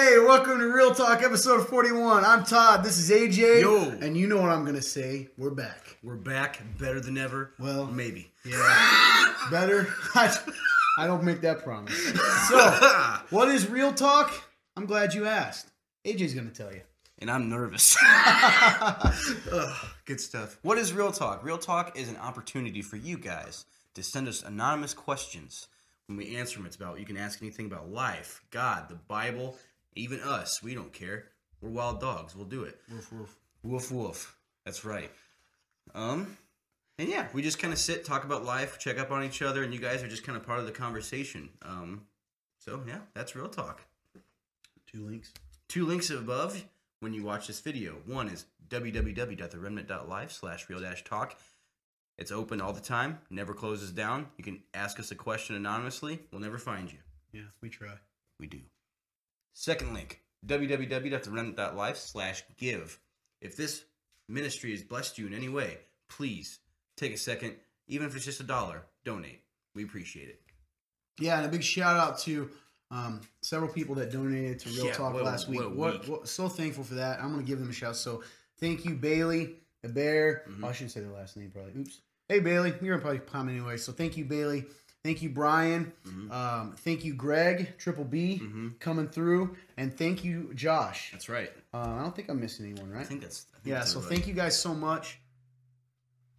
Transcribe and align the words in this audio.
Hey, 0.00 0.16
welcome 0.20 0.60
to 0.60 0.72
Real 0.72 0.94
Talk, 0.94 1.24
episode 1.24 1.66
41. 1.66 2.24
I'm 2.24 2.44
Todd. 2.44 2.84
This 2.84 2.98
is 2.98 3.10
AJ. 3.10 3.62
Yo. 3.62 3.98
And 4.00 4.16
you 4.16 4.28
know 4.28 4.40
what 4.40 4.50
I'm 4.50 4.62
going 4.62 4.76
to 4.76 4.80
say. 4.80 5.26
We're 5.36 5.50
back. 5.50 5.96
We're 6.04 6.14
back, 6.14 6.62
better 6.78 7.00
than 7.00 7.18
ever. 7.18 7.52
Well- 7.58 7.86
maybe. 7.86 8.30
Yeah. 8.44 9.34
Better? 9.50 9.92
I, 10.14 10.32
I 10.98 11.08
don't 11.08 11.24
make 11.24 11.40
that 11.40 11.64
promise. 11.64 11.98
So, 12.48 12.58
what 13.30 13.48
is 13.48 13.68
Real 13.68 13.92
Talk? 13.92 14.32
I'm 14.76 14.86
glad 14.86 15.14
you 15.14 15.26
asked. 15.26 15.72
AJ's 16.06 16.32
going 16.32 16.48
to 16.48 16.54
tell 16.54 16.72
you. 16.72 16.82
And 17.18 17.28
I'm 17.28 17.48
nervous. 17.48 17.96
Ugh, 18.04 19.86
good 20.04 20.20
stuff. 20.20 20.60
What 20.62 20.78
is 20.78 20.92
Real 20.92 21.10
Talk? 21.10 21.42
Real 21.42 21.58
Talk 21.58 21.98
is 21.98 22.08
an 22.08 22.18
opportunity 22.18 22.82
for 22.82 22.96
you 22.96 23.18
guys 23.18 23.64
to 23.94 24.04
send 24.04 24.28
us 24.28 24.44
anonymous 24.44 24.94
questions. 24.94 25.66
When 26.06 26.16
we 26.16 26.36
answer 26.36 26.58
them, 26.58 26.66
it's 26.66 26.76
about 26.76 27.00
you 27.00 27.04
can 27.04 27.16
ask 27.16 27.42
anything 27.42 27.66
about 27.66 27.90
life, 27.90 28.42
God, 28.52 28.88
the 28.88 28.94
Bible, 28.94 29.56
even 29.98 30.20
us. 30.20 30.62
We 30.62 30.74
don't 30.74 30.92
care. 30.92 31.26
We're 31.60 31.70
wild 31.70 32.00
dogs. 32.00 32.36
We'll 32.36 32.46
do 32.46 32.62
it. 32.62 32.78
Woof, 32.90 33.12
woof. 33.12 33.36
Woof 33.62 33.90
woof. 33.90 34.36
That's 34.64 34.84
right. 34.84 35.10
Um, 35.94 36.36
and 36.98 37.08
yeah, 37.08 37.26
we 37.32 37.42
just 37.42 37.58
kind 37.58 37.72
of 37.72 37.78
sit, 37.78 38.04
talk 38.04 38.24
about 38.24 38.44
life, 38.44 38.78
check 38.78 38.98
up 38.98 39.10
on 39.10 39.24
each 39.24 39.42
other, 39.42 39.62
and 39.62 39.72
you 39.72 39.80
guys 39.80 40.02
are 40.02 40.08
just 40.08 40.24
kind 40.24 40.36
of 40.36 40.46
part 40.46 40.60
of 40.60 40.66
the 40.66 40.72
conversation. 40.72 41.48
Um, 41.62 42.02
so 42.58 42.82
yeah, 42.86 42.98
that's 43.14 43.34
real 43.34 43.48
talk. 43.48 43.82
Two 44.86 45.04
links. 45.04 45.32
Two 45.68 45.86
links 45.86 46.10
above 46.10 46.64
when 47.00 47.12
you 47.12 47.24
watch 47.24 47.46
this 47.46 47.60
video. 47.60 47.96
One 48.06 48.28
is 48.28 48.46
www.theremnant.life 48.68 50.32
slash 50.32 50.68
real 50.68 50.80
dash 50.80 51.04
talk. 51.04 51.38
It's 52.16 52.32
open 52.32 52.60
all 52.60 52.72
the 52.72 52.80
time, 52.80 53.18
never 53.30 53.54
closes 53.54 53.92
down. 53.92 54.26
You 54.36 54.44
can 54.44 54.62
ask 54.74 54.98
us 54.98 55.12
a 55.12 55.14
question 55.14 55.54
anonymously. 55.54 56.18
We'll 56.32 56.40
never 56.40 56.58
find 56.58 56.90
you. 56.90 56.98
Yeah, 57.32 57.46
we 57.60 57.68
try. 57.68 57.94
We 58.40 58.48
do. 58.48 58.58
Second 59.60 59.92
link, 59.92 60.20
www.theremnant.life 60.46 61.96
slash 61.96 62.44
give. 62.58 62.96
If 63.40 63.56
this 63.56 63.82
ministry 64.28 64.70
has 64.70 64.84
blessed 64.84 65.18
you 65.18 65.26
in 65.26 65.34
any 65.34 65.48
way, 65.48 65.78
please 66.08 66.60
take 66.96 67.12
a 67.12 67.16
second, 67.16 67.56
even 67.88 68.06
if 68.06 68.14
it's 68.14 68.24
just 68.24 68.38
a 68.38 68.44
dollar, 68.44 68.84
donate. 69.04 69.42
We 69.74 69.82
appreciate 69.82 70.28
it. 70.28 70.40
Yeah, 71.18 71.38
and 71.38 71.46
a 71.46 71.48
big 71.48 71.64
shout 71.64 71.96
out 71.96 72.20
to 72.20 72.48
um, 72.92 73.20
several 73.42 73.68
people 73.72 73.96
that 73.96 74.12
donated 74.12 74.60
to 74.60 74.68
Real 74.68 74.86
Yeah, 74.86 74.92
Talk 74.92 75.14
what 75.14 75.24
last 75.24 75.48
week. 75.48 75.58
what 75.58 75.66
a 75.66 75.70
What, 75.70 76.08
what- 76.08 76.28
so 76.28 76.48
thankful 76.48 76.84
for 76.84 76.94
that. 76.94 77.18
I'm 77.20 77.32
going 77.32 77.44
to 77.44 77.46
give 77.46 77.58
them 77.58 77.68
a 77.68 77.72
shout. 77.72 77.96
So 77.96 78.22
thank 78.60 78.84
you, 78.84 78.94
Bailey, 78.94 79.56
the 79.82 79.88
bear. 79.88 80.44
Mhm. 80.48 80.60
Oh, 80.62 80.68
I 80.68 80.72
shouldn't 80.72 80.92
say 80.92 81.00
their 81.00 81.10
last 81.10 81.36
name, 81.36 81.50
probably. 81.50 81.80
Oops. 81.80 82.00
Hey, 82.28 82.38
Bailey. 82.38 82.74
You're 82.80 82.94
to 82.94 83.02
probably 83.02 83.18
comment 83.18 83.56
anyway. 83.58 83.76
So 83.76 83.90
thank 83.90 84.16
you, 84.16 84.24
Bailey. 84.24 84.66
Thank 85.08 85.22
you, 85.22 85.30
Brian. 85.30 85.90
Mhm. 86.06 86.30
Um, 86.30 86.76
thank 86.76 87.02
you, 87.02 87.14
Greg, 87.14 87.78
Triple 87.78 88.04
B, 88.04 88.40
Mhm. 88.44 88.78
coming 88.78 89.08
through. 89.08 89.56
And 89.78 89.96
thank 89.96 90.22
you, 90.22 90.52
Josh. 90.52 91.12
That's 91.12 91.30
right. 91.30 91.50
Uh, 91.72 91.78
I 91.78 92.02
don't 92.02 92.14
think 92.14 92.28
I'm 92.28 92.38
missing 92.38 92.66
anyone, 92.66 92.90
right? 92.90 93.00
I 93.00 93.04
think 93.04 93.22
that's. 93.22 93.46
I 93.54 93.56
think 93.60 93.66
Yeah, 93.68 93.78
that's 93.78 93.92
so 93.92 94.00
everybody. 94.00 94.16
thank 94.16 94.28
you 94.28 94.34
guys 94.34 94.60
so 94.60 94.74
much. 94.74 95.18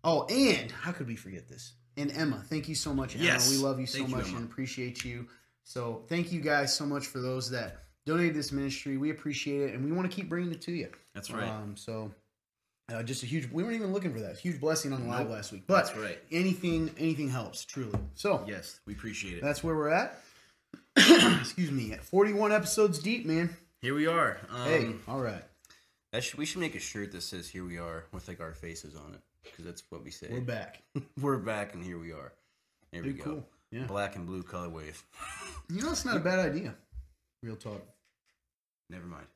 Oh, 0.03 0.27
and 0.27 0.69
how 0.71 0.91
could 0.91 1.07
we 1.07 1.15
forget 1.15 1.47
this? 1.47 1.73
And 1.97 2.11
Emma, 2.11 2.43
thank 2.47 2.69
you 2.69 2.75
so 2.75 2.93
much, 2.93 3.15
Emma. 3.15 3.23
Yes. 3.23 3.49
We 3.49 3.57
love 3.57 3.79
you 3.79 3.87
so 3.87 3.97
Thank 3.97 4.11
much 4.11 4.29
and 4.29 4.43
appreciate 4.43 5.03
you. 5.03 5.27
So 5.63 6.05
thank 6.07 6.31
you 6.31 6.39
guys 6.39 6.71
so 6.77 6.85
much 6.85 7.07
for 7.07 7.19
those 7.21 7.49
that 7.49 7.85
donated 8.05 8.35
this 8.35 8.51
ministry. 8.51 8.97
We 8.97 9.09
appreciate 9.09 9.61
it, 9.71 9.73
and 9.73 9.83
we 9.83 9.91
want 9.91 10.07
to 10.11 10.15
keep 10.15 10.29
bringing 10.29 10.51
it 10.51 10.61
to 10.61 10.71
you. 10.73 10.91
That's 11.15 11.31
right. 11.31 11.49
Um, 11.49 11.75
so 11.75 12.13
uh, 12.93 13.03
just 13.03 13.23
a 13.23 13.25
huge. 13.25 13.49
We 13.51 13.63
weren't 13.63 13.75
even 13.75 13.93
looking 13.93 14.13
for 14.13 14.19
that. 14.21 14.37
Huge 14.37 14.59
blessing 14.59 14.93
on 14.93 15.03
the 15.03 15.07
live 15.09 15.25
Nope. 15.27 15.35
last 15.35 15.51
week, 15.51 15.63
but 15.67 15.85
That's 15.85 15.95
right. 15.97 16.19
anything, 16.31 16.89
anything 16.97 17.29
helps 17.29 17.63
truly. 17.65 17.97
So 18.15 18.43
Yes, 18.47 18.79
we 18.85 18.93
appreciate 18.93 19.35
it. 19.37 19.41
that's 19.43 19.63
where 19.63 19.75
we're 19.75 19.89
at. 19.89 20.17
Excuse 20.97 21.71
me, 21.71 21.91
at 21.93 22.03
41 22.03 22.51
episodes 22.51 22.99
deep, 22.99 23.25
man. 23.25 23.55
Here 23.81 23.93
we 23.95 24.07
are. 24.07 24.37
Um, 24.49 24.63
hey, 24.65 24.89
all 25.07 25.19
right, 25.21 25.43
that 26.11 26.23
should, 26.23 26.37
we 26.37 26.45
should 26.45 26.59
make 26.59 26.75
a 26.75 26.79
shirt 26.79 27.11
that 27.13 27.21
says 27.21 27.47
"Here 27.47 27.63
we 27.63 27.77
are" 27.77 28.05
with 28.11 28.27
like 28.27 28.39
our 28.41 28.53
faces 28.53 28.95
on 28.95 29.13
it, 29.13 29.21
because 29.43 29.63
that's 29.65 29.83
what 29.89 30.03
we 30.03 30.11
say. 30.11 30.27
we're 30.31 30.41
back. 30.41 30.83
We're 31.21 31.37
back, 31.37 31.73
and 31.73 31.83
here 31.83 31.97
we 31.99 32.11
are. 32.11 32.33
There 32.91 33.03
we 33.03 33.13
go. 33.13 33.23
cool. 33.23 33.45
Yeah. 33.71 33.85
Black 33.85 34.15
and 34.15 34.25
blue 34.25 34.43
color 34.43 34.69
wave. 34.69 35.03
You 35.71 35.83
know, 35.83 35.91
it's 35.91 36.03
not 36.03 36.17
a 36.17 36.19
bad 36.19 36.39
idea. 36.39 36.73
Real 37.43 37.55
talk. 37.55 37.83
Never 38.89 39.05
mind. 39.05 39.27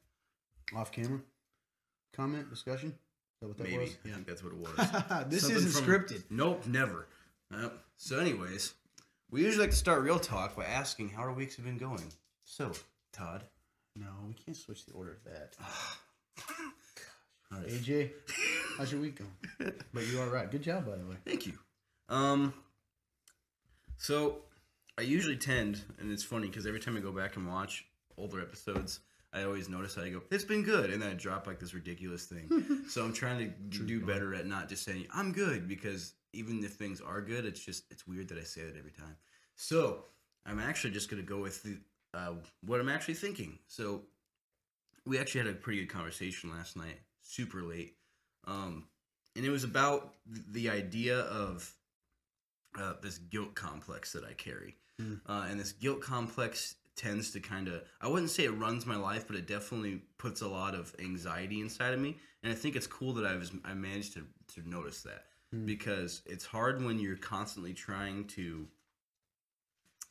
Off 0.76 0.92
camera? 0.92 1.20
Comment? 2.16 2.50
Discussion? 2.50 2.96
What 3.48 3.58
that 3.58 3.64
Maybe. 3.64 3.78
was? 3.80 3.98
I 4.06 4.10
think 4.10 4.28
that's 4.28 4.44
what 4.44 4.54
it 4.54 4.60
was. 4.60 5.28
This 5.30 5.42
Something 5.42 5.58
isn't 5.58 5.84
from- 5.84 5.94
scripted. 5.94 6.24
Nope, 6.30 6.66
never. 6.68 7.08
Nope. 7.52 7.78
So, 7.98 8.20
anyways, 8.20 8.74
we 9.32 9.42
usually 9.44 9.64
like 9.66 9.72
to 9.72 9.78
start 9.78 10.02
real 10.02 10.20
talk 10.20 10.56
by 10.56 10.66
asking 10.66 11.10
how 11.10 11.22
our 11.24 11.34
weeks 11.34 11.56
have 11.58 11.66
been 11.66 11.78
going. 11.78 12.04
So, 12.46 12.72
Todd. 13.12 13.44
No, 13.96 14.08
we 14.28 14.34
can't 14.34 14.58
switch 14.58 14.86
the 14.86 14.94
order 14.94 15.12
of 15.12 15.24
that. 15.26 15.56
All 17.52 17.60
right. 17.60 17.68
AJ, 17.68 18.10
how's 18.78 18.92
your 18.92 19.02
week 19.02 19.20
going? 19.20 19.74
But 19.94 20.08
you 20.08 20.20
are 20.20 20.28
right. 20.30 20.50
Good 20.50 20.64
job, 20.64 20.86
by 20.88 20.96
the 20.98 21.06
way. 21.06 21.16
Thank 21.26 21.46
you. 21.46 21.54
Um. 22.10 22.54
So, 23.98 24.38
I 24.98 25.02
usually 25.04 25.38
tend, 25.38 25.82
and 26.00 26.12
it's 26.12 26.24
funny 26.24 26.48
because 26.48 26.66
every 26.66 26.80
time 26.80 26.98
I 26.98 27.00
go 27.00 27.12
back 27.12 27.36
and 27.38 27.48
watch 27.48 27.86
older 28.18 28.42
episodes, 28.42 29.00
I 29.34 29.44
always 29.44 29.68
notice 29.68 29.96
how 29.96 30.04
I 30.04 30.10
go, 30.10 30.22
"It's 30.32 30.44
been 30.44 30.64
good," 30.64 30.92
and 30.92 31.02
then 31.02 31.10
I 31.12 31.14
drop 31.16 31.48
like 31.48 31.60
this 31.60 31.74
ridiculous 31.74 32.26
thing. 32.26 32.84
so 32.88 33.04
I'm 33.04 33.14
trying 33.14 33.54
to 33.72 33.80
do 33.80 34.06
better 34.06 34.34
at 34.36 34.46
not 34.46 34.70
just 34.70 34.84
saying 34.84 35.08
I'm 35.14 35.32
good 35.32 35.68
because 35.68 36.14
even 36.34 36.64
if 36.64 36.74
things 36.74 37.02
are 37.02 37.22
good, 37.22 37.46
it's 37.46 37.60
just 37.64 37.86
it's 37.92 38.06
weird 38.08 38.28
that 38.30 38.38
I 38.38 38.44
say 38.44 38.64
that 38.64 38.78
every 38.78 38.92
time. 38.92 39.16
So 39.56 40.06
I'm 40.46 40.60
actually 40.60 40.92
just 40.92 41.10
gonna 41.10 41.22
go 41.24 41.40
with 41.40 41.64
the, 41.64 41.78
uh, 42.14 42.34
what 42.66 42.80
I'm 42.80 42.90
actually 42.90 43.14
thinking. 43.16 43.60
So 43.68 44.04
we 45.06 45.18
actually 45.20 45.42
had 45.42 45.50
a 45.50 45.54
pretty 45.56 45.80
good 45.80 45.90
conversation 45.94 46.50
last 46.52 46.76
night, 46.78 47.00
super 47.22 47.62
late, 47.62 47.98
um, 48.46 48.88
and 49.36 49.46
it 49.46 49.50
was 49.50 49.64
about 49.64 50.14
the 50.26 50.70
idea 50.70 51.20
of 51.20 51.74
uh, 52.78 52.94
this 53.02 53.18
guilt 53.18 53.54
complex 53.56 54.12
that 54.14 54.24
I 54.24 54.34
carry, 54.34 54.76
Hmm. 55.00 55.16
uh, 55.28 55.48
and 55.50 55.60
this 55.60 55.72
guilt 55.72 56.02
complex 56.02 56.76
tends 56.96 57.32
to 57.32 57.40
kind 57.40 57.68
of 57.68 57.84
I 58.02 58.08
wouldn't 58.08 58.32
say 58.32 58.44
it 58.46 58.52
runs 58.52 58.86
my 58.86 58.96
life, 58.96 59.28
but 59.28 59.36
it 59.36 59.48
definitely 59.48 60.02
puts 60.18 60.42
a 60.42 60.48
lot 60.48 60.76
of 60.76 60.94
anxiety 61.00 61.62
inside 61.62 61.94
of 61.94 62.00
me, 62.00 62.18
and 62.44 62.52
I 62.52 62.56
think 62.56 62.76
it's 62.76 62.88
cool 62.88 63.14
that 63.14 63.26
I 63.26 63.36
was 63.36 63.52
I 63.66 63.74
managed 63.74 64.14
to 64.14 64.26
to 64.56 64.70
notice 64.70 65.02
that 65.04 65.26
Hmm. 65.52 65.66
because 65.66 66.22
it's 66.26 66.46
hard 66.46 66.84
when 66.84 67.00
you're 67.00 67.18
constantly 67.18 67.74
trying 67.74 68.26
to 68.30 68.68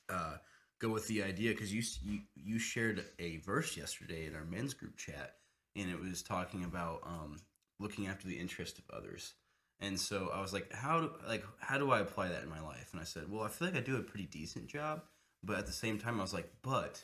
uh, 0.09 0.37
go 0.81 0.89
with 0.91 1.07
the 1.09 1.23
idea 1.23 1.51
because 1.53 1.73
you, 1.73 1.83
you 2.03 2.21
you 2.35 2.59
shared 2.59 3.05
a 3.19 3.39
verse 3.39 3.77
yesterday 3.77 4.27
in 4.27 4.35
our 4.35 4.45
men's 4.45 4.75
group 4.75 4.97
chat, 4.97 5.37
and 5.77 5.91
it 5.91 6.01
was 6.01 6.23
talking 6.23 6.65
about 6.65 7.01
um, 7.05 7.37
looking 7.79 8.07
after 8.07 8.27
the 8.29 8.39
interest 8.39 8.79
of 8.79 8.85
others. 8.95 9.35
And 9.81 9.99
so 9.99 10.31
I 10.33 10.41
was 10.41 10.53
like, 10.53 10.73
how 10.73 11.01
do 11.01 11.11
like 11.27 11.45
how 11.61 11.79
do 11.79 11.91
I 11.91 12.01
apply 12.01 12.29
that 12.29 12.43
in 12.43 12.49
my 12.49 12.61
life? 12.61 12.91
And 12.93 13.01
I 13.01 13.05
said, 13.05 13.31
well, 13.31 13.43
I 13.43 13.49
feel 13.49 13.69
like 13.69 13.77
I 13.77 13.81
do 13.81 13.97
a 13.97 14.03
pretty 14.03 14.27
decent 14.27 14.67
job, 14.69 15.03
but 15.43 15.59
at 15.59 15.67
the 15.67 15.73
same 15.73 15.99
time, 15.99 16.19
I 16.19 16.23
was 16.23 16.35
like, 16.35 16.51
but 16.63 17.03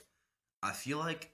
I 0.63 0.73
feel 0.73 0.99
like 0.99 1.31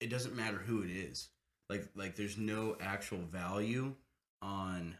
it 0.00 0.10
doesn't 0.10 0.34
matter 0.34 0.58
who 0.58 0.82
it 0.82 0.90
is. 0.90 1.28
Like 1.68 1.86
like 1.94 2.16
there's 2.16 2.36
no 2.36 2.76
actual 2.80 3.18
value 3.18 3.94
on 4.42 4.96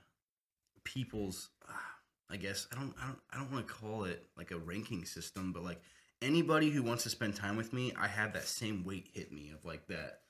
people's 0.84 1.48
I 2.30 2.36
guess 2.36 2.66
I 2.72 2.76
don't 2.76 2.94
I 3.02 3.06
don't 3.06 3.18
I 3.32 3.38
don't 3.38 3.52
want 3.52 3.66
to 3.66 3.72
call 3.72 4.04
it 4.04 4.24
like 4.36 4.52
a 4.52 4.58
ranking 4.58 5.04
system, 5.04 5.52
but 5.52 5.64
like 5.64 5.80
anybody 6.22 6.70
who 6.70 6.82
wants 6.82 7.02
to 7.04 7.10
spend 7.10 7.34
time 7.34 7.56
with 7.56 7.72
me, 7.72 7.92
I 7.98 8.06
have 8.06 8.32
that 8.34 8.44
same 8.44 8.84
weight 8.84 9.08
hit 9.12 9.32
me 9.32 9.50
of 9.52 9.64
like 9.64 9.86
that 9.88 10.20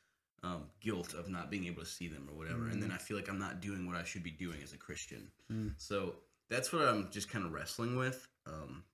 um, 0.42 0.64
guilt 0.80 1.12
of 1.12 1.28
not 1.28 1.50
being 1.50 1.66
able 1.66 1.82
to 1.82 1.88
see 1.88 2.08
them 2.08 2.26
or 2.30 2.38
whatever, 2.38 2.68
and 2.68 2.82
then 2.82 2.90
I 2.90 2.96
feel 2.96 3.16
like 3.18 3.28
I'm 3.28 3.38
not 3.38 3.60
doing 3.60 3.86
what 3.86 3.96
I 3.96 4.04
should 4.04 4.22
be 4.22 4.30
doing 4.30 4.56
as 4.62 4.72
a 4.72 4.78
Christian. 4.78 5.28
Mm. 5.52 5.74
So 5.76 6.14
that's 6.48 6.72
what 6.72 6.82
I'm 6.82 7.10
just 7.10 7.28
kind 7.28 7.44
of 7.44 7.52
wrestling 7.52 7.96
with. 7.96 8.26
Um, 8.46 8.84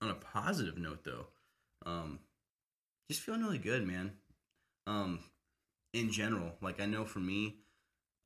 on 0.00 0.10
a 0.10 0.14
positive 0.14 0.78
note, 0.78 1.04
though, 1.04 1.26
um, 1.86 2.18
just 3.10 3.22
feeling 3.22 3.42
really 3.42 3.58
good, 3.58 3.86
man. 3.86 4.12
Um, 4.86 5.20
in 5.92 6.10
general, 6.10 6.52
like 6.60 6.80
I 6.80 6.86
know 6.86 7.04
for 7.04 7.20
me, 7.20 7.56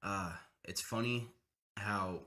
uh, 0.02 0.32
it's 0.64 0.81
funny 0.81 1.26
how 1.76 2.20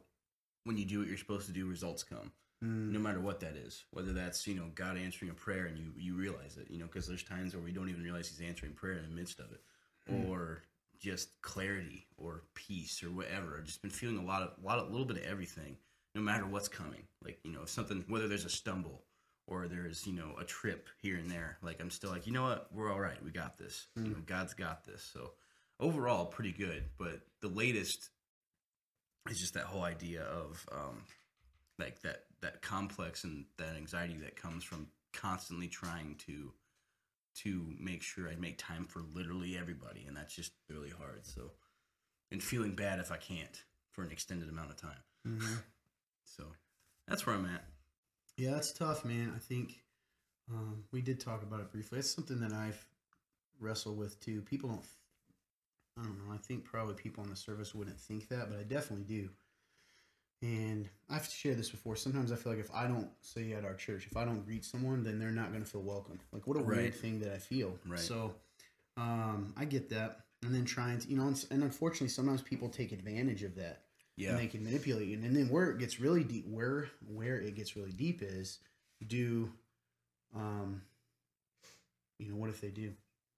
when 0.65 0.77
you 0.77 0.85
do 0.85 0.99
what 0.99 1.07
you're 1.07 1.17
supposed 1.17 1.47
to 1.47 1.53
do, 1.53 1.65
results 1.67 2.03
come 2.03 2.31
Mm. 2.61 2.91
no 2.91 2.99
matter 2.99 3.21
what 3.21 3.39
that 3.39 3.55
is 3.55 3.85
whether 3.91 4.11
that's 4.11 4.45
you 4.45 4.53
know 4.53 4.65
god 4.75 4.97
answering 4.97 5.31
a 5.31 5.33
prayer 5.33 5.67
and 5.67 5.77
you 5.79 5.93
you 5.95 6.13
realize 6.13 6.57
it 6.57 6.67
you 6.69 6.77
know 6.77 6.87
because 6.87 7.07
there's 7.07 7.23
times 7.23 7.55
where 7.55 7.63
we 7.63 7.71
don't 7.71 7.87
even 7.87 8.03
realize 8.03 8.27
he's 8.27 8.45
answering 8.45 8.73
prayer 8.73 8.97
in 8.97 9.03
the 9.03 9.15
midst 9.15 9.39
of 9.39 9.45
it 9.53 9.61
Mm. 10.11 10.27
or 10.27 10.63
just 10.99 11.41
clarity 11.41 12.05
or 12.17 12.43
peace 12.55 13.01
or 13.01 13.11
whatever 13.11 13.55
i've 13.57 13.63
just 13.63 13.81
been 13.81 13.89
feeling 13.89 14.17
a 14.17 14.25
lot 14.25 14.41
of 14.41 14.61
a 14.61 14.67
lot 14.67 14.77
of 14.77 14.91
little 14.91 15.05
bit 15.05 15.15
of 15.15 15.23
everything 15.23 15.77
no 16.15 16.19
matter 16.19 16.45
what's 16.45 16.67
coming 16.67 17.03
like 17.23 17.39
you 17.45 17.51
know 17.53 17.61
if 17.61 17.69
something 17.69 18.03
whether 18.09 18.27
there's 18.27 18.43
a 18.43 18.49
stumble 18.49 19.03
or 19.49 19.67
there's 19.67 20.05
you 20.07 20.13
know 20.13 20.35
a 20.39 20.43
trip 20.43 20.87
here 21.01 21.17
and 21.17 21.29
there 21.29 21.57
like 21.61 21.81
i'm 21.81 21.89
still 21.89 22.09
like 22.09 22.25
you 22.25 22.33
know 22.33 22.43
what 22.43 22.67
we're 22.73 22.91
all 22.91 22.99
right 22.99 23.23
we 23.23 23.31
got 23.31 23.57
this 23.57 23.87
you 23.95 24.09
know 24.09 24.21
god's 24.25 24.53
got 24.53 24.85
this 24.85 25.09
so 25.13 25.31
overall 25.79 26.25
pretty 26.25 26.51
good 26.51 26.83
but 26.97 27.21
the 27.41 27.47
latest 27.47 28.09
is 29.29 29.39
just 29.39 29.53
that 29.53 29.63
whole 29.63 29.83
idea 29.83 30.23
of 30.23 30.65
um 30.71 31.03
like 31.77 32.01
that 32.01 32.23
that 32.41 32.61
complex 32.61 33.23
and 33.23 33.45
that 33.57 33.75
anxiety 33.75 34.17
that 34.17 34.35
comes 34.35 34.63
from 34.63 34.87
constantly 35.13 35.67
trying 35.67 36.15
to 36.25 36.51
to 37.35 37.73
make 37.79 38.01
sure 38.01 38.29
I 38.29 38.35
make 38.35 38.57
time 38.57 38.85
for 38.85 39.01
literally 39.15 39.57
everybody, 39.57 40.05
and 40.07 40.15
that's 40.15 40.35
just 40.35 40.51
really 40.69 40.89
hard. 40.89 41.25
So, 41.25 41.51
and 42.31 42.43
feeling 42.43 42.75
bad 42.75 42.99
if 42.99 43.11
I 43.11 43.17
can't 43.17 43.63
for 43.91 44.03
an 44.03 44.11
extended 44.11 44.49
amount 44.49 44.71
of 44.71 44.77
time. 44.77 45.03
Mm-hmm. 45.27 45.55
So, 46.25 46.43
that's 47.07 47.25
where 47.25 47.35
I'm 47.35 47.45
at. 47.45 47.63
Yeah, 48.39 48.51
that's 48.51 48.71
tough, 48.71 49.03
man. 49.03 49.33
I 49.35 49.39
think 49.39 49.83
um, 50.49 50.83
we 50.91 51.01
did 51.01 51.19
talk 51.19 51.43
about 51.43 51.59
it 51.59 51.71
briefly. 51.71 51.99
It's 51.99 52.09
something 52.09 52.39
that 52.39 52.53
I've 52.53 52.83
wrestled 53.59 53.97
with 53.97 54.19
too. 54.21 54.41
People 54.41 54.69
don't. 54.69 54.85
I 55.99 56.03
don't 56.03 56.17
know. 56.17 56.33
I 56.33 56.37
think 56.37 56.63
probably 56.63 56.93
people 56.93 57.23
in 57.25 57.29
the 57.29 57.35
service 57.35 57.75
wouldn't 57.75 57.99
think 57.99 58.29
that, 58.29 58.49
but 58.49 58.57
I 58.57 58.63
definitely 58.63 59.03
do. 59.03 59.29
And 60.41 60.87
I've 61.09 61.25
shared 61.25 61.57
this 61.57 61.69
before. 61.69 61.97
Sometimes 61.97 62.31
I 62.31 62.37
feel 62.37 62.53
like 62.53 62.61
if 62.61 62.73
I 62.73 62.87
don't 62.87 63.09
say 63.19 63.51
at 63.51 63.65
our 63.65 63.73
church, 63.73 64.07
if 64.09 64.15
I 64.15 64.23
don't 64.23 64.45
greet 64.45 64.63
someone, 64.63 65.03
then 65.03 65.19
they're 65.19 65.31
not 65.31 65.51
going 65.51 65.61
to 65.61 65.69
feel 65.69 65.81
welcome. 65.81 66.17
Like 66.31 66.47
what 66.47 66.55
a 66.55 66.63
weird 66.63 66.95
thing 66.95 67.19
that 67.19 67.33
I 67.33 67.37
feel. 67.37 67.77
Right. 67.85 67.99
So 67.99 68.35
um, 68.95 69.53
I 69.57 69.65
get 69.65 69.89
that. 69.89 70.21
And 70.41 70.55
then 70.55 70.63
trying 70.63 70.99
to, 70.99 71.09
you 71.09 71.17
know, 71.17 71.27
and, 71.27 71.45
and 71.51 71.63
unfortunately, 71.63 72.07
sometimes 72.07 72.41
people 72.41 72.69
take 72.69 72.93
advantage 72.93 73.43
of 73.43 73.55
that 73.55 73.81
Yeah. 74.19 74.31
and 74.31 74.39
they 74.39 74.47
can 74.47 74.63
manipulate 74.63 75.07
you. 75.07 75.15
And 75.15 75.35
then 75.35 75.47
where 75.49 75.71
it 75.71 75.79
gets 75.79 75.99
really 75.99 76.25
deep, 76.25 76.45
where 76.47 76.89
where 77.07 77.39
it 77.39 77.55
gets 77.55 77.77
really 77.77 77.93
deep 77.93 78.21
is, 78.21 78.59
do, 79.07 79.49
um, 80.35 80.81
you 82.17 82.29
know, 82.29 82.35
what 82.35 82.49
if 82.49 82.59
they 82.59 82.67
do? 82.67 82.91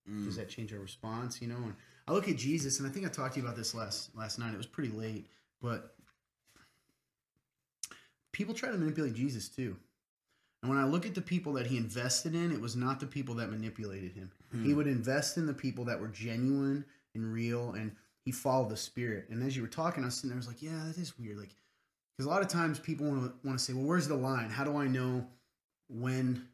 Mm. 0.09 0.25
Does 0.25 0.37
that 0.37 0.49
change 0.49 0.73
our 0.73 0.79
response? 0.79 1.39
You 1.39 1.49
know, 1.49 1.57
and 1.57 1.75
I 2.07 2.13
look 2.13 2.27
at 2.27 2.35
Jesus, 2.35 2.79
and 2.79 2.89
I 2.89 2.91
think 2.91 3.05
I 3.05 3.09
talked 3.09 3.35
to 3.35 3.39
you 3.39 3.45
about 3.45 3.55
this 3.55 3.75
last 3.75 4.15
last 4.15 4.39
night. 4.39 4.55
It 4.55 4.57
was 4.57 4.65
pretty 4.65 4.91
late, 4.91 5.27
but 5.61 5.93
people 8.31 8.55
try 8.55 8.71
to 8.71 8.77
manipulate 8.77 9.13
Jesus 9.13 9.49
too. 9.49 9.77
And 10.63 10.69
when 10.69 10.79
I 10.79 10.85
look 10.85 11.05
at 11.05 11.13
the 11.13 11.21
people 11.21 11.53
that 11.53 11.67
he 11.67 11.77
invested 11.77 12.33
in, 12.33 12.51
it 12.51 12.61
was 12.61 12.75
not 12.75 12.99
the 12.99 13.07
people 13.07 13.35
that 13.35 13.51
manipulated 13.51 14.13
him. 14.13 14.31
Hmm. 14.51 14.65
He 14.65 14.73
would 14.73 14.87
invest 14.87 15.37
in 15.37 15.45
the 15.45 15.53
people 15.53 15.85
that 15.85 15.99
were 15.99 16.07
genuine 16.07 16.85
and 17.13 17.31
real, 17.31 17.73
and 17.73 17.91
he 18.25 18.31
followed 18.31 18.69
the 18.69 18.77
spirit. 18.77 19.27
And 19.29 19.43
as 19.43 19.55
you 19.55 19.61
were 19.61 19.67
talking, 19.67 20.03
I 20.03 20.07
was 20.07 20.15
sitting 20.15 20.29
there, 20.29 20.37
I 20.37 20.39
was 20.39 20.47
like, 20.47 20.61
yeah, 20.61 20.83
that 20.87 20.97
is 20.97 21.17
weird. 21.17 21.37
Like, 21.37 21.55
because 22.17 22.25
a 22.27 22.29
lot 22.29 22.41
of 22.41 22.47
times 22.47 22.79
people 22.79 23.07
want 23.07 23.23
to 23.23 23.47
want 23.47 23.57
to 23.59 23.63
say, 23.63 23.73
well, 23.73 23.85
where's 23.85 24.07
the 24.07 24.15
line? 24.15 24.49
How 24.49 24.63
do 24.63 24.77
I 24.77 24.87
know 24.87 25.25
when? 25.89 26.47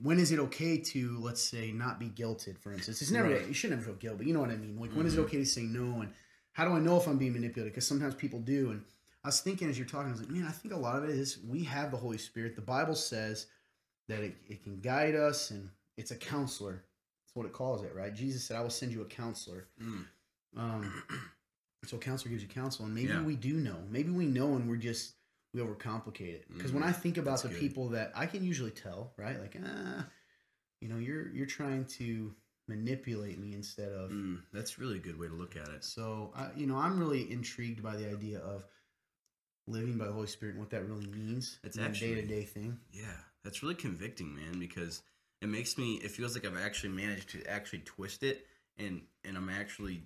When 0.00 0.18
is 0.18 0.30
it 0.32 0.38
okay 0.38 0.78
to, 0.78 1.18
let's 1.18 1.42
say, 1.42 1.72
not 1.72 1.98
be 1.98 2.06
guilted? 2.08 2.56
For 2.58 2.72
instance, 2.72 3.02
it's 3.02 3.10
never 3.10 3.28
Right. 3.28 3.46
you 3.46 3.52
should 3.52 3.70
never 3.70 3.82
feel 3.82 3.94
guilt, 3.94 4.16
but 4.16 4.26
you 4.26 4.32
know 4.32 4.40
what 4.40 4.50
I 4.50 4.56
mean. 4.56 4.78
Like, 4.78 4.94
when 4.94 5.06
is 5.06 5.16
it 5.16 5.20
Mhm. 5.20 5.24
okay 5.24 5.38
to 5.38 5.44
say 5.44 5.64
no? 5.64 6.00
And 6.00 6.12
how 6.52 6.64
do 6.64 6.72
I 6.72 6.78
know 6.78 6.96
if 6.98 7.06
I'm 7.06 7.18
being 7.18 7.32
manipulated? 7.32 7.72
Because 7.74 7.86
sometimes 7.86 8.14
people 8.14 8.38
do. 8.40 8.70
And 8.70 8.84
I 9.24 9.28
was 9.28 9.40
thinking 9.40 9.68
as 9.68 9.76
you're 9.76 9.86
talking, 9.86 10.08
I 10.08 10.12
was 10.12 10.20
like, 10.20 10.30
man, 10.30 10.44
I 10.46 10.52
think 10.52 10.72
a 10.72 10.78
lot 10.78 10.96
of 10.96 11.04
it 11.04 11.10
is 11.10 11.38
we 11.42 11.64
have 11.64 11.90
the 11.90 11.96
Holy 11.98 12.16
Spirit. 12.16 12.54
The 12.54 12.62
Bible 12.62 12.94
says 12.94 13.46
that 14.08 14.20
it, 14.22 14.36
it 14.48 14.62
can 14.62 14.80
guide 14.80 15.14
us 15.14 15.50
and 15.50 15.68
it's 15.96 16.10
a 16.12 16.16
counselor. 16.16 16.84
That's 17.24 17.34
what 17.34 17.44
it 17.46 17.52
calls 17.52 17.82
it, 17.82 17.94
right? 17.94 18.14
Jesus 18.14 18.44
said, 18.44 18.56
I 18.56 18.60
will 18.62 18.70
send 18.70 18.92
you 18.92 19.02
a 19.02 19.06
counselor. 19.06 19.66
Mm. 19.82 20.06
Um, 20.56 21.02
so 21.84 21.98
counselor 21.98 22.30
gives 22.30 22.42
you 22.42 22.48
counsel. 22.48 22.84
And 22.84 22.94
maybe 22.94 23.08
Yeah. 23.08 23.22
we 23.22 23.36
do 23.36 23.54
know. 23.54 23.82
Maybe 23.90 24.10
we 24.10 24.26
know 24.26 24.54
and 24.56 24.68
we're 24.68 24.76
just, 24.76 25.14
we 25.52 25.60
overcomplicate 25.60 26.34
it. 26.34 26.48
Because 26.48 26.72
when 26.72 26.82
Mhm. 26.82 26.88
I 26.88 26.92
think 26.92 27.16
about 27.18 27.42
the 27.42 27.48
good. 27.48 27.58
people 27.58 27.88
that 27.90 28.12
I 28.14 28.26
can 28.26 28.44
usually 28.44 28.70
tell, 28.70 29.14
right? 29.16 29.38
Like, 29.38 29.56
ah, 29.64 30.08
you 30.80 30.88
know, 30.88 30.98
you're, 30.98 31.28
you're 31.30 31.46
trying 31.46 31.84
to 31.86 32.34
manipulate 32.68 33.38
me 33.38 33.54
instead 33.54 33.92
of, 33.92 34.10
Mm. 34.10 34.42
That's 34.52 34.78
really 34.78 34.96
a 34.96 35.00
good 35.00 35.18
way 35.18 35.28
to 35.28 35.34
look 35.34 35.56
at 35.56 35.68
it. 35.68 35.84
so, 35.84 36.32
I, 36.34 36.50
you 36.56 36.66
know, 36.66 36.76
I'm 36.76 36.98
really 36.98 37.30
intrigued 37.30 37.82
by 37.82 37.96
the 37.96 38.10
idea 38.10 38.38
of 38.38 38.64
living 39.66 39.96
by 39.96 40.06
the 40.06 40.12
Holy 40.12 40.26
Spirit 40.26 40.52
and 40.52 40.60
what 40.60 40.70
that 40.70 40.86
really 40.86 41.06
means. 41.06 41.58
It's 41.62 41.76
a 41.78 41.88
day-to-day 41.88 42.44
thing. 42.44 42.78
Yeah, 42.90 43.16
that's 43.44 43.62
really 43.62 43.74
convicting, 43.74 44.34
man, 44.34 44.58
because 44.58 45.02
it 45.40 45.48
makes 45.48 45.76
me 45.78 45.94
it 45.96 46.10
feels 46.10 46.34
like 46.34 46.44
I've 46.44 46.56
actually 46.56 46.90
managed 46.90 47.30
to 47.30 47.44
actually 47.46 47.80
twist 47.80 48.22
it 48.22 48.46
and 48.76 49.02
and 49.24 49.36
I'm 49.36 49.48
actually 49.48 50.04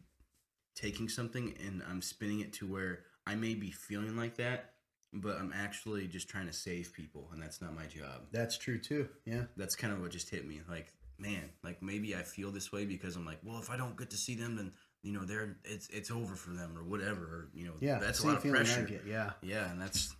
taking 0.76 1.08
something 1.08 1.54
and 1.66 1.82
I'm 1.90 2.00
spinning 2.02 2.40
it 2.40 2.52
to 2.54 2.66
where 2.66 3.00
I 3.26 3.34
may 3.34 3.54
be 3.54 3.70
feeling 3.72 4.16
like 4.16 4.36
that, 4.36 4.74
but 5.12 5.36
I'm 5.38 5.52
actually 5.52 6.06
just 6.06 6.28
trying 6.28 6.46
to 6.46 6.52
save 6.52 6.92
people 6.92 7.28
and 7.32 7.42
that's 7.42 7.60
not 7.60 7.74
my 7.74 7.86
job. 7.86 8.26
That's 8.30 8.56
true 8.56 8.78
too. 8.78 9.08
Yeah. 9.24 9.44
That's 9.56 9.74
kind 9.74 9.92
of 9.92 10.00
what 10.00 10.10
just 10.12 10.30
hit 10.30 10.46
me. 10.46 10.60
Like, 10.68 10.92
man, 11.18 11.48
like 11.64 11.82
maybe 11.82 12.14
I 12.14 12.22
feel 12.22 12.52
this 12.52 12.70
way 12.70 12.84
because 12.84 13.16
I'm 13.16 13.24
like, 13.26 13.38
well, 13.42 13.58
if 13.58 13.70
I 13.70 13.76
don't 13.76 13.96
get 13.96 14.10
to 14.10 14.16
see 14.16 14.34
them 14.36 14.54
then 14.54 14.72
you 15.02 15.12
know, 15.12 15.24
they're 15.24 15.56
it's 15.64 15.88
it's 15.88 16.10
over 16.10 16.34
for 16.34 16.50
them 16.50 16.76
or 16.76 16.82
whatever, 16.82 17.22
or, 17.22 17.48
you 17.54 17.64
know, 17.64 17.74
Yeah. 17.80 17.98
that's 17.98 18.20
a 18.20 18.26
lot 18.26 18.44
of 18.44 18.50
pressure. 18.50 18.82
get, 18.82 19.04
Yeah. 19.06 19.32
Yeah, 19.40 19.70
and 19.70 19.80
that's 19.80 20.14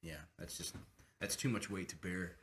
yeah, 0.00 0.20
that's 0.38 0.56
just 0.56 0.74
that's 1.20 1.34
too 1.34 1.48
much 1.48 1.68
weight 1.68 1.88
to 1.88 1.96
bear. 1.96 2.36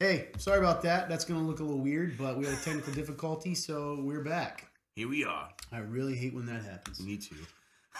Hey, 0.00 0.28
sorry 0.38 0.60
about 0.60 0.82
that. 0.82 1.08
That's 1.08 1.24
going 1.24 1.40
to 1.40 1.46
look 1.46 1.58
a 1.58 1.64
little 1.64 1.80
weird, 1.80 2.16
but 2.16 2.38
we 2.38 2.44
had 2.44 2.54
a 2.54 2.60
technical 2.60 2.92
difficulty, 2.92 3.52
so 3.56 3.98
we're 4.00 4.22
back. 4.22 4.70
Here 4.94 5.08
we 5.08 5.24
are. 5.24 5.48
I 5.72 5.78
really 5.78 6.14
hate 6.14 6.34
when 6.34 6.46
that 6.46 6.62
happens. 6.62 7.00
Me 7.00 7.16
too. 7.16 7.34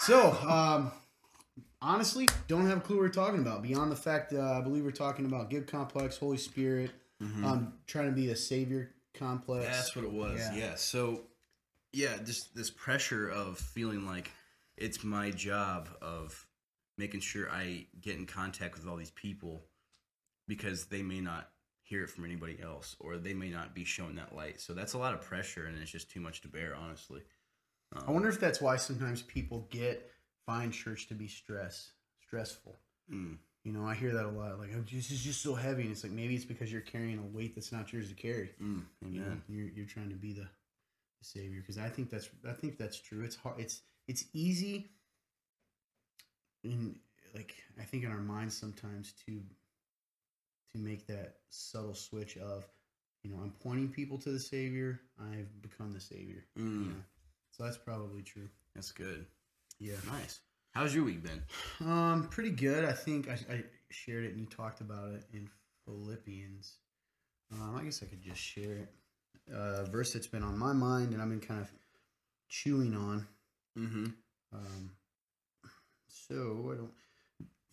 So, 0.02 0.30
um, 0.48 0.92
honestly, 1.82 2.28
don't 2.46 2.68
have 2.68 2.78
a 2.78 2.80
clue 2.82 2.98
what 2.98 3.02
we're 3.02 3.08
talking 3.08 3.40
about. 3.40 3.62
Beyond 3.62 3.90
the 3.90 3.96
fact, 3.96 4.32
uh, 4.32 4.58
I 4.58 4.60
believe 4.60 4.84
we're 4.84 4.92
talking 4.92 5.26
about 5.26 5.50
Guilt 5.50 5.66
Complex, 5.66 6.16
Holy 6.16 6.36
Spirit, 6.36 6.92
um, 7.20 7.72
trying 7.88 8.06
to 8.06 8.12
be 8.12 8.30
a 8.30 8.36
Savior 8.36 8.94
complex. 9.14 9.66
That's 9.66 9.96
what 9.96 10.04
it 10.04 10.12
was. 10.12 10.38
Yeah. 10.38 10.54
Yeah. 10.54 10.74
So, 10.76 11.22
yeah, 11.92 12.16
just 12.24 12.54
this 12.54 12.70
pressure 12.70 13.28
of 13.28 13.58
feeling 13.58 14.06
like 14.06 14.30
it's 14.76 15.02
my 15.02 15.32
job 15.32 15.88
of 16.00 16.46
making 16.96 17.20
sure 17.20 17.50
I 17.50 17.86
get 18.00 18.14
in 18.14 18.26
contact 18.26 18.76
with 18.76 18.86
all 18.86 18.96
these 18.96 19.10
people 19.10 19.64
because 20.46 20.84
they 20.86 21.02
may 21.02 21.20
not 21.20 21.50
hear 21.88 22.04
it 22.04 22.10
from 22.10 22.24
anybody 22.24 22.58
else 22.62 22.96
or 23.00 23.16
they 23.16 23.32
may 23.34 23.48
not 23.48 23.74
be 23.74 23.84
shown 23.84 24.16
that 24.16 24.34
light. 24.34 24.60
So 24.60 24.74
that's 24.74 24.92
a 24.92 24.98
lot 24.98 25.14
of 25.14 25.20
pressure 25.22 25.66
and 25.66 25.78
it's 25.78 25.90
just 25.90 26.10
too 26.10 26.20
much 26.20 26.42
to 26.42 26.48
bear, 26.48 26.74
honestly. 26.74 27.22
Um, 27.96 28.04
I 28.06 28.10
wonder 28.10 28.28
if 28.28 28.38
that's 28.38 28.60
why 28.60 28.76
sometimes 28.76 29.22
people 29.22 29.66
get 29.70 30.10
find 30.44 30.72
church 30.72 31.06
to 31.08 31.14
be 31.14 31.28
stress 31.28 31.92
stressful. 32.26 32.78
mm, 33.10 33.38
You 33.64 33.72
know, 33.72 33.86
I 33.86 33.94
hear 33.94 34.12
that 34.12 34.26
a 34.26 34.28
lot. 34.28 34.58
Like, 34.58 34.70
oh, 34.76 34.84
this 34.92 35.10
is 35.10 35.22
just 35.24 35.40
so 35.40 35.54
heavy, 35.54 35.82
and 35.82 35.90
it's 35.92 36.02
like 36.04 36.12
maybe 36.12 36.34
it's 36.34 36.44
because 36.44 36.70
you're 36.70 36.82
carrying 36.82 37.18
a 37.18 37.22
weight 37.36 37.54
that's 37.54 37.72
not 37.72 37.90
yours 37.90 38.10
to 38.10 38.14
carry. 38.14 38.50
mm, 38.62 38.82
You 39.00 39.20
know, 39.20 39.36
you're 39.48 39.68
you're 39.70 39.86
trying 39.86 40.10
to 40.10 40.14
be 40.16 40.34
the, 40.34 40.42
the 40.42 41.24
savior 41.24 41.60
because 41.60 41.78
I 41.78 41.88
think 41.88 42.10
that's 42.10 42.28
I 42.46 42.52
think 42.52 42.76
that's 42.76 43.00
true. 43.00 43.24
It's 43.24 43.36
hard. 43.36 43.58
It's 43.58 43.80
it's 44.06 44.24
easy. 44.34 44.90
In 46.64 46.96
like 47.34 47.54
I 47.80 47.84
think 47.84 48.04
in 48.04 48.10
our 48.10 48.18
minds 48.20 48.56
sometimes 48.56 49.14
to 49.26 49.40
to 50.72 50.78
make 50.78 51.06
that 51.06 51.36
subtle 51.50 51.94
switch 51.94 52.36
of, 52.36 52.66
you 53.22 53.30
know, 53.30 53.38
I'm 53.42 53.52
pointing 53.62 53.88
people 53.88 54.18
to 54.18 54.30
the 54.30 54.38
savior. 54.38 55.00
I've 55.20 55.60
become 55.62 55.92
the 55.92 56.00
savior. 56.00 56.44
You 56.56 56.62
Mm, 56.64 56.88
know? 56.90 57.02
So 57.50 57.64
that's 57.64 57.78
probably 57.78 58.22
true. 58.22 58.48
that's 58.74 58.92
good. 58.92 59.26
Yeah. 59.78 59.96
Nice. 60.06 60.40
How's 60.72 60.94
your 60.94 61.04
week 61.04 61.22
been? 61.22 61.42
Um, 61.88 62.28
pretty 62.30 62.50
good. 62.50 62.84
I 62.84 62.92
think 62.92 63.28
I, 63.28 63.38
I 63.52 63.64
shared 63.90 64.24
it 64.24 64.32
and 64.32 64.40
you 64.40 64.46
talked 64.46 64.80
about 64.80 65.12
it 65.12 65.24
in 65.32 65.48
Philippians. 65.84 66.76
Um, 67.52 67.76
I 67.76 67.82
guess 67.84 68.02
I 68.02 68.06
could 68.06 68.20
just 68.22 68.40
share 68.40 68.74
it. 68.74 68.88
Uh, 69.52 69.84
verse 69.84 70.12
that's 70.12 70.26
been 70.26 70.42
on 70.42 70.58
my 70.58 70.72
mind 70.74 71.14
and 71.14 71.22
I've 71.22 71.30
been 71.30 71.40
kind 71.40 71.60
of 71.60 71.72
chewing 72.48 72.94
on. 72.94 73.26
Mm-hmm. 73.78 74.06
Um, 74.52 74.90
so 76.08 76.70
I 76.72 76.76
don't. 76.76 76.90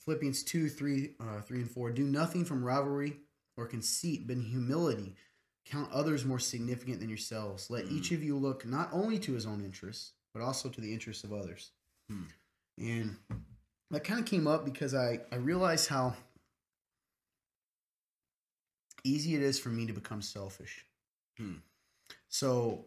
Philippians 0.06 0.44
two, 0.44 0.70
three, 0.70 1.16
uh, 1.20 1.42
three 1.42 1.60
and 1.60 1.70
four. 1.70 1.92
Do 1.92 2.04
nothing 2.04 2.46
from 2.46 2.64
rivalry 2.64 3.18
or 3.58 3.66
conceit, 3.66 4.28
but 4.28 4.38
in 4.38 4.44
humility 4.44 5.16
count 5.66 5.92
others 5.92 6.26
more 6.26 6.40
significant 6.40 7.00
than 7.00 7.10
yourselves. 7.10 7.70
Let 7.70 7.86
each 7.86 8.12
of 8.12 8.24
you 8.24 8.38
look 8.38 8.66
not 8.66 8.90
only 8.94 9.18
to 9.20 9.34
his 9.34 9.46
own 9.46 9.64
interests, 9.64 10.12
but 10.34 10.44
also 10.44 10.70
to 10.70 10.82
the 10.82 10.94
interests 10.94 11.24
of 11.24 11.34
others. 11.34 11.72
Hmm. 12.10 12.24
And 12.78 13.16
that 13.92 14.04
kind 14.04 14.20
of 14.20 14.26
came 14.26 14.48
up 14.48 14.66
because 14.66 14.94
I 14.94 15.22
I 15.32 15.38
realized 15.38 15.90
how 15.90 16.14
easy 19.04 19.36
it 19.36 19.42
is 19.42 19.60
for 19.60 19.70
me 19.70 19.86
to 19.86 19.94
become 19.94 20.22
selfish. 20.22 20.86
Hmm. 21.38 21.56
So 22.30 22.86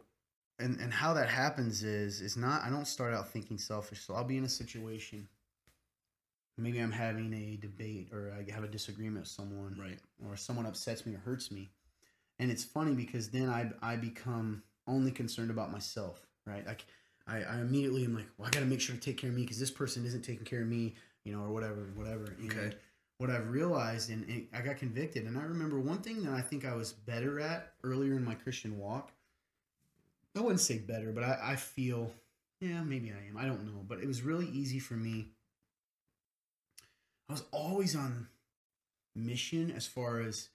and 0.59 0.79
and 0.81 0.93
how 0.93 1.15
that 1.15 1.29
happens 1.29 1.83
is 1.83 2.21
is 2.21 2.37
not 2.37 2.63
I 2.63 2.71
don't 2.71 2.87
start 2.87 3.15
out 3.15 3.31
thinking 3.31 3.59
selfish. 3.59 4.05
So 4.05 4.15
I'll 4.15 4.25
be 4.25 4.37
in 4.37 4.45
a 4.45 4.49
situation. 4.49 5.29
Maybe 6.59 6.79
I'm 6.81 6.93
having 6.93 7.33
a 7.35 7.57
debate 7.57 8.11
or 8.13 8.33
I 8.33 8.51
have 8.53 8.65
a 8.65 8.69
disagreement 8.69 9.21
with 9.23 9.29
someone, 9.29 9.77
Right. 9.79 9.99
or 10.27 10.37
someone 10.37 10.67
upsets 10.67 11.07
me 11.07 11.15
or 11.15 11.19
hurts 11.19 11.51
me, 11.51 11.71
and 12.39 12.51
it's 12.51 12.65
funny 12.65 12.95
because 12.95 13.31
then 13.31 13.49
I 13.49 13.71
I 13.83 13.97
become 13.97 14.63
only 14.87 15.11
concerned 15.13 15.51
about 15.51 15.71
myself, 15.73 16.27
right? 16.47 16.67
Like 16.67 16.87
I, 17.27 17.43
I 17.43 17.61
immediately 17.61 18.05
am 18.05 18.15
like, 18.15 18.27
well, 18.39 18.49
I 18.49 18.51
got 18.51 18.61
to 18.61 18.67
make 18.67 18.81
sure 18.81 18.95
to 18.95 19.01
take 19.01 19.19
care 19.19 19.31
of 19.31 19.37
me 19.37 19.43
because 19.43 19.59
this 19.59 19.71
person 19.71 20.07
isn't 20.07 20.23
taking 20.23 20.45
care 20.45 20.63
of 20.63 20.69
me, 20.69 20.95
you 21.25 21.33
know, 21.33 21.43
or 21.43 21.51
whatever, 21.53 21.91
whatever. 21.95 22.35
And 22.41 22.51
Okay. 22.53 22.77
what 23.19 23.31
I've 23.31 23.51
realized, 23.51 24.11
and, 24.11 24.25
and 24.29 24.49
I 24.55 24.61
got 24.63 24.77
convicted, 24.79 25.27
and 25.27 25.37
I 25.39 25.43
remember 25.43 25.79
one 25.81 25.99
thing 25.99 26.23
that 26.25 26.33
I 26.33 26.41
think 26.41 26.65
I 26.65 26.75
was 26.75 26.93
better 26.93 27.41
at 27.41 27.75
earlier 27.83 28.15
in 28.15 28.25
my 28.25 28.35
Christian 28.35 28.79
walk. 28.79 29.13
I 30.37 30.41
wouldn't 30.41 30.61
say 30.61 30.79
better, 30.79 31.13
but 31.13 31.25
I, 31.25 31.39
I 31.43 31.57
feel, 31.57 32.13
yeah, 32.61 32.83
maybe 32.83 33.13
I 33.13 33.29
am. 33.29 33.37
I 33.37 33.45
don't 33.47 33.67
know, 33.67 33.85
but 33.87 33.99
it 34.01 34.07
was 34.07 34.23
really 34.23 34.47
easy 34.47 34.79
for 34.79 34.95
me. 34.95 35.33
I 37.29 37.33
was 37.33 37.45
always 37.53 37.95
on 37.95 38.29
mission 39.15 39.71
as 39.71 39.87
far 39.87 40.21
as 40.21 40.49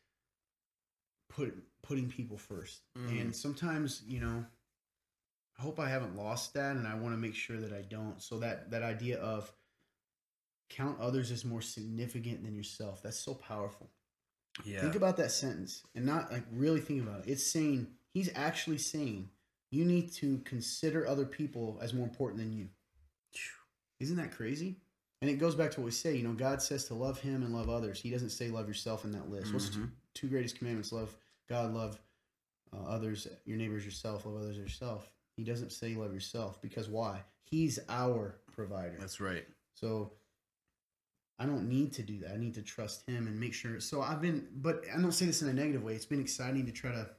put 1.29 1.53
putting 1.81 2.09
people 2.09 2.37
1st 2.37 2.79
Mhm. 2.97 3.21
and 3.21 3.35
sometimes 3.35 4.03
you 4.07 4.21
know 4.21 4.45
i 5.57 5.61
hope 5.61 5.79
i 5.79 5.89
haven't 5.89 6.15
lost 6.15 6.53
that 6.53 6.77
and 6.77 6.87
i 6.87 6.93
want 6.95 7.13
to 7.13 7.17
make 7.17 7.35
sure 7.35 7.59
that 7.59 7.73
i 7.73 7.81
don't. 7.81 8.21
So 8.21 8.39
that 8.39 8.71
that 8.71 8.83
idea 8.83 9.19
of 9.19 9.51
count 10.69 10.99
others 10.99 11.29
as 11.31 11.43
more 11.43 11.61
significant 11.61 12.43
than 12.43 12.55
yourself 12.55 13.01
that's 13.03 13.19
so 13.19 13.33
powerful. 13.35 13.91
Yeah. 14.63 14.81
think 14.81 14.95
about 14.95 15.17
that 15.17 15.31
sentence 15.31 15.83
and 15.95 16.05
not 16.05 16.31
like 16.31 16.45
really 16.51 16.79
think 16.79 17.01
about 17.01 17.21
it. 17.27 17.31
It's 17.31 17.45
saying 17.45 17.87
he's 18.13 18.29
actually 18.35 18.77
saying 18.77 19.29
you 19.71 19.83
need 19.83 20.11
to 20.13 20.37
consider 20.39 21.05
other 21.07 21.25
people 21.25 21.79
as 21.81 21.93
more 21.93 22.05
important 22.07 22.39
than 22.39 22.53
you. 22.53 22.69
Isn't 23.99 24.17
that 24.17 24.31
crazy 24.31 24.79
and 25.23 25.31
it 25.31 25.35
goes 25.39 25.55
back 25.55 25.71
to 25.71 25.79
what 25.79 25.85
we 25.85 25.91
say 25.91 26.15
you 26.15 26.21
know 26.23 26.33
god 26.33 26.61
says 26.61 26.83
to 26.83 26.93
love 26.93 27.17
him 27.19 27.43
and 27.43 27.55
love 27.55 27.69
others 27.69 28.01
he 28.01 28.09
doesn't 28.09 28.29
say 28.29 28.49
love 28.49 28.67
yourself 28.67 29.05
in 29.05 29.11
that 29.11 29.29
list 29.29 29.53
what's 29.53 29.69
the 29.69 29.75
two, 29.75 29.89
two 30.13 30.27
greatest 30.27 30.57
commandments 30.57 30.91
love 30.91 31.15
god 31.49 31.73
love 31.73 31.97
uh, 32.75 32.85
others 32.89 33.27
your 33.45 33.57
neighbors 33.57 33.85
yourself 33.85 34.25
love 34.25 34.35
others 34.35 34.57
yourself 34.57 35.09
he 35.37 35.43
doesn't 35.43 35.71
say 35.71 35.95
love 35.95 36.13
yourself 36.13 36.61
because 36.61 36.89
why 36.89 37.21
he's 37.43 37.79
our 37.87 38.35
provider 38.53 38.97
That's 38.99 39.21
right. 39.21 39.45
so 39.73 40.11
I 41.39 41.45
don't 41.45 41.67
need 41.67 41.93
to 41.93 42.03
do 42.03 42.19
that. 42.19 42.31
I 42.31 42.37
need 42.37 42.53
to 42.53 42.61
trust 42.61 43.09
him 43.09 43.25
and 43.27 43.39
make 43.39 43.55
sure. 43.55 43.79
So 43.79 44.01
I've 44.03 44.21
been, 44.21 44.47
but 44.55 44.83
I 44.95 45.01
don't 45.01 45.11
say 45.11 45.25
this 45.25 45.41
in 45.41 45.49
a 45.49 45.53
negative 45.53 45.83
way. 45.83 45.93
It's 45.95 46.05
been 46.05 46.21
exciting 46.21 46.65
to 46.67 46.71
try 46.71 46.91
to. 46.91 47.09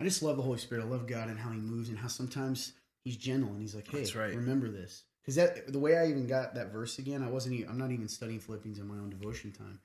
I 0.00 0.04
just 0.04 0.22
love 0.22 0.36
the 0.36 0.44
Holy 0.44 0.58
Spirit. 0.58 0.84
I 0.84 0.86
love 0.86 1.08
God 1.08 1.28
and 1.28 1.38
how 1.38 1.50
He 1.50 1.58
moves 1.58 1.88
and 1.88 1.98
how 1.98 2.06
sometimes 2.06 2.74
He's 3.04 3.16
gentle 3.16 3.50
and 3.50 3.60
He's 3.60 3.74
like, 3.74 3.90
"Hey, 3.90 4.06
right. 4.14 4.34
remember 4.34 4.70
this." 4.70 5.02
Because 5.28 5.36
that 5.36 5.70
the 5.70 5.78
way 5.78 5.98
I 5.98 6.06
even 6.06 6.26
got 6.26 6.54
that 6.54 6.72
verse 6.72 6.98
again, 6.98 7.22
I 7.22 7.28
wasn't. 7.28 7.56
Even, 7.56 7.68
I'm 7.68 7.76
not 7.76 7.90
even 7.90 8.08
studying 8.08 8.40
Philippians 8.40 8.78
in 8.78 8.88
my 8.88 8.94
own 8.94 9.10
devotion 9.10 9.52
time. 9.52 9.78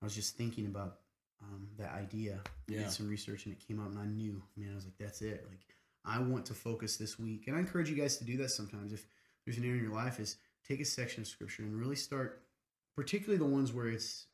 I 0.00 0.06
was 0.06 0.14
just 0.14 0.34
thinking 0.38 0.64
about 0.64 1.00
um, 1.42 1.68
that 1.76 1.92
idea. 1.92 2.40
I 2.46 2.72
Yeah. 2.72 2.78
did 2.78 2.90
some 2.90 3.06
research 3.06 3.44
and 3.44 3.54
it 3.54 3.60
came 3.60 3.78
out, 3.78 3.90
and 3.90 3.98
I 3.98 4.06
knew, 4.06 4.42
man, 4.56 4.70
I 4.72 4.74
was 4.74 4.86
like, 4.86 4.96
"That's 4.96 5.20
it." 5.20 5.44
Like, 5.46 5.60
I 6.06 6.20
want 6.20 6.46
to 6.46 6.54
focus 6.54 6.96
this 6.96 7.18
week, 7.18 7.48
and 7.48 7.56
I 7.56 7.58
encourage 7.58 7.90
you 7.90 7.96
guys 7.96 8.16
to 8.16 8.24
do 8.24 8.38
that 8.38 8.48
sometimes. 8.48 8.94
If 8.94 9.04
there's 9.44 9.58
an 9.58 9.64
area 9.64 9.76
in 9.76 9.84
your 9.84 9.92
life, 9.94 10.18
is 10.18 10.38
take 10.66 10.80
a 10.80 10.86
section 10.86 11.20
of 11.20 11.26
scripture 11.26 11.64
and 11.64 11.78
really 11.78 11.94
start, 11.94 12.42
particularly 12.96 13.36
the 13.36 13.44
ones 13.44 13.74
where 13.74 13.88
it's 13.88 14.24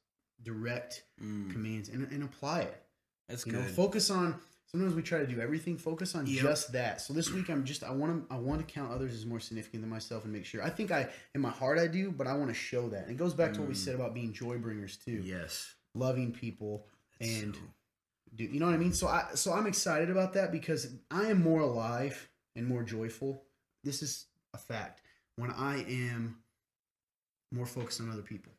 direct 0.44 1.02
Mm. 1.20 1.50
commands, 1.50 1.88
and, 1.88 2.06
and 2.12 2.22
apply 2.22 2.60
it. 2.60 2.80
That's 3.28 3.44
You 3.44 3.50
good. 3.54 3.62
know, 3.62 3.66
focus 3.66 4.08
on. 4.08 4.36
Sometimes 4.70 4.94
we 4.94 5.00
try 5.02 5.18
to 5.20 5.26
do 5.26 5.40
everything. 5.40 5.78
Focus 5.78 6.14
on 6.14 6.26
Yep. 6.26 6.42
just 6.42 6.72
that. 6.72 7.00
So 7.00 7.14
this 7.14 7.30
week, 7.32 7.48
I'm 7.48 7.64
just. 7.64 7.82
I 7.82 7.90
want 7.90 8.28
to. 8.28 8.34
I 8.34 8.38
want 8.38 8.60
to 8.66 8.70
count 8.72 8.92
others 8.92 9.14
as 9.14 9.24
more 9.24 9.40
significant 9.40 9.82
than 9.82 9.88
myself 9.90 10.24
and 10.24 10.32
make 10.32 10.44
sure. 10.44 10.62
I 10.62 10.68
think 10.70 10.90
I, 10.90 11.10
in 11.34 11.40
my 11.40 11.50
heart, 11.50 11.78
I 11.78 11.86
do, 11.86 12.10
but 12.10 12.26
I 12.26 12.34
want 12.34 12.48
to 12.50 12.54
show 12.54 12.88
that. 12.90 13.02
And 13.04 13.10
it 13.10 13.16
goes 13.16 13.32
back 13.32 13.54
to 13.54 13.60
what 13.60 13.68
we 13.68 13.74
Mm. 13.74 13.78
said 13.78 13.94
about 13.94 14.12
being 14.12 14.32
joy 14.32 14.58
bringers 14.58 14.96
too, 14.98 15.22
yes. 15.24 15.74
loving 15.94 16.32
people, 16.32 16.86
That's 17.18 17.32
And- 17.42 17.54
so- 17.56 17.60
do 18.36 18.44
you 18.44 18.60
know 18.60 18.66
what 18.66 18.74
I 18.74 18.78
mean? 18.78 18.92
So 18.92 19.08
I 19.08 19.34
so 19.34 19.52
I'm 19.54 19.66
excited 19.66 20.10
about 20.10 20.34
that 20.34 20.52
because 20.52 20.94
I 21.10 21.30
am 21.30 21.42
more 21.42 21.60
alive 21.62 22.28
and 22.54 22.66
more 22.66 22.82
joyful. 22.84 23.42
This 23.84 24.02
is 24.02 24.26
a 24.52 24.58
fact. 24.58 25.00
When 25.36 25.50
I 25.50 25.78
am 25.84 26.42
more 27.50 27.64
focused 27.66 28.00
on 28.02 28.10
other 28.10 28.22
people. 28.22 28.52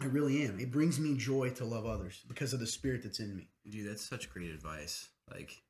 I 0.00 0.06
really 0.06 0.42
am. 0.44 0.58
It 0.58 0.70
brings 0.72 0.98
me 0.98 1.16
joy 1.16 1.50
to 1.50 1.64
love 1.64 1.86
others 1.86 2.24
because 2.26 2.52
of 2.52 2.58
the 2.60 2.66
spirit 2.66 3.02
that's 3.02 3.20
in 3.20 3.36
me. 3.36 3.48
Dude, 3.68 3.86
that's 3.88 4.02
such 4.04 4.28
great 4.30 4.50
advice. 4.50 5.08
Like, 5.30 5.62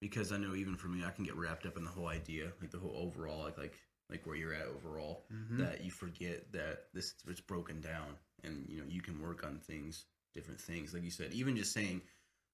because 0.00 0.32
I 0.32 0.36
know 0.36 0.54
even 0.54 0.76
for 0.76 0.88
me, 0.88 1.04
I 1.04 1.10
can 1.10 1.24
get 1.24 1.36
wrapped 1.36 1.66
up 1.66 1.76
in 1.76 1.84
the 1.84 1.90
whole 1.90 2.08
idea, 2.08 2.52
like 2.60 2.70
the 2.70 2.78
whole 2.78 2.96
overall, 2.96 3.42
like 3.44 3.58
like 3.58 3.74
like 4.10 4.26
where 4.26 4.36
you're 4.36 4.52
at 4.52 4.66
overall, 4.66 5.24
Mhm. 5.32 5.58
that 5.58 5.82
you 5.82 5.90
forget 5.90 6.52
that 6.52 6.92
this 6.92 7.14
it's 7.26 7.40
broken 7.40 7.80
down, 7.80 8.18
and 8.42 8.68
you 8.68 8.78
know 8.80 8.86
you 8.86 9.00
can 9.00 9.20
work 9.20 9.44
on 9.44 9.58
things, 9.60 10.04
different 10.34 10.60
things. 10.60 10.92
Like 10.92 11.04
you 11.04 11.10
said, 11.10 11.32
even 11.32 11.56
just 11.56 11.72
saying 11.72 12.02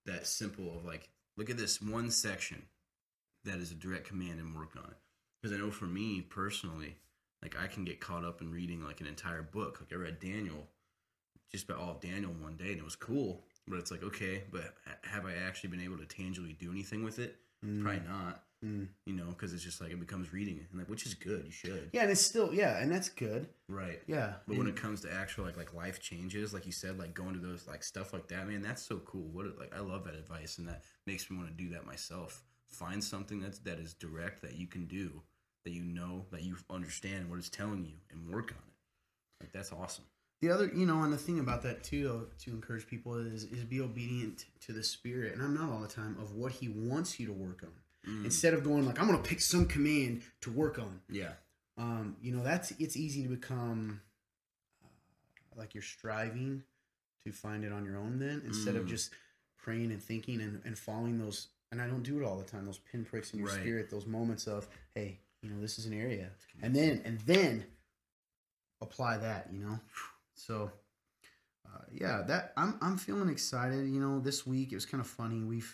that 0.06 0.26
simple 0.26 0.76
of 0.76 0.84
like, 0.84 1.10
look 1.36 1.50
at 1.50 1.56
this 1.56 1.82
one 1.82 2.10
section 2.10 2.68
that 3.44 3.58
is 3.58 3.72
a 3.72 3.74
direct 3.74 4.06
command 4.06 4.38
and 4.38 4.54
work 4.54 4.76
on 4.76 4.84
it. 4.84 4.96
Because 5.40 5.56
I 5.56 5.58
know 5.60 5.70
for 5.70 5.86
me 5.86 6.20
personally, 6.20 6.96
like 7.42 7.56
I 7.58 7.66
can 7.66 7.84
get 7.84 8.00
caught 8.00 8.24
up 8.24 8.40
in 8.40 8.50
reading 8.52 8.84
like 8.84 9.00
an 9.00 9.06
entire 9.06 9.42
book. 9.42 9.80
Like 9.80 9.92
I 9.92 9.96
read 9.96 10.20
Daniel, 10.20 10.68
just 11.50 11.64
about 11.64 11.78
all 11.78 11.90
of 11.92 12.00
Daniel 12.00 12.32
one 12.32 12.56
day, 12.56 12.70
and 12.70 12.78
it 12.78 12.84
was 12.84 12.96
cool. 12.96 13.44
But 13.68 13.78
it's 13.78 13.90
like, 13.90 14.02
okay, 14.02 14.42
but 14.50 14.74
have 15.04 15.26
I 15.26 15.34
actually 15.34 15.70
been 15.70 15.80
able 15.80 15.98
to 15.98 16.06
tangibly 16.06 16.54
do 16.54 16.70
anything 16.70 17.04
with 17.04 17.18
it? 17.18 17.36
Mm. 17.64 17.82
Probably 17.82 18.02
not. 18.08 18.42
Mm. 18.64 18.88
You 19.06 19.14
know, 19.14 19.26
because 19.26 19.54
it's 19.54 19.62
just 19.62 19.80
like 19.80 19.90
it 19.90 19.98
becomes 20.00 20.32
reading 20.34 20.66
and 20.70 20.78
like 20.78 20.88
which 20.88 21.06
is 21.06 21.14
good. 21.14 21.44
You 21.46 21.50
should, 21.50 21.90
Yeah, 21.94 22.02
and 22.02 22.10
it's 22.10 22.20
still 22.20 22.52
yeah, 22.52 22.78
and 22.82 22.92
that's 22.92 23.08
good. 23.08 23.48
right? 23.68 24.00
Yeah. 24.06 24.34
But 24.46 24.58
when 24.58 24.66
it 24.66 24.76
comes 24.76 25.00
to 25.02 25.12
actual 25.12 25.44
like 25.44 25.56
like 25.56 25.72
life 25.72 25.98
changes, 26.00 26.52
like 26.52 26.66
you 26.66 26.72
said, 26.72 26.98
like 26.98 27.14
going 27.14 27.32
to 27.34 27.40
those 27.40 27.66
like 27.66 27.82
stuff 27.82 28.12
like 28.12 28.28
that, 28.28 28.46
man, 28.46 28.60
that's 28.60 28.82
so 28.82 28.98
cool. 28.98 29.28
What 29.32 29.58
like 29.58 29.74
I 29.74 29.80
love 29.80 30.04
that 30.04 30.14
advice, 30.14 30.58
and 30.58 30.68
that 30.68 30.82
makes 31.06 31.30
me 31.30 31.38
want 31.38 31.48
to 31.48 31.54
do 31.54 31.70
that 31.70 31.86
myself. 31.86 32.42
Find 32.66 33.02
something 33.02 33.40
that's 33.40 33.60
that 33.60 33.78
is 33.78 33.94
direct 33.94 34.42
that 34.42 34.56
you 34.56 34.66
can 34.66 34.84
do, 34.86 35.22
that 35.64 35.72
you 35.72 35.82
know 35.82 36.26
that 36.30 36.42
you 36.42 36.56
understand 36.68 37.30
what 37.30 37.38
it's 37.38 37.48
telling 37.48 37.84
you, 37.86 37.96
and 38.10 38.28
work 38.28 38.50
on 38.52 38.58
it. 38.58 39.44
Like 39.44 39.52
that's 39.52 39.72
awesome. 39.72 40.04
The 40.42 40.50
other, 40.50 40.70
you 40.74 40.86
know, 40.86 41.02
and 41.02 41.12
the 41.12 41.18
thing 41.18 41.38
about 41.38 41.62
that 41.62 41.84
too, 41.84 42.28
to 42.44 42.50
encourage 42.50 42.86
people 42.86 43.14
is 43.18 43.44
is 43.44 43.64
be 43.64 43.80
obedient 43.80 44.46
to 44.60 44.72
the 44.72 44.82
Spirit, 44.82 45.34
and 45.34 45.42
I'm 45.42 45.54
not 45.54 45.70
all 45.70 45.80
the 45.80 45.88
time 45.88 46.16
of 46.18 46.32
what 46.34 46.52
He 46.52 46.68
wants 46.68 47.20
you 47.20 47.26
to 47.26 47.32
work 47.32 47.62
on. 47.62 48.10
Mm. 48.10 48.24
Instead 48.24 48.54
of 48.54 48.64
going 48.64 48.86
like 48.86 48.98
I'm 48.98 49.06
going 49.06 49.22
to 49.22 49.28
pick 49.28 49.40
some 49.42 49.66
command 49.66 50.22
to 50.40 50.50
work 50.50 50.78
on, 50.78 51.00
yeah, 51.10 51.32
um, 51.76 52.16
you 52.22 52.34
know, 52.34 52.42
that's 52.42 52.70
it's 52.78 52.96
easy 52.96 53.22
to 53.24 53.28
become 53.28 54.00
uh, 54.82 54.88
like 55.58 55.74
you're 55.74 55.82
striving 55.82 56.62
to 57.26 57.32
find 57.32 57.62
it 57.62 57.72
on 57.72 57.84
your 57.84 57.98
own. 57.98 58.18
Then 58.18 58.40
instead 58.46 58.76
of 58.76 58.84
Mm. 58.86 58.88
just 58.88 59.10
praying 59.58 59.92
and 59.92 60.02
thinking 60.02 60.40
and, 60.40 60.62
and 60.64 60.78
following 60.78 61.18
those, 61.18 61.48
and 61.70 61.82
I 61.82 61.86
don't 61.86 62.02
do 62.02 62.18
it 62.18 62.24
all 62.24 62.38
the 62.38 62.44
time. 62.44 62.64
Those 62.64 62.78
pinpricks 62.78 63.34
in 63.34 63.40
your 63.40 63.48
Right. 63.48 63.60
spirit, 63.60 63.90
those 63.90 64.06
moments 64.06 64.46
of 64.46 64.66
hey, 64.94 65.18
you 65.42 65.50
know, 65.50 65.60
this 65.60 65.78
is 65.78 65.84
an 65.84 65.92
area, 65.92 66.30
and 66.62 66.74
then 66.74 67.02
and 67.04 67.18
then 67.20 67.66
apply 68.80 69.18
that. 69.18 69.50
You 69.52 69.58
know, 69.58 69.80
so. 70.46 70.70
Uh, 71.72 71.84
yeah, 71.92 72.22
that 72.26 72.52
I'm 72.56 72.76
I'm 72.80 72.96
feeling 72.96 73.28
excited. 73.28 73.86
You 73.86 74.00
know, 74.00 74.18
this 74.18 74.44
week 74.44 74.72
it 74.72 74.74
was 74.74 74.86
kind 74.86 75.00
of 75.00 75.06
funny. 75.06 75.42
We've 75.44 75.72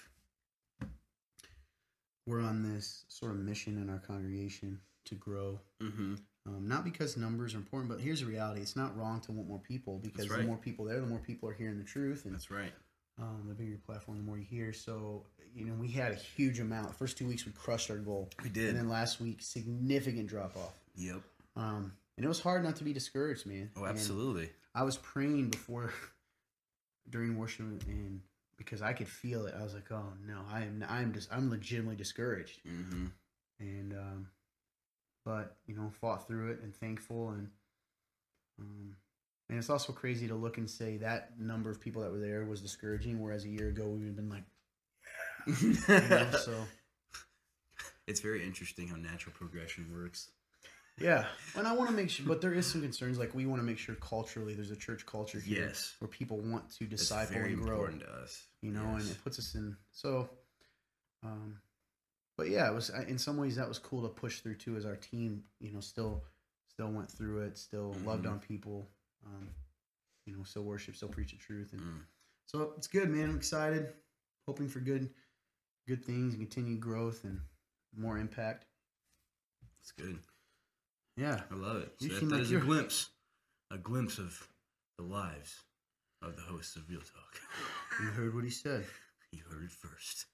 we're 2.27 2.41
on 2.41 2.63
this 2.63 3.05
sort 3.09 3.33
of 3.33 3.39
mission 3.39 3.81
in 3.81 3.89
our 3.89 3.99
congregation 3.99 4.81
to 5.07 5.15
grow. 5.15 5.61
mm-hmm. 5.83 6.15
Um, 6.49 6.69
not 6.69 6.85
because 6.85 7.17
numbers 7.17 7.55
are 7.55 7.57
important, 7.57 7.91
but 7.91 8.01
here's 8.01 8.21
the 8.21 8.27
reality: 8.27 8.61
it's 8.61 8.77
not 8.77 8.97
wrong 8.97 9.21
to 9.23 9.33
want 9.33 9.49
more 9.49 9.59
people 9.59 9.99
because 9.99 10.29
right. 10.29 10.41
the 10.41 10.47
more 10.47 10.57
people 10.57 10.85
there, 10.85 11.01
the 11.01 11.07
more 11.07 11.19
people 11.19 11.49
are 11.49 11.53
hearing 11.55 11.77
the 11.79 11.85
truth, 11.85 12.25
and 12.25 12.35
that's 12.35 12.51
right. 12.53 12.73
um, 13.21 13.47
the 13.49 13.55
bigger 13.55 13.71
your 13.71 13.79
platform, 13.79 14.19
the 14.19 14.23
more 14.23 14.39
you 14.39 14.45
hear. 14.45 14.73
So, 14.73 15.25
you 15.57 15.65
know, 15.65 15.75
we 15.75 15.89
had 15.89 16.13
a 16.13 16.15
huge 16.15 16.61
amount. 16.61 16.95
First 16.95 17.19
two 17.19 17.27
weeks, 17.27 17.45
we 17.47 17.51
crushed 17.53 17.91
our 17.91 17.97
goal, 17.97 18.29
We 18.45 18.49
did. 18.51 18.69
and 18.69 18.77
then 18.77 18.89
last 18.89 19.21
week, 19.21 19.39
significant 19.41 20.29
drop 20.29 20.57
off. 20.57 20.75
yep. 20.95 21.21
Um, 21.57 21.93
and 22.17 22.25
it 22.25 22.29
was 22.29 22.41
hard 22.41 22.63
not 22.65 22.77
to 22.77 22.85
be 22.85 22.93
discouraged, 22.93 23.47
man. 23.47 23.71
Oh, 23.77 23.83
And 23.85 23.91
absolutely. 23.91 24.51
I 24.75 24.83
was 24.83 24.97
praying 24.97 25.51
before, 25.51 25.93
during 27.11 27.39
worship, 27.39 27.67
and 27.87 28.21
because 28.57 28.83
I 28.83 28.93
could 28.93 29.09
feel 29.09 29.47
it, 29.47 29.55
I 29.59 29.63
was 29.63 29.75
like, 29.75 29.91
"Oh 29.93 30.13
no, 30.27 30.41
I 30.51 30.63
am, 30.63 30.85
I 30.89 31.03
am 31.03 31.13
just, 31.13 31.33
I'm 31.33 31.51
legitimately 31.51 31.97
discouraged." 31.97 32.61
Mm-hmm. 32.67 33.07
and 33.61 33.93
um, 33.93 34.29
but 35.25 35.57
you 35.67 35.75
know 35.75 35.91
fought 36.01 36.27
through 36.27 36.53
it 36.53 36.61
and 36.63 36.75
thankful 36.75 37.31
and 37.31 37.49
um, 38.59 38.97
and 39.49 39.59
it's 39.59 39.71
also 39.71 39.93
crazy 39.93 40.27
to 40.29 40.35
look 40.35 40.57
and 40.59 40.69
say 40.69 40.97
that 40.99 41.39
number 41.39 41.71
of 41.71 41.81
people 41.81 42.03
that 42.03 42.11
were 42.11 42.19
there 42.19 42.45
was 42.45 42.61
discouraging 42.61 43.21
whereas 43.21 43.45
a 43.45 43.49
year 43.49 43.69
ago 43.69 43.87
we've 43.89 44.17
been 44.17 44.29
like 44.31 44.45
you 45.47 45.75
know, 45.89 46.31
so 46.45 46.53
it's 48.07 48.21
very 48.21 48.45
interesting 48.45 48.89
how 48.89 48.97
natural 48.97 49.35
progression 49.37 49.91
works. 49.93 50.31
Yeah 50.99 51.27
and 51.57 51.67
i 51.67 51.73
want 51.73 51.91
to 51.91 51.95
make 51.97 52.09
sure 52.11 52.25
but 52.27 52.41
there 52.41 52.55
is 52.55 52.67
some 52.67 52.81
concerns 52.81 53.19
like 53.19 53.35
we 53.35 53.45
want 53.47 53.61
to 53.61 53.67
make 53.67 53.79
sure 53.79 53.95
culturally 53.97 54.55
there's 54.55 54.71
a 54.71 54.77
church 54.77 55.05
culture 55.05 55.39
here 55.39 55.67
Yes. 55.67 55.95
where 55.99 56.09
people 56.09 56.39
want 56.39 56.71
to 56.79 56.87
disciple 56.87 57.37
and 57.37 57.57
grow 57.61 57.73
important 57.75 58.01
to 58.03 58.11
us. 58.23 58.47
you 58.63 58.71
know 58.73 58.95
and 58.95 59.03
it 59.11 59.19
puts 59.23 59.39
us 59.39 59.55
in 59.55 59.77
so 59.93 60.29
um 61.23 61.59
but 62.39 62.49
yeah 62.49 62.71
it 62.71 62.75
was 62.75 62.91
in 63.09 63.19
some 63.19 63.37
ways 63.37 63.57
that 63.57 63.69
was 63.69 63.79
cool 63.79 64.03
to 64.03 64.09
push 64.09 64.41
through 64.41 64.55
too 64.57 64.77
as 64.77 64.87
our 64.87 64.97
team 64.97 65.43
you 65.61 65.71
know 65.73 65.81
still 65.81 66.23
still 66.69 66.91
went 66.91 67.11
through 67.11 67.41
it 67.43 67.57
still 67.59 67.95
loved 68.05 68.25
Mhm. 68.25 68.33
on 68.33 68.39
people 68.41 68.89
um 69.27 69.49
you 70.25 70.37
know 70.37 70.45
still 70.45 70.63
worship 70.65 70.97
still 70.97 71.09
preach 71.09 71.33
the 71.33 71.37
truth 71.39 71.73
and 71.73 71.81
Mm. 71.83 72.01
so 72.47 72.73
it's 72.77 72.87
good 72.87 73.09
man 73.11 73.31
i'm 73.31 73.37
excited 73.37 73.93
hoping 74.47 74.69
for 74.69 74.81
good 74.81 75.11
good 75.87 76.05
things 76.05 76.35
and 76.35 76.43
continued 76.43 76.81
growth 76.81 77.25
and 77.25 77.41
more 77.95 78.19
impact 78.19 78.65
It's 79.81 79.93
good. 79.93 80.19
Yeah 81.17 81.41
I 81.51 81.55
love 81.55 81.79
it. 81.83 81.93
So 81.99 82.05
You 82.07 82.11
that, 82.13 82.21
seem 82.21 82.29
that 82.31 82.35
like 82.37 82.43
is 82.45 82.53
a 82.53 82.59
glimpse, 82.69 83.11
a 83.73 83.79
glimpse 83.79 84.19
of 84.19 84.47
the 84.99 85.05
lives 85.05 85.63
of 86.23 86.37
the 86.37 86.43
hosts 86.43 86.77
of 86.77 86.89
Real 86.89 87.01
Talk. 87.01 87.41
you 88.03 88.09
heard 88.09 88.35
what 88.35 88.45
he 88.45 88.51
said 88.51 88.85
You 89.33 89.41
heard 89.51 89.65
it 89.65 89.71
first. 89.71 90.27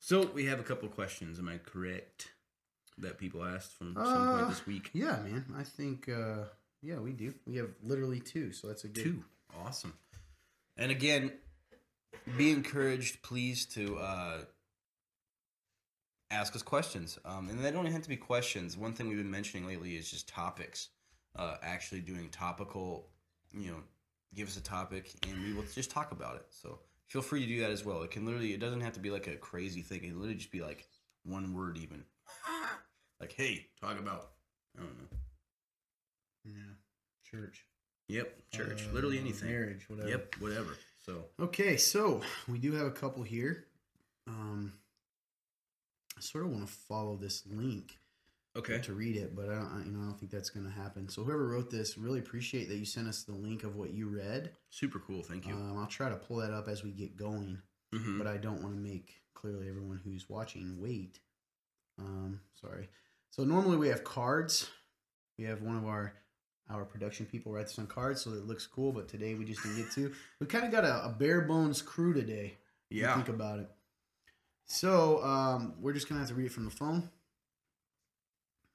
So 0.00 0.26
we 0.34 0.46
have 0.46 0.58
a 0.60 0.62
couple 0.64 0.88
questions. 0.88 1.38
Am 1.38 1.48
I 1.48 1.58
correct? 1.58 2.30
That 2.98 3.18
people 3.18 3.44
asked 3.44 3.72
from 3.76 3.94
some 3.94 4.06
Uh, 4.06 4.36
point 4.38 4.48
this 4.48 4.66
week. 4.66 4.90
yeah 4.94 5.18
man 5.22 5.44
i 5.54 5.62
think 5.62 6.08
uh 6.08 6.44
yeah 6.82 6.98
we 6.98 7.12
do 7.12 7.34
we 7.46 7.56
have 7.56 7.68
literally 7.82 8.20
two 8.20 8.52
so 8.52 8.68
that's 8.68 8.84
a 8.84 8.88
good 8.88 9.04
Two. 9.04 9.24
Awesome. 9.64 9.92
And 10.78 10.90
again, 10.90 11.32
be 12.36 12.50
encouraged, 12.50 13.22
please, 13.22 13.64
to 13.66 13.96
uh, 13.98 14.38
ask 16.30 16.54
us 16.56 16.62
questions. 16.62 17.18
Um, 17.24 17.48
and 17.48 17.62
they 17.64 17.70
don't 17.70 17.86
have 17.86 18.02
to 18.02 18.08
be 18.08 18.16
questions. 18.16 18.76
One 18.76 18.92
thing 18.92 19.08
we've 19.08 19.18
been 19.18 19.30
mentioning 19.30 19.66
lately 19.66 19.96
is 19.96 20.10
just 20.10 20.28
topics. 20.28 20.88
Uh, 21.36 21.56
actually 21.62 22.00
doing 22.00 22.28
topical, 22.30 23.08
you 23.52 23.70
know, 23.70 23.82
give 24.34 24.48
us 24.48 24.56
a 24.56 24.62
topic 24.62 25.12
and 25.28 25.42
we 25.44 25.52
will 25.52 25.64
just 25.74 25.90
talk 25.90 26.10
about 26.12 26.36
it. 26.36 26.46
So 26.48 26.78
feel 27.08 27.20
free 27.22 27.40
to 27.40 27.46
do 27.46 27.60
that 27.60 27.70
as 27.70 27.84
well. 27.84 28.02
It 28.02 28.10
can 28.10 28.24
literally, 28.24 28.54
it 28.54 28.60
doesn't 28.60 28.80
have 28.80 28.94
to 28.94 29.00
be 29.00 29.10
like 29.10 29.26
a 29.26 29.36
crazy 29.36 29.82
thing. 29.82 29.98
It 29.98 30.08
can 30.08 30.14
literally 30.18 30.36
just 30.36 30.50
be 30.50 30.62
like 30.62 30.88
one 31.24 31.52
word, 31.54 31.76
even. 31.76 32.04
like, 33.20 33.32
hey, 33.32 33.66
talk 33.80 33.98
about, 33.98 34.30
I 34.78 34.80
don't 34.82 34.98
know. 34.98 35.18
Yeah. 36.44 36.74
Church. 37.30 37.66
Yep, 38.08 38.50
church, 38.52 38.84
Uh, 38.88 38.94
literally 38.94 39.18
anything. 39.18 39.50
Marriage, 39.50 39.88
whatever. 39.88 40.08
Yep, 40.08 40.34
whatever. 40.38 40.76
So, 41.04 41.24
Okay, 41.40 41.76
so 41.76 42.20
we 42.48 42.58
do 42.58 42.72
have 42.72 42.86
a 42.86 42.90
couple 42.92 43.22
here. 43.24 43.66
Um, 44.28 44.72
I 46.16 46.20
sort 46.20 46.44
of 46.44 46.50
want 46.50 46.66
to 46.66 46.72
follow 46.72 47.16
this 47.16 47.42
link 47.46 47.98
okay. 48.56 48.78
to 48.80 48.94
read 48.94 49.16
it, 49.16 49.36
but 49.36 49.48
I 49.50 49.54
don't, 49.54 49.72
I- 49.80 49.84
you 49.84 49.92
know, 49.92 50.00
I 50.00 50.04
don't 50.04 50.18
think 50.18 50.30
that's 50.32 50.50
going 50.50 50.66
to 50.66 50.72
happen. 50.72 51.08
So 51.08 51.22
whoever 51.24 51.46
wrote 51.48 51.70
this, 51.70 51.98
really 51.98 52.18
appreciate 52.20 52.68
that 52.68 52.76
you 52.76 52.84
sent 52.86 53.08
us 53.08 53.22
the 53.22 53.32
link 53.34 53.64
of 53.64 53.76
what 53.76 53.92
you 53.92 54.08
read. 54.08 54.50
Super 54.70 54.98
cool. 54.98 55.22
Thank 55.22 55.46
you. 55.46 55.54
Um, 55.54 55.76
I'll 55.78 55.86
try 55.86 56.08
to 56.08 56.16
pull 56.16 56.38
that 56.38 56.52
up 56.52 56.68
as 56.68 56.82
we 56.82 56.90
get 56.90 57.16
going, 57.16 57.58
hmm 57.92 58.18
but 58.18 58.26
I 58.26 58.36
don't 58.36 58.62
want 58.62 58.74
to 58.74 58.80
make 58.80 59.14
clearly 59.34 59.68
everyone 59.68 60.00
who's 60.02 60.28
watching 60.28 60.80
wait. 60.80 61.20
Um, 61.98 62.40
sorry. 62.60 62.88
So 63.30 63.44
normally 63.44 63.76
we 63.76 63.88
have 63.88 64.02
cards. 64.04 64.68
We 65.38 65.44
have 65.44 65.62
one 65.62 65.76
of 65.76 65.84
our 65.86 66.14
our 66.68 66.84
production 66.84 67.26
people 67.26 67.52
write 67.52 67.66
this 67.66 67.78
on 67.78 67.86
cards, 67.86 68.22
so 68.22 68.32
it 68.32 68.44
looks 68.46 68.66
cool. 68.66 68.90
But 68.90 69.06
today 69.08 69.34
we 69.34 69.44
just 69.44 69.62
didn't 69.62 69.76
get 69.76 69.92
to. 69.92 70.12
We 70.40 70.46
kind 70.46 70.64
of 70.64 70.72
got 70.72 70.84
a, 70.84 71.04
a 71.06 71.14
bare 71.16 71.42
bones 71.42 71.80
crew 71.80 72.12
today. 72.12 72.56
Yeah. 72.90 73.14
think 73.14 73.28
about 73.28 73.60
it. 73.60 73.70
So 74.66 75.22
um, 75.22 75.74
we're 75.80 75.92
just 75.92 76.08
gonna 76.08 76.20
have 76.20 76.28
to 76.28 76.34
read 76.34 76.46
it 76.46 76.52
from 76.52 76.64
the 76.64 76.70
phone. 76.70 77.08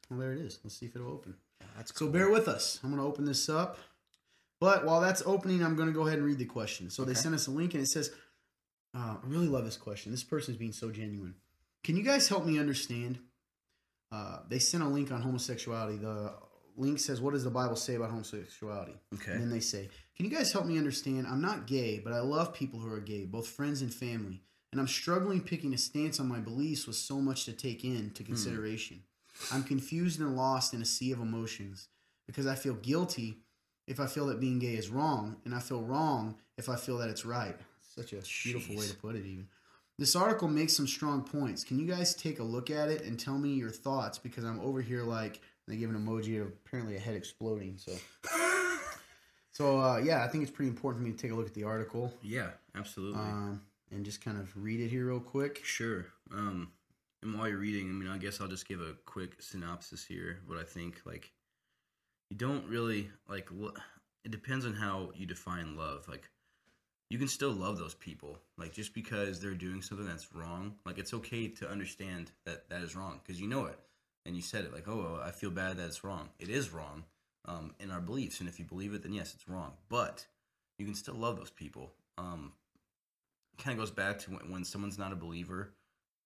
Well, 0.10 0.19
there 0.19 0.33
it 0.33 0.39
is. 0.39 0.60
Let's 0.63 0.77
see 0.77 0.86
if 0.86 0.95
it'll 0.95 1.12
open. 1.12 1.36
That's 1.77 1.98
So 1.98 2.07
bear 2.07 2.29
with 2.29 2.48
us. 2.48 2.79
I'm 2.83 2.89
gonna 2.89 3.05
open 3.05 3.25
this 3.25 3.50
up. 3.50 3.77
But 4.60 4.86
while 4.86 5.01
that's 5.01 5.24
opening, 5.25 5.63
I'm 5.63 5.75
gonna 5.75 5.91
go 5.91 6.07
ahead 6.07 6.19
and 6.19 6.27
read 6.27 6.38
the 6.38 6.45
question. 6.45 6.89
So 6.89 7.03
they 7.03 7.13
sent 7.13 7.36
us 7.36 7.48
a 7.48 7.51
link 7.51 7.74
and 7.74 7.83
it 7.83 7.88
says, 7.88 8.12
uh, 8.93 9.17
"I 9.21 9.25
really 9.25 9.48
love 9.48 9.65
this 9.65 9.77
question. 9.77 10.12
This 10.12 10.24
person's 10.24 10.57
being 10.57 10.74
so 10.74 10.91
genuine. 10.91 11.36
Can 11.83 11.98
you 11.98 12.03
guys 12.03 12.27
help 12.27 12.45
me 12.45 12.60
understand?" 12.60 13.19
Uh, 14.12 14.39
they 14.50 14.60
sent 14.60 14.83
a 14.83 14.88
link 14.88 15.12
on 15.12 15.21
homosexuality. 15.21 15.98
The 15.98 16.33
link 16.75 17.00
says, 17.00 17.21
"What 17.21 17.33
does 17.33 17.43
the 17.43 17.50
Bible 17.50 17.75
say 17.75 17.95
about 17.95 18.12
homosexuality?" 18.12 18.98
Okay. 19.15 19.31
And 19.31 19.41
then 19.41 19.50
they 19.50 19.62
say, 19.62 19.89
Can 20.15 20.29
you 20.29 20.31
guys 20.38 20.51
help 20.51 20.65
me 20.65 20.77
understand? 20.77 21.25
I'm 21.25 21.41
not 21.41 21.65
gay, 21.65 22.00
but 22.00 22.13
I 22.13 22.19
love 22.19 22.53
people 22.53 22.79
who 22.79 22.91
are 22.93 23.00
gay, 23.00 23.25
both 23.25 23.48
friends 23.48 23.81
and 23.81 23.91
family. 23.93 24.43
And 24.72 24.80
I'm 24.80 24.88
struggling 24.88 25.42
picking 25.42 25.74
a 25.74 25.78
stance 25.78 26.20
on 26.20 26.28
my 26.28 26.40
beliefs 26.40 26.88
with 26.88 26.96
so 26.96 27.20
much 27.20 27.46
to 27.46 27.54
take 27.54 27.84
in 27.84 28.12
to 28.12 28.24
consideration. 28.24 29.04
I'm 29.51 29.63
confused 29.63 30.20
and 30.20 30.36
lost 30.36 30.74
in 30.74 30.82
a 30.82 30.86
sea 30.86 31.12
of 31.12 31.20
emotions 31.20 31.88
because 32.25 32.48
I 32.48 32.56
feel 32.56 32.75
guilty 32.75 33.38
if 33.88 34.00
I 34.00 34.06
feel 34.06 34.28
that 34.28 34.40
being 34.40 34.60
gay 34.60 34.75
is 34.75 34.90
wrong, 34.90 35.36
and 35.44 35.54
I 35.54 35.60
feel 35.60 35.82
wrong 35.82 36.36
if 36.58 36.70
I 36.70 36.75
feel 36.75 36.98
that 37.00 37.10
it's 37.10 37.25
right. 37.25 37.56
Such 37.96 38.13
a 38.13 38.22
beautiful 38.44 38.78
way 38.78 38.88
to 38.88 38.96
put 38.96 39.16
it, 39.16 39.25
even. 39.25 39.48
This 39.98 40.16
article 40.16 40.48
makes 40.48 40.74
some 40.74 40.88
strong 40.88 41.24
points. 41.24 41.63
Can 41.63 41.78
you 41.78 41.86
guys 41.86 42.16
take 42.16 42.40
a 42.40 42.44
look 42.44 42.70
at 42.70 42.90
it 42.90 43.04
and 43.04 43.20
tell 43.20 43.38
me 43.38 43.54
your 43.54 43.70
thoughts? 43.70 44.18
Because 44.18 44.46
I'm 44.46 44.60
over 44.62 44.82
here 44.82 45.04
like 45.04 45.42
they 45.68 45.75
give 45.75 45.90
an 45.90 45.96
emoji 45.96 46.42
of 46.42 46.48
apparently 46.48 46.96
a 46.96 47.00
head 47.00 47.16
exploding. 47.16 47.78
So 47.78 47.92
so 49.51 49.80
uh, 49.80 49.98
yeah, 49.98 50.24
I 50.24 50.28
think 50.28 50.44
it's 50.44 50.51
pretty 50.51 50.70
important 50.70 51.04
for 51.04 51.08
me 51.08 51.16
to 51.16 51.22
take 51.22 51.32
a 51.32 51.36
look 51.36 51.48
at 51.48 51.54
the 51.54 51.66
article 51.66 52.13
yeah, 52.22 52.50
absolutely. 52.75 53.20
um, 53.20 53.62
and 53.91 54.05
just 54.05 54.24
kind 54.24 54.37
of 54.37 54.51
read 54.55 54.79
it 54.79 54.89
here 54.89 55.07
real 55.07 55.20
quick. 55.20 55.61
sure. 55.63 56.07
Um, 56.31 56.72
and 57.24 57.37
while 57.37 57.48
you're 57.48 57.57
reading, 57.57 57.89
I 57.89 57.94
mean, 57.94 58.09
I 58.09 58.18
guess 58.18 58.42
I'll 58.42 58.48
just 58.48 58.68
give 58.68 58.81
a 58.81 58.96
quick 59.05 59.42
synopsis 59.42 60.03
here. 60.03 60.39
What 60.48 60.57
I 60.57 60.63
think, 60.63 61.01
like, 61.05 61.31
you 62.29 62.37
don't 62.37 62.68
really 62.68 63.09
like. 63.27 63.50
It 64.24 64.31
depends 64.31 64.66
on 64.66 64.74
how 64.74 65.11
you 65.16 65.25
define 65.25 65.75
love. 65.75 66.07
Like, 66.07 66.29
you 67.09 67.20
can 67.20 67.27
still 67.27 67.51
love 67.51 67.77
those 67.77 67.94
people. 67.94 68.39
Like, 68.57 68.74
just 68.74 68.94
because 68.94 69.39
they're 69.39 69.53
doing 69.53 69.81
something 69.81 70.07
that's 70.07 70.33
wrong, 70.33 70.75
like, 70.85 70.98
it's 70.98 71.13
okay 71.13 71.48
to 71.48 71.70
understand 71.70 72.31
that 72.46 72.70
that 72.70 72.81
is 72.81 72.96
wrong 72.96 73.20
because 73.22 73.39
you 73.39 73.48
know 73.48 73.66
it 73.66 73.77
and 74.25 74.35
you 74.35 74.42
said 74.42 74.66
it. 74.66 74.74
Like, 74.74 74.87
oh, 74.87 75.22
I 75.24 75.31
feel 75.31 75.51
bad 75.51 75.77
that 75.77 75.85
it's 75.85 76.03
wrong. 76.03 76.29
It 76.39 76.50
is 76.50 76.72
wrong 76.72 77.03
um, 77.46 77.74
in 77.79 77.92
our 77.92 78.01
beliefs, 78.01 78.39
and 78.39 78.50
if 78.50 78.59
you 78.59 78.66
believe 78.66 78.94
it, 78.94 79.03
then 79.03 79.13
yes, 79.13 79.33
it's 79.33 79.48
wrong. 79.48 79.74
But 79.89 80.25
you 80.79 80.85
can 80.85 80.96
still 80.96 81.16
love 81.16 81.37
those 81.37 81.51
people. 81.51 81.92
Um, 82.18 82.53
kind 83.57 83.77
of 83.77 83.83
goes 83.83 83.92
back 83.92 84.20
to 84.20 84.31
when, 84.31 84.51
when 84.51 84.64
someone's 84.64 84.98
not 84.98 85.11
a 85.11 85.16
believer. 85.16 85.74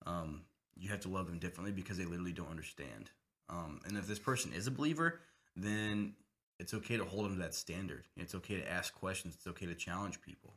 Um, 0.06 0.42
you 0.76 0.90
have 0.90 1.02
to 1.02 1.10
love 1.10 1.28
them 1.28 1.40
differently 1.40 1.72
because 1.72 1.98
they 1.98 2.06
literally 2.06 2.34
don't 2.34 2.50
understand. 2.50 3.10
Um, 3.50 3.82
and 3.86 3.98
if 3.98 4.08
this 4.08 4.20
person 4.20 4.52
is 4.54 4.68
a 4.68 4.72
believer, 4.72 5.20
then 5.56 6.14
it's 6.60 6.74
okay 6.74 6.98
to 6.98 7.06
hold 7.06 7.26
them 7.26 7.34
to 7.34 7.40
that 7.40 7.54
standard. 7.54 8.04
It's 8.18 8.36
okay 8.36 8.58
to 8.60 8.72
ask 8.72 8.94
questions. 8.94 9.36
It's 9.36 9.48
okay 9.48 9.66
to 9.66 9.76
challenge 9.76 10.22
people. 10.22 10.54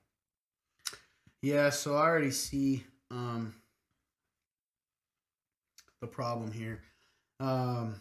Yeah, 1.43 1.71
so 1.71 1.97
I 1.97 2.03
already 2.03 2.31
see 2.33 2.85
um, 3.11 3.55
the 6.01 6.07
problem 6.07 6.51
here. 6.51 6.81
Um, 7.41 7.95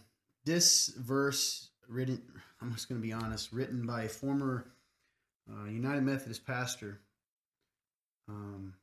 this 0.45 0.87
verse 0.97 1.69
written, 1.87 2.21
I'm 2.61 2.73
just 2.73 2.89
going 2.89 2.99
to 2.99 3.05
be 3.05 3.13
honest, 3.13 3.51
written 3.53 3.85
by 3.85 4.03
a 4.03 4.09
former 4.09 4.65
uh, 5.49 5.69
United 5.69 6.01
Methodist 6.01 6.45
pastor 6.45 6.99
um, 8.29 8.73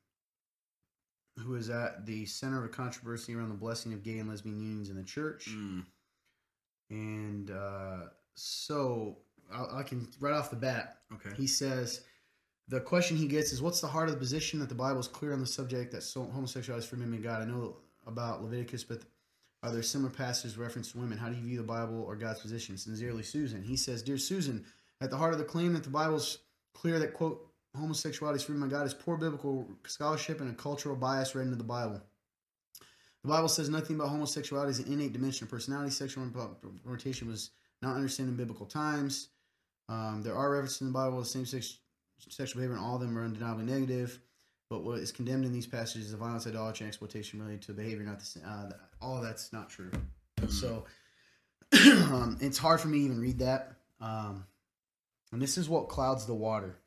who 1.39 1.55
is 1.57 1.71
at 1.71 2.07
the 2.07 2.25
center 2.27 2.59
of 2.59 2.65
a 2.65 2.69
controversy 2.69 3.35
around 3.35 3.49
the 3.49 3.55
blessing 3.55 3.93
of 3.93 4.03
gay 4.03 4.19
and 4.19 4.29
lesbian 4.29 4.61
unions 4.61 4.91
in 4.91 4.97
the 4.97 5.03
church. 5.03 5.49
Mm, 5.51 5.85
And 6.91 7.51
uh, 7.51 8.09
so 8.35 9.19
I, 9.53 9.81
I 9.81 9.83
can, 9.83 10.09
right 10.21 10.33
off 10.33 10.51
the 10.51 10.57
bat, 10.57 10.99
okay. 11.13 11.31
he 11.37 11.47
says 11.47 12.03
the 12.69 12.81
question 12.81 13.17
he 13.17 13.27
gets 13.27 13.53
is 13.53 13.61
what's 13.61 13.81
the 13.81 13.87
heart 13.87 14.09
of 14.09 14.15
the 14.15 14.21
position 14.21 14.59
that 14.61 14.69
the 14.69 14.75
bible 14.75 15.01
is 15.01 15.09
clear 15.09 15.33
on 15.33 15.41
the 15.41 15.47
subject 15.47 15.93
that 15.93 16.03
so 16.03 16.25
homosexuality 16.25 16.85
is 16.85 16.89
forbidden 16.89 17.13
by 17.15 17.19
god? 17.19 17.43
I 17.43 17.45
know 17.47 17.77
about 18.07 18.43
leviticus 18.43 18.85
but 18.85 19.01
are 19.63 19.71
there 19.71 19.83
similar 19.83 20.11
passages 20.11 20.59
reference 20.59 20.93
to 20.93 20.99
women? 20.99 21.17
How 21.19 21.31
do 21.31 21.37
you 21.37 21.43
view 21.43 21.57
the 21.57 21.63
bible 21.63 22.03
or 22.07 22.17
god's 22.17 22.41
position? 22.41 22.77
Sincerely 22.77 23.23
susan. 23.23 23.63
He 23.63 23.77
says 23.77 24.03
dear 24.03 24.19
susan 24.19 24.65
at 25.01 25.11
the 25.11 25.17
heart 25.17 25.33
of 25.33 25.39
the 25.39 25.45
claim 25.45 25.73
that 25.73 25.85
the 25.85 25.91
bible's 25.91 26.39
clear 26.75 26.99
that 26.99 27.15
quote 27.15 27.47
homosexuality 27.77 28.37
is 28.37 28.43
forbidden 28.43 28.69
by 28.69 28.73
god 28.73 28.87
is 28.87 28.95
poor 28.95 29.17
biblical 29.17 29.69
scholarship 29.87 30.41
and 30.41 30.51
a 30.51 30.55
cultural 30.55 30.97
bias 30.97 31.35
read 31.35 31.45
into 31.45 31.57
the 31.57 31.65
bible 31.65 32.01
the 33.23 33.29
bible 33.29 33.49
says 33.49 33.69
nothing 33.69 33.97
about 33.97 34.09
homosexuality 34.09 34.71
as 34.71 34.79
an 34.79 34.93
innate 34.93 35.13
dimension 35.13 35.45
of 35.45 35.51
personality 35.51 35.91
sexual 35.91 36.29
orientation 36.87 37.29
was 37.29 37.51
not 37.83 37.97
understood 37.97 38.29
in 38.29 38.37
biblical 38.37 38.67
times 38.67 39.29
um, 39.89 40.23
there 40.23 40.35
are 40.35 40.51
references 40.51 40.81
in 40.81 40.87
the 40.89 40.93
Bible 40.93 41.21
to 41.23 41.29
same 41.29 41.47
sex 41.47 41.79
sexual 42.29 42.61
behavior, 42.61 42.77
and 42.77 42.85
all 42.85 42.95
of 42.95 43.01
them 43.01 43.19
are 43.19 43.25
undeniably 43.25 43.65
negative. 43.65 44.19
But 44.71 44.83
what 44.83 44.99
is 44.99 45.13
condemned 45.13 45.45
in 45.45 45.53
these 45.53 45.67
passages 45.67 46.09
is 46.09 46.15
violence, 46.15 46.47
idolatry, 46.47 46.85
and 46.85 46.89
exploitation 46.89 47.41
related 47.41 47.63
to 47.63 47.73
behavior. 47.73 48.05
Not 48.05 48.21
the, 48.21 48.41
uh, 48.49 48.71
all 49.03 49.19
of 49.19 49.23
that's 49.23 49.53
not 49.53 49.69
true. 49.69 49.91
So 50.49 50.85
um, 51.73 52.39
it's 52.41 52.59
hard 52.59 52.81
for 52.81 52.89
me 52.89 53.01
to 53.01 53.05
even 53.05 53.21
read 53.21 53.39
that. 53.41 53.75
Um, 54.01 54.47
and 55.33 55.43
this 55.43 55.59
is 55.59 55.69
what 55.69 55.89
clouds 55.89 56.27
the 56.27 56.35
water 56.35 56.79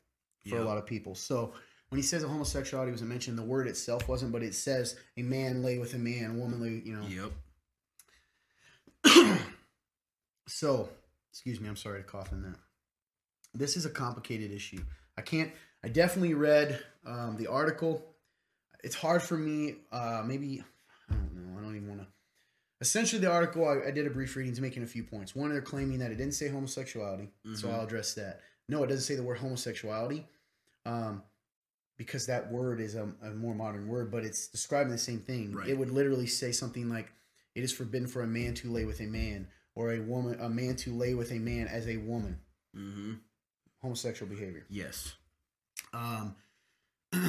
for 0.48 0.56
Yep. 0.56 0.64
a 0.64 0.68
lot 0.68 0.78
of 0.78 0.86
people. 0.86 1.14
So 1.14 1.52
when 1.90 1.98
he 1.98 2.02
says 2.02 2.22
that 2.22 2.28
homosexuality 2.28 2.90
wasn't 2.92 3.10
mentioned, 3.10 3.38
the 3.38 3.42
word 3.42 3.66
itself 3.68 4.08
wasn't, 4.08 4.32
but 4.32 4.42
it 4.42 4.54
says 4.54 4.96
a 5.16 5.22
man 5.22 5.62
lay 5.62 5.78
with 5.78 5.94
a 5.94 5.98
man, 5.98 6.30
a 6.32 6.34
woman 6.34 6.60
lay, 6.60 6.82
you 6.84 6.96
know. 6.96 7.30
Yep. 9.04 9.38
So, 10.50 10.88
excuse 11.30 11.60
me, 11.60 11.68
I'm 11.68 11.76
sorry 11.76 12.00
to 12.02 12.08
cough 12.08 12.32
in 12.32 12.42
that. 12.42 12.56
This 13.54 13.76
is 13.76 13.84
a 13.84 13.90
complicated 13.90 14.50
issue. 14.50 14.80
I 15.18 15.20
can't. 15.20 15.50
I 15.84 15.88
definitely 15.88 16.34
read 16.34 16.82
um, 17.06 17.36
the 17.36 17.46
article. 17.48 18.14
It's 18.82 18.94
hard 18.94 19.22
for 19.22 19.36
me. 19.36 19.76
Uh, 19.92 20.22
maybe 20.24 20.62
I 21.10 21.14
don't 21.14 21.34
know. 21.34 21.58
I 21.58 21.62
don't 21.62 21.76
even 21.76 21.88
want 21.88 22.00
to. 22.00 22.06
Essentially, 22.80 23.20
the 23.20 23.30
article 23.30 23.68
I, 23.68 23.88
I 23.88 23.90
did 23.90 24.06
a 24.06 24.10
brief 24.10 24.34
reading 24.36 24.52
is 24.52 24.60
making 24.60 24.84
a 24.84 24.86
few 24.86 25.02
points. 25.04 25.34
One, 25.36 25.50
they're 25.50 25.60
claiming 25.60 25.98
that 25.98 26.10
it 26.12 26.16
didn't 26.16 26.34
say 26.34 26.48
homosexuality, 26.48 27.28
so 27.54 27.68
Mhm. 27.68 27.74
I'll 27.74 27.84
address 27.84 28.14
that. 28.14 28.40
No, 28.68 28.82
it 28.84 28.86
doesn't 28.86 29.02
say 29.04 29.16
the 29.16 29.22
word 29.22 29.38
homosexuality, 29.38 30.26
um, 30.88 31.22
because 31.96 32.26
that 32.26 32.50
word 32.50 32.80
is 32.80 32.94
a, 32.94 33.08
a 33.22 33.30
more 33.30 33.54
modern 33.54 33.88
word, 33.88 34.10
but 34.10 34.24
it's 34.24 34.48
describing 34.48 34.92
the 34.92 34.98
same 34.98 35.18
thing. 35.20 35.52
Right. 35.54 35.68
It 35.68 35.76
would 35.78 35.90
literally 35.90 36.26
say 36.26 36.52
something 36.52 36.88
like, 36.88 37.12
"It 37.54 37.62
is 37.64 37.72
forbidden 37.72 38.06
for 38.08 38.22
a 38.22 38.26
man 38.26 38.54
to 38.54 38.70
lay 38.70 38.84
with 38.84 39.00
a 39.00 39.06
man." 39.06 39.48
or 39.74 39.92
a 39.92 40.00
woman 40.00 40.36
a 40.40 40.48
man 40.48 40.74
to 40.74 40.92
lay 40.92 41.14
with 41.14 41.30
a 41.30 41.38
man 41.38 41.68
as 41.68 41.86
a 41.86 41.98
woman 41.98 42.36
Mm-hmm. 42.76 43.12
homosexual 43.80 44.28
behavior 44.28 44.66
Yes. 44.68 45.14
um 45.92 46.34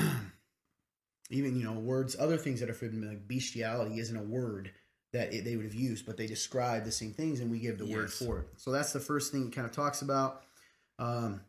even 1.30 1.56
you 1.56 1.63
know 1.63 1.74
words 1.74 2.15
other 2.19 2.38
things 2.38 2.60
that 2.60 2.69
are 2.69 2.74
forbidden 2.74 3.08
like 3.08 3.28
bestiality 3.28 4.00
isn't 4.00 4.17
a 4.17 4.24
word 4.24 4.72
that 5.13 5.32
it, 5.34 5.45
they 5.45 5.56
would 5.56 5.65
have 5.65 5.76
used 5.76 6.06
but 6.08 6.17
they 6.17 6.26
describe 6.26 6.86
the 6.86 6.91
same 6.91 7.13
things 7.13 7.39
and 7.39 7.52
we 7.52 7.60
give 7.60 7.78
the 7.78 7.86
word 7.86 8.12
for 8.12 8.39
it 8.39 8.48
so 8.58 8.72
that's 8.72 8.93
the 8.93 9.00
first 9.00 9.32
thing 9.32 9.45
it 9.48 9.54
kind 9.54 9.67
of 9.67 9.72
talks 9.74 10.02
about 10.02 10.41
um 10.98 11.41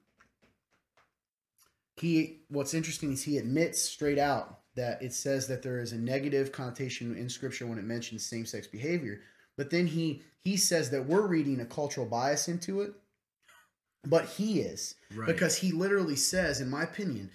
he 1.96 2.40
what's 2.48 2.74
interesting 2.74 3.12
is 3.12 3.22
he 3.22 3.38
admits 3.38 3.81
straight 3.81 4.18
out 4.18 4.61
that 4.76 5.03
it 5.03 5.12
says 5.12 5.46
that 5.48 5.62
there 5.62 5.81
is 5.81 5.92
a 5.92 5.98
negative 5.98 6.53
connotation 6.53 7.16
in 7.16 7.29
scripture 7.29 7.66
when 7.66 7.79
it 7.79 7.85
mentions 7.85 8.24
same-sex 8.24 8.66
behavior 8.66 9.20
but 9.57 9.70
then 9.70 9.87
he 9.87 10.22
he 10.42 10.57
says 10.57 10.90
that 10.90 11.07
we're 11.07 11.26
reading 11.26 11.61
a 11.61 11.66
cultural 11.66 12.07
bias 12.07 12.48
into 12.48 12.81
it 12.81 12.92
but 14.07 14.24
he 14.26 14.61
is 14.61 14.94
Right. 15.14 15.26
because 15.26 15.57
he 15.57 15.72
literally 15.72 16.16
says 16.16 16.61
in 16.61 16.70
my 16.70 16.85
opinion 16.85 17.31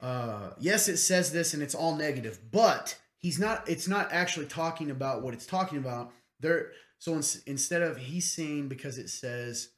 uh 0.00 0.50
yes 0.58 0.88
it 0.88 0.98
says 0.98 1.32
this 1.32 1.54
and 1.54 1.62
it's 1.62 1.74
all 1.74 1.94
negative 1.96 2.38
but 2.52 2.98
he's 3.16 3.38
not 3.38 3.68
it's 3.68 3.88
not 3.88 4.12
actually 4.12 4.46
talking 4.46 4.90
about 4.90 5.22
what 5.22 5.34
it's 5.34 5.46
talking 5.46 5.78
about 5.78 6.12
there 6.40 6.72
so 6.98 7.14
ins- 7.14 7.42
instead 7.46 7.82
of 7.82 7.96
he's 7.96 8.30
saying 8.30 8.68
because 8.68 8.98
it 8.98 9.08
says 9.08 9.70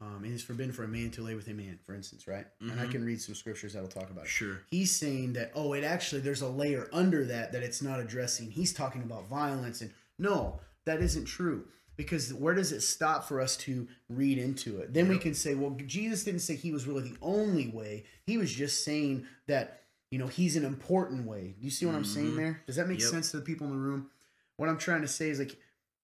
um 0.00 0.24
it 0.24 0.30
is 0.30 0.42
forbidden 0.42 0.72
for 0.72 0.84
a 0.84 0.88
man 0.88 1.10
to 1.10 1.22
lay 1.22 1.34
with 1.34 1.48
a 1.48 1.54
man 1.54 1.78
for 1.84 1.94
instance 1.94 2.26
right? 2.26 2.46
And 2.60 2.80
i 2.80 2.86
Mhm. 2.86 2.90
can 2.92 3.04
read 3.04 3.20
some 3.20 3.34
scriptures 3.34 3.72
that'll 3.72 3.88
talk 3.88 4.10
about 4.10 4.24
it. 4.24 4.28
Sure. 4.30 4.60
he's 4.70 4.92
saying 4.94 5.32
that 5.34 5.50
oh 5.54 5.72
it 5.72 5.84
actually 5.84 6.20
there's 6.20 6.42
a 6.42 6.48
layer 6.48 6.88
under 6.92 7.24
that 7.26 7.52
that 7.52 7.62
it's 7.62 7.82
not 7.82 8.00
addressing. 8.00 8.50
He's 8.50 8.72
talking 8.72 9.02
about 9.02 9.28
violence 9.28 9.80
and 9.80 9.90
no 10.18 10.60
that 10.84 11.00
isn't 11.02 11.24
true. 11.26 11.66
Because 11.96 12.32
where 12.32 12.54
does 12.54 12.70
it 12.70 12.82
stop 12.82 13.26
for 13.26 13.40
us 13.40 13.56
to 13.58 13.88
read 14.08 14.38
into 14.38 14.78
it? 14.78 14.94
Then 14.94 15.08
we 15.08 15.18
can 15.18 15.34
say 15.34 15.54
well 15.56 15.70
jesus 15.86 16.22
didn't 16.24 16.40
say 16.42 16.54
he 16.54 16.70
was 16.72 16.86
really 16.86 17.10
the 17.10 17.16
only 17.20 17.68
way. 17.68 18.04
He 18.24 18.38
was 18.38 18.52
just 18.52 18.84
saying 18.84 19.26
that 19.48 19.82
you 20.12 20.18
know 20.18 20.28
he's 20.28 20.54
an 20.56 20.64
important 20.64 21.26
way. 21.26 21.56
Do 21.58 21.64
you 21.64 21.70
see 21.72 21.86
what 21.86 21.94
i'm 21.96 22.04
saying 22.04 22.32
Mhm. 22.32 22.36
there? 22.36 22.62
Does 22.66 22.76
that 22.76 22.88
make 22.88 23.00
Yep. 23.00 23.10
sense 23.10 23.30
to 23.32 23.38
the 23.38 23.42
people 23.44 23.66
in 23.66 23.72
the 23.72 23.78
room? 23.80 24.10
What 24.56 24.68
i'm 24.68 24.78
trying 24.78 25.02
to 25.02 25.08
say 25.08 25.28
is 25.30 25.38
like 25.40 25.56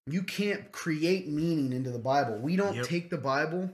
you 0.07 0.22
can't 0.22 0.70
create 0.72 1.28
meaning 1.28 1.72
into 1.72 1.90
the 1.90 1.98
bible. 1.98 2.38
We 2.38 2.57
don't 2.57 2.74
Yep. 2.76 2.87
take 2.87 3.09
the 3.11 3.16
bible 3.16 3.70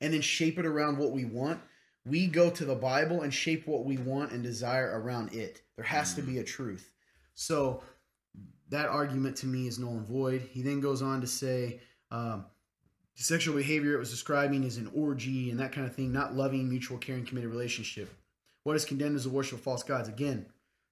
and 0.00 0.12
then 0.12 0.20
shape 0.20 0.58
it 0.58 0.66
around 0.66 0.98
what 0.98 1.12
we 1.12 1.24
want 1.24 1.60
we 2.06 2.26
go 2.26 2.48
to 2.48 2.64
the 2.64 2.74
Bible 2.74 3.20
and 3.22 3.34
shape 3.34 3.66
what 3.66 3.84
we 3.84 3.98
want 3.98 4.32
and 4.32 4.42
desire 4.42 4.98
around 4.98 5.34
it. 5.34 5.60
There 5.76 5.84
has 5.84 6.14
to 6.14 6.22
be 6.22 6.38
a 6.38 6.44
truth. 6.44 6.90
So 7.34 7.82
that 8.70 8.86
argument 8.86 9.36
to 9.38 9.46
me 9.46 9.66
is 9.66 9.78
null 9.78 9.90
and 9.92 10.06
void. 10.06 10.42
He 10.50 10.62
then 10.62 10.80
goes 10.80 11.02
on 11.02 11.20
to 11.20 11.26
say 11.26 11.80
um, 12.10 12.46
sexual 13.14 13.54
behavior 13.56 13.94
it 13.94 13.98
was 13.98 14.10
describing 14.10 14.64
is 14.64 14.78
an 14.78 14.90
orgy 14.94 15.50
and 15.50 15.60
that 15.60 15.72
kind 15.72 15.86
of 15.86 15.94
thing, 15.94 16.12
not 16.12 16.34
loving, 16.34 16.68
mutual, 16.68 16.98
caring, 16.98 17.26
committed 17.26 17.50
relationship. 17.50 18.10
What 18.64 18.76
is 18.76 18.84
condemned 18.84 19.16
is 19.16 19.24
the 19.24 19.30
worship 19.30 19.58
of 19.58 19.60
false 19.64 19.82
gods. 19.82 20.08
Again, 20.08 20.46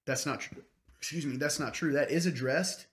that's 0.07 0.27
not 0.27 0.41
true. 0.41 0.63
Excuse 0.99 1.25
me, 1.25 1.37
that's 1.37 1.59
not 1.61 1.73
true. 1.73 1.93
That 1.93 2.11
is 2.11 2.27
addressed 2.27 2.87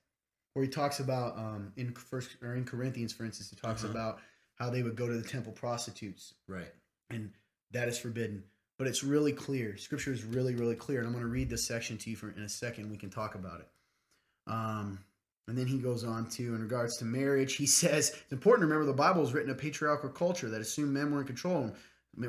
where 0.54 0.64
he 0.64 0.70
talks 0.70 1.00
about 1.00 1.38
um, 1.38 1.74
in 1.76 1.94
first 1.94 2.38
or 2.42 2.56
in 2.56 2.64
Corinthians, 2.64 3.12
for 3.12 3.26
instance, 3.26 3.50
he 3.50 3.56
talks 3.56 3.84
Uh-huh. 3.84 3.92
about 3.92 4.20
how 4.56 4.70
they 4.70 4.84
would 4.84 4.96
go 4.96 5.08
to 5.08 5.14
the 5.14 5.28
temple 5.28 5.52
prostitutes 5.52 6.34
Right. 6.48 6.72
and 7.10 7.32
that 7.72 7.88
is 7.88 7.98
forbidden. 7.98 8.44
But 8.78 8.88
it's 8.88 9.04
really 9.04 9.32
clear. 9.34 9.78
Scripture 9.78 10.12
is 10.12 10.24
really, 10.24 10.56
really 10.56 10.76
clear. 10.76 11.00
And 11.00 11.08
I'm 11.08 11.14
going 11.14 11.24
to 11.24 11.30
read 11.30 11.50
this 11.50 11.66
section 11.66 11.98
to 12.00 12.10
you 12.10 12.16
for 12.16 12.32
in 12.32 12.44
a 12.44 12.50
second. 12.50 12.90
We 12.90 12.98
can 12.98 13.10
talk 13.10 13.36
about 13.36 13.60
it. 13.62 13.68
Um, 14.48 15.00
and 15.48 15.58
then 15.58 15.68
he 15.68 15.78
goes 15.78 16.04
on 16.04 16.28
to, 16.32 16.56
in 16.56 16.62
regards 16.62 16.98
to 16.98 17.06
marriage, 17.06 17.56
he 17.56 17.66
says 17.82 18.10
it's 18.10 18.32
important 18.32 18.64
to 18.64 18.68
remember 18.68 18.86
the 18.92 18.98
Bible 18.98 19.22
was 19.22 19.34
written 19.34 19.50
in 19.52 19.56
a 19.56 19.60
patriarchal 19.60 20.10
culture 20.10 20.50
that 20.50 20.62
assumed 20.62 20.92
men 20.94 21.12
were 21.12 21.22
in 21.22 21.28
control 21.28 21.64
and 21.64 21.76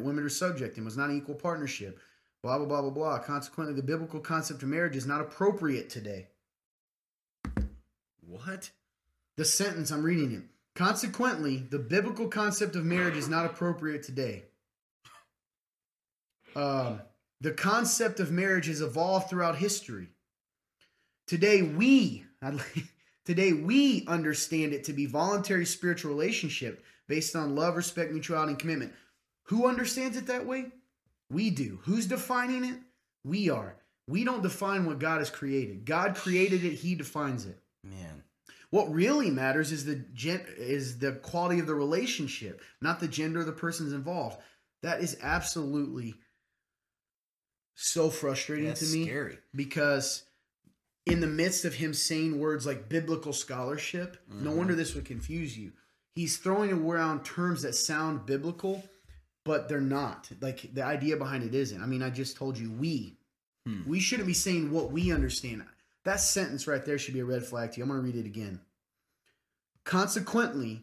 women 0.04 0.22
were 0.22 0.28
subject 0.28 0.76
and 0.76 0.84
was 0.84 0.96
not 0.96 1.10
an 1.10 1.16
equal 1.16 1.34
partnership. 1.34 1.98
Blah 2.42 2.58
blah 2.58 2.66
blah 2.66 2.82
blah 2.82 2.90
blah. 2.90 3.18
Consequently, 3.20 3.74
the 3.74 3.82
biblical 3.82 4.20
concept 4.20 4.62
of 4.62 4.68
marriage 4.68 4.96
is 4.96 5.06
not 5.06 5.20
appropriate 5.22 5.88
today. 5.88 6.28
What? 8.26 8.70
The 9.36 9.44
sentence 9.44 9.90
I'm 9.90 10.02
reading 10.02 10.32
it. 10.32 10.42
Consequently, 10.74 11.58
the 11.70 11.78
biblical 11.78 12.28
concept 12.28 12.74
of 12.74 12.84
marriage 12.84 13.16
is 13.16 13.28
not 13.28 13.46
appropriate 13.46 14.02
today. 14.02 14.44
Um, 16.56 17.00
the 17.40 17.52
concept 17.52 18.20
of 18.20 18.32
marriage 18.32 18.66
has 18.66 18.80
evolved 18.80 19.30
throughout 19.30 19.56
history. 19.56 20.08
Today, 21.26 21.62
we 21.62 22.24
today 23.24 23.52
we 23.52 24.04
understand 24.06 24.72
it 24.72 24.84
to 24.84 24.92
be 24.92 25.06
voluntary 25.06 25.64
spiritual 25.64 26.12
relationship 26.12 26.84
based 27.06 27.36
on 27.36 27.54
love, 27.54 27.76
respect, 27.76 28.12
mutuality, 28.12 28.50
and 28.50 28.58
commitment. 28.58 28.92
Who 29.44 29.68
understands 29.68 30.16
it 30.16 30.26
that 30.26 30.46
way? 30.46 30.66
We 31.30 31.50
do. 31.50 31.80
Who's 31.84 32.06
defining 32.06 32.64
it? 32.64 32.78
We 33.24 33.50
are. 33.50 33.76
We 34.06 34.24
don't 34.24 34.42
define 34.42 34.84
what 34.84 34.98
God 34.98 35.18
has 35.18 35.30
created. 35.30 35.84
God 35.84 36.14
created 36.14 36.64
it. 36.64 36.74
He 36.74 36.94
defines 36.94 37.46
it. 37.46 37.58
Man. 37.82 38.13
What 38.74 38.92
really 38.92 39.30
matters 39.30 39.70
is 39.70 39.84
the 39.84 39.94
gen- 40.14 40.44
is 40.56 40.98
the 40.98 41.12
quality 41.12 41.60
of 41.60 41.68
the 41.68 41.76
relationship, 41.76 42.60
not 42.80 42.98
the 42.98 43.06
gender 43.06 43.38
of 43.38 43.46
the 43.46 43.52
persons 43.52 43.92
involved. 43.92 44.36
That 44.82 45.00
is 45.00 45.16
absolutely 45.22 46.16
so 47.76 48.10
frustrating 48.10 48.66
That's 48.66 48.80
to 48.90 48.96
me 48.98 49.04
scary. 49.06 49.38
because 49.54 50.24
in 51.06 51.20
the 51.20 51.28
midst 51.28 51.64
of 51.64 51.74
him 51.74 51.94
saying 51.94 52.40
words 52.40 52.66
like 52.66 52.88
biblical 52.88 53.32
scholarship, 53.32 54.16
no 54.28 54.50
Mhm. 54.50 54.56
wonder 54.56 54.74
this 54.74 54.96
would 54.96 55.04
confuse 55.04 55.56
you. 55.56 55.72
He's 56.16 56.38
throwing 56.38 56.72
around 56.72 57.24
terms 57.24 57.62
that 57.62 57.74
sound 57.76 58.26
biblical, 58.26 58.88
but 59.44 59.68
they're 59.68 59.80
not. 59.80 60.32
Like 60.40 60.74
the 60.74 60.82
idea 60.82 61.16
behind 61.16 61.44
it 61.44 61.54
isn't. 61.54 61.80
I 61.80 61.86
mean, 61.86 62.02
I 62.02 62.10
just 62.10 62.36
told 62.36 62.58
you 62.58 62.72
we. 62.72 63.18
Hmm. 63.66 63.84
We 63.88 64.00
shouldn't 64.00 64.26
be 64.26 64.34
saying 64.34 64.72
what 64.72 64.90
we 64.90 65.12
understand. 65.12 65.64
That 66.04 66.20
sentence 66.20 66.66
right 66.66 66.84
there 66.84 66.98
should 66.98 67.14
be 67.14 67.20
a 67.20 67.24
red 67.24 67.44
flag 67.44 67.72
to 67.72 67.78
you. 67.78 67.82
I'm 67.84 67.88
going 67.90 68.00
to 68.00 68.06
read 68.06 68.16
it 68.16 68.26
again. 68.26 68.60
Consequently, 69.84 70.82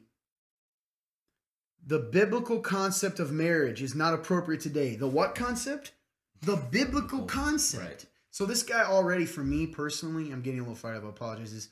the 1.85 1.99
biblical 1.99 2.59
concept 2.59 3.19
of 3.19 3.31
marriage 3.31 3.81
is 3.81 3.95
not 3.95 4.13
appropriate 4.13 4.61
today. 4.61 4.95
The 4.95 5.07
what 5.07 5.35
concept? 5.35 5.93
The 6.41 6.55
biblical 6.55 7.23
concept. 7.25 7.83
right. 7.83 8.05
So 8.31 8.45
this 8.45 8.63
guy 8.63 8.83
already, 8.83 9.25
for 9.25 9.43
me 9.43 9.67
personally, 9.67 10.31
I'm 10.31 10.41
getting 10.41 10.59
a 10.59 10.63
little 10.63 10.75
fired 10.75 10.97
up. 10.97 11.03
I 11.05 11.09
apologize. 11.09 11.53
Is 11.53 11.69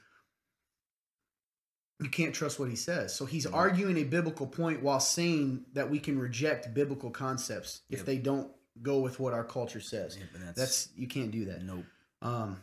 you 2.01 2.09
can't 2.09 2.33
trust 2.35 2.59
what 2.59 2.69
he 2.69 2.75
says. 2.75 3.13
So 3.15 3.25
he's 3.25 3.45
Mhm. 3.45 3.53
arguing 3.53 3.97
a 3.97 4.03
biblical 4.03 4.47
point 4.47 4.81
while 4.81 4.99
saying 4.99 5.65
that 5.73 5.89
we 5.89 5.99
can 5.99 6.17
reject 6.19 6.73
biblical 6.73 7.12
concepts 7.12 7.81
if 7.89 7.99
Yep. 7.99 8.05
they 8.05 8.17
don't 8.17 8.51
go 8.81 8.99
with 8.99 9.19
what 9.19 9.33
our 9.33 9.43
culture 9.43 9.81
says. 9.81 10.17
Yeah, 10.17 10.23
that's, 10.33 10.55
That's 10.57 10.89
you 10.95 11.07
can't 11.07 11.31
do 11.31 11.45
that. 11.45 11.63
nope. 11.63 11.85
Um, 12.21 12.62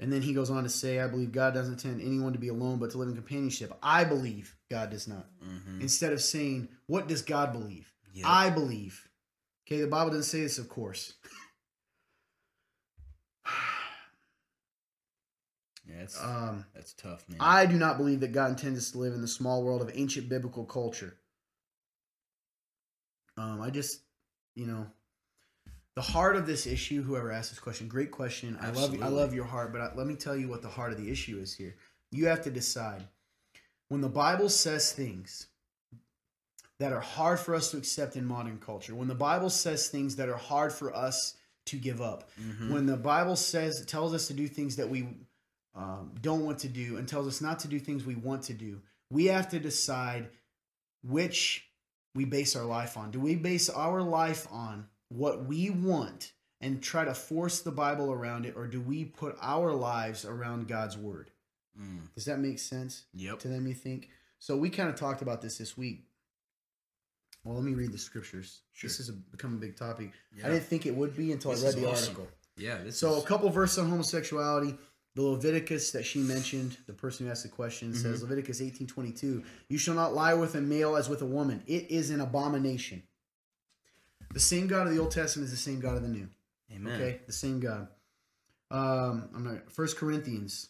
and 0.00 0.12
then 0.12 0.22
he 0.22 0.32
goes 0.32 0.50
on 0.50 0.62
to 0.62 0.68
say, 0.68 1.00
"I 1.00 1.08
believe 1.08 1.32
God 1.32 1.54
doesn't 1.54 1.82
intend 1.84 2.00
anyone 2.00 2.32
to 2.32 2.38
be 2.38 2.48
alone, 2.48 2.78
but 2.78 2.90
to 2.92 2.98
live 2.98 3.08
in 3.08 3.14
companionship. 3.14 3.72
I 3.82 4.04
believe 4.04 4.56
God 4.70 4.90
does 4.90 5.08
not." 5.08 5.26
Mm-hmm. 5.44 5.80
Instead 5.80 6.12
of 6.12 6.22
saying, 6.22 6.68
"What 6.86 7.08
does 7.08 7.22
God 7.22 7.52
believe?" 7.52 7.92
Yep. 8.14 8.26
I 8.26 8.50
believe. 8.50 9.08
Okay, 9.66 9.80
the 9.80 9.86
Bible 9.86 10.10
doesn't 10.10 10.24
say 10.24 10.40
this, 10.40 10.58
of 10.58 10.68
course. 10.68 11.14
yeah, 15.86 15.98
that's, 15.98 16.22
Um, 16.22 16.64
that's 16.74 16.94
tough, 16.94 17.28
man. 17.28 17.38
I 17.40 17.66
do 17.66 17.76
not 17.76 17.98
believe 17.98 18.20
that 18.20 18.32
God 18.32 18.50
intends 18.50 18.78
us 18.78 18.90
to 18.92 18.98
live 18.98 19.12
in 19.12 19.20
the 19.20 19.28
small 19.28 19.62
world 19.62 19.82
of 19.82 19.90
ancient 19.92 20.28
biblical 20.28 20.64
culture. 20.64 21.18
Um, 23.36 23.60
I 23.60 23.70
just, 23.70 24.00
you 24.54 24.66
know, 24.66 24.86
the 25.98 26.12
heart 26.12 26.36
of 26.36 26.46
this 26.46 26.64
issue. 26.64 27.02
Whoever 27.02 27.32
asked 27.32 27.50
this 27.50 27.58
question, 27.58 27.88
great 27.88 28.12
question. 28.12 28.56
I 28.60 28.70
love, 28.70 29.02
I 29.02 29.08
love 29.08 29.34
your 29.34 29.44
heart, 29.44 29.72
but 29.72 29.80
I, 29.80 29.92
let 29.96 30.06
me 30.06 30.14
tell 30.14 30.36
you 30.36 30.46
what 30.46 30.62
the 30.62 30.68
heart 30.68 30.92
of 30.92 30.96
the 30.96 31.10
issue 31.10 31.40
is 31.40 31.52
here. 31.52 31.74
You 32.12 32.28
have 32.28 32.40
to 32.42 32.50
decide 32.52 33.02
when 33.88 34.00
the 34.00 34.08
Bible 34.08 34.48
says 34.48 34.92
things 34.92 35.48
that 36.78 36.92
are 36.92 37.00
hard 37.00 37.40
for 37.40 37.52
us 37.52 37.72
to 37.72 37.78
accept 37.78 38.14
in 38.14 38.24
modern 38.24 38.58
culture. 38.58 38.94
When 38.94 39.08
the 39.08 39.16
Bible 39.16 39.50
says 39.50 39.88
things 39.88 40.14
that 40.14 40.28
are 40.28 40.36
hard 40.36 40.72
for 40.72 40.94
us 40.94 41.34
to 41.66 41.76
give 41.76 42.00
up. 42.00 42.30
Mhm. 42.40 42.70
When 42.70 42.86
the 42.86 42.96
Bible 42.96 43.34
says 43.34 43.84
tells 43.84 44.14
us 44.14 44.28
to 44.28 44.34
do 44.34 44.46
things 44.46 44.76
that 44.76 44.88
we 44.88 45.08
um, 45.74 46.14
don't 46.22 46.44
want 46.44 46.60
to 46.60 46.68
do 46.68 46.96
and 46.96 47.08
tells 47.08 47.26
us 47.26 47.40
not 47.40 47.58
to 47.60 47.68
do 47.68 47.80
things 47.80 48.04
we 48.04 48.14
want 48.14 48.44
to 48.44 48.54
do, 48.54 48.80
we 49.10 49.24
have 49.24 49.48
to 49.48 49.58
decide 49.58 50.30
which 51.02 51.68
we 52.14 52.24
base 52.24 52.54
our 52.54 52.64
life 52.64 52.96
on. 52.96 53.10
Do 53.10 53.18
we 53.18 53.34
base 53.34 53.68
our 53.68 54.00
life 54.00 54.46
on 54.52 54.86
what 55.08 55.44
we 55.46 55.70
want 55.70 56.32
and 56.60 56.82
try 56.82 57.04
to 57.04 57.14
force 57.14 57.60
the 57.60 57.70
Bible 57.70 58.12
around 58.12 58.44
it, 58.46 58.54
or 58.56 58.66
do 58.66 58.80
we 58.80 59.04
put 59.04 59.36
our 59.40 59.72
lives 59.72 60.24
around 60.24 60.66
God's 60.68 60.96
word? 60.96 61.30
Mm. 61.80 62.12
Does 62.14 62.24
that 62.24 62.38
make 62.40 62.58
sense 62.58 63.04
Yep. 63.14 63.38
to 63.40 63.48
them, 63.48 63.66
you 63.66 63.74
think? 63.74 64.08
So 64.40 64.56
we 64.56 64.68
kind 64.70 64.88
of 64.88 64.96
talked 64.96 65.22
about 65.22 65.40
this 65.42 65.58
this 65.58 65.76
week. 65.76 66.04
Well, 67.44 67.54
let 67.54 67.64
me 67.64 67.74
read 67.74 67.92
the 67.92 67.98
scriptures. 67.98 68.62
Sure. 68.72 68.88
This 68.88 68.98
has 68.98 69.10
become 69.10 69.54
a 69.54 69.58
big 69.58 69.76
topic. 69.76 70.12
Yeah. 70.36 70.46
I 70.46 70.50
didn't 70.50 70.64
think 70.64 70.86
it 70.86 70.94
would 70.94 71.16
be 71.16 71.32
until 71.32 71.52
This 71.52 71.62
I 71.62 71.66
read 71.68 71.76
the 71.76 71.88
awesome. 71.90 72.08
article. 72.16 72.28
yeah. 72.56 72.78
This 72.78 72.98
So 72.98 73.14
is, 73.16 73.24
a 73.24 73.26
couple 73.26 73.48
verses 73.50 73.78
on 73.78 73.88
homosexuality. 73.88 74.76
The 75.14 75.22
Leviticus 75.22 75.90
that 75.92 76.04
she 76.04 76.20
mentioned, 76.20 76.76
the 76.86 76.92
person 76.92 77.26
who 77.26 77.32
asked 77.32 77.42
the 77.42 77.48
question 77.48 77.92
says 77.94 78.16
Mm-hmm. 78.20 78.22
Leviticus 78.30 78.60
eighteen 78.60 78.86
twenty 78.86 79.10
two, 79.12 79.42
you 79.68 79.78
shall 79.78 79.94
not 79.94 80.14
lie 80.14 80.34
with 80.34 80.54
a 80.54 80.60
male 80.60 80.94
as 80.96 81.08
with 81.08 81.22
a 81.22 81.26
woman. 81.26 81.62
It 81.66 81.90
is 81.90 82.10
an 82.10 82.20
abomination. 82.20 83.02
The 84.38 84.44
same 84.44 84.68
God 84.68 84.86
of 84.86 84.94
the 84.94 85.00
Old 85.00 85.10
Testament 85.10 85.46
is 85.46 85.50
the 85.50 85.56
same 85.56 85.80
God 85.80 85.96
of 85.96 86.02
the 86.02 86.08
New. 86.08 86.28
Amen. 86.72 86.94
Okay, 86.94 87.20
the 87.26 87.32
same 87.32 87.58
God. 87.58 87.88
Um, 88.70 89.30
I'm 89.34 89.42
not 89.42 89.72
First 89.72 89.96
Corinthians. 89.96 90.68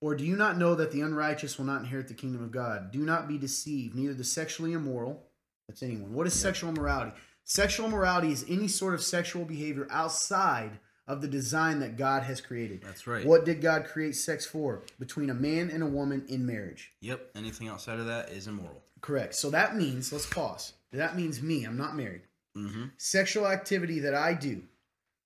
Or 0.00 0.14
do 0.14 0.24
you 0.24 0.36
not 0.36 0.56
know 0.56 0.76
that 0.76 0.92
the 0.92 1.00
unrighteous 1.00 1.58
will 1.58 1.64
not 1.64 1.80
inherit 1.80 2.06
the 2.06 2.14
kingdom 2.14 2.44
of 2.44 2.52
God? 2.52 2.92
Do 2.92 3.00
not 3.00 3.26
be 3.26 3.36
deceived, 3.36 3.96
neither 3.96 4.14
the 4.14 4.22
sexually 4.22 4.72
immoral, 4.72 5.26
that's 5.66 5.82
anyone. 5.82 6.14
What 6.14 6.28
is 6.28 6.34
Yep. 6.36 6.42
sexual 6.42 6.70
immorality? 6.70 7.10
Sexual 7.42 7.86
immorality 7.86 8.30
is 8.30 8.44
any 8.48 8.68
sort 8.68 8.94
of 8.94 9.02
sexual 9.02 9.44
behavior 9.44 9.88
outside 9.90 10.78
of 11.08 11.20
the 11.20 11.26
design 11.26 11.80
that 11.80 11.96
God 11.96 12.22
has 12.22 12.40
created. 12.40 12.82
That's 12.84 13.08
right. 13.08 13.26
What 13.26 13.44
did 13.44 13.60
God 13.60 13.86
create 13.86 14.14
sex 14.14 14.46
for? 14.46 14.84
Between 15.00 15.28
a 15.28 15.34
man 15.34 15.70
and 15.70 15.82
a 15.82 15.86
woman 15.86 16.24
in 16.28 16.46
marriage. 16.46 16.92
Yep. 17.00 17.32
Anything 17.34 17.66
outside 17.66 17.98
of 17.98 18.06
that 18.06 18.28
is 18.28 18.46
immoral. 18.46 18.80
Correct. 19.00 19.34
So 19.34 19.50
that 19.50 19.74
means, 19.74 20.12
let's 20.12 20.26
pause. 20.26 20.74
That 20.92 21.16
means 21.16 21.42
me, 21.42 21.64
I'm 21.64 21.76
not 21.76 21.96
married. 21.96 22.22
Mm-hmm. 22.58 22.84
Sexual 22.96 23.46
activity 23.46 24.00
that 24.00 24.14
I 24.14 24.34
do, 24.34 24.62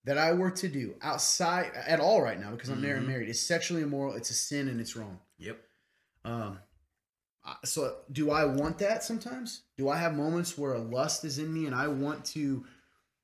that 0.04 0.18
I 0.18 0.32
were 0.32 0.50
to 0.50 0.68
do 0.68 0.94
outside 1.02 1.70
at 1.74 2.00
all 2.00 2.20
right 2.20 2.38
now 2.38 2.50
because 2.50 2.68
I'm 2.68 2.80
married, 2.82 3.02
Mhm. 3.02 3.08
married 3.08 3.28
is 3.28 3.40
sexually 3.40 3.82
immoral. 3.82 4.14
It's 4.14 4.30
a 4.30 4.34
sin 4.34 4.68
and 4.68 4.80
it's 4.80 4.94
wrong. 4.96 5.18
Yep. 5.38 5.58
Um, 6.24 6.58
so 7.64 7.96
do 8.10 8.30
I 8.30 8.44
want 8.44 8.78
that 8.78 9.02
sometimes? 9.02 9.62
Do 9.76 9.88
I 9.88 9.96
have 9.96 10.14
moments 10.14 10.56
where 10.56 10.74
a 10.74 10.78
lust 10.78 11.24
is 11.24 11.38
in 11.38 11.52
me 11.52 11.66
and 11.66 11.74
I 11.74 11.88
want 11.88 12.24
to 12.26 12.64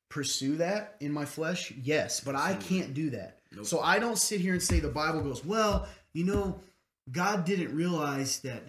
pursue 0.09 0.57
that 0.57 0.97
in 1.01 1.12
my 1.12 1.25
flesh? 1.25 1.71
Yes, 1.73 2.21
but 2.21 2.35
I 2.35 2.55
can't 2.55 2.94
do 2.94 3.11
that. 3.11 3.40
Nope. 3.53 3.66
So 3.66 3.81
I 3.81 3.99
don't 3.99 4.18
sit 4.18 4.40
here 4.40 4.53
and 4.55 4.62
say 4.62 4.81
the 4.81 4.88
Bible 4.88 5.23
goes, 5.23 5.44
well, 5.44 5.88
you 6.12 6.25
know, 6.25 6.61
God 7.11 7.44
didn't 7.44 7.75
realize 7.75 8.40
that 8.40 8.62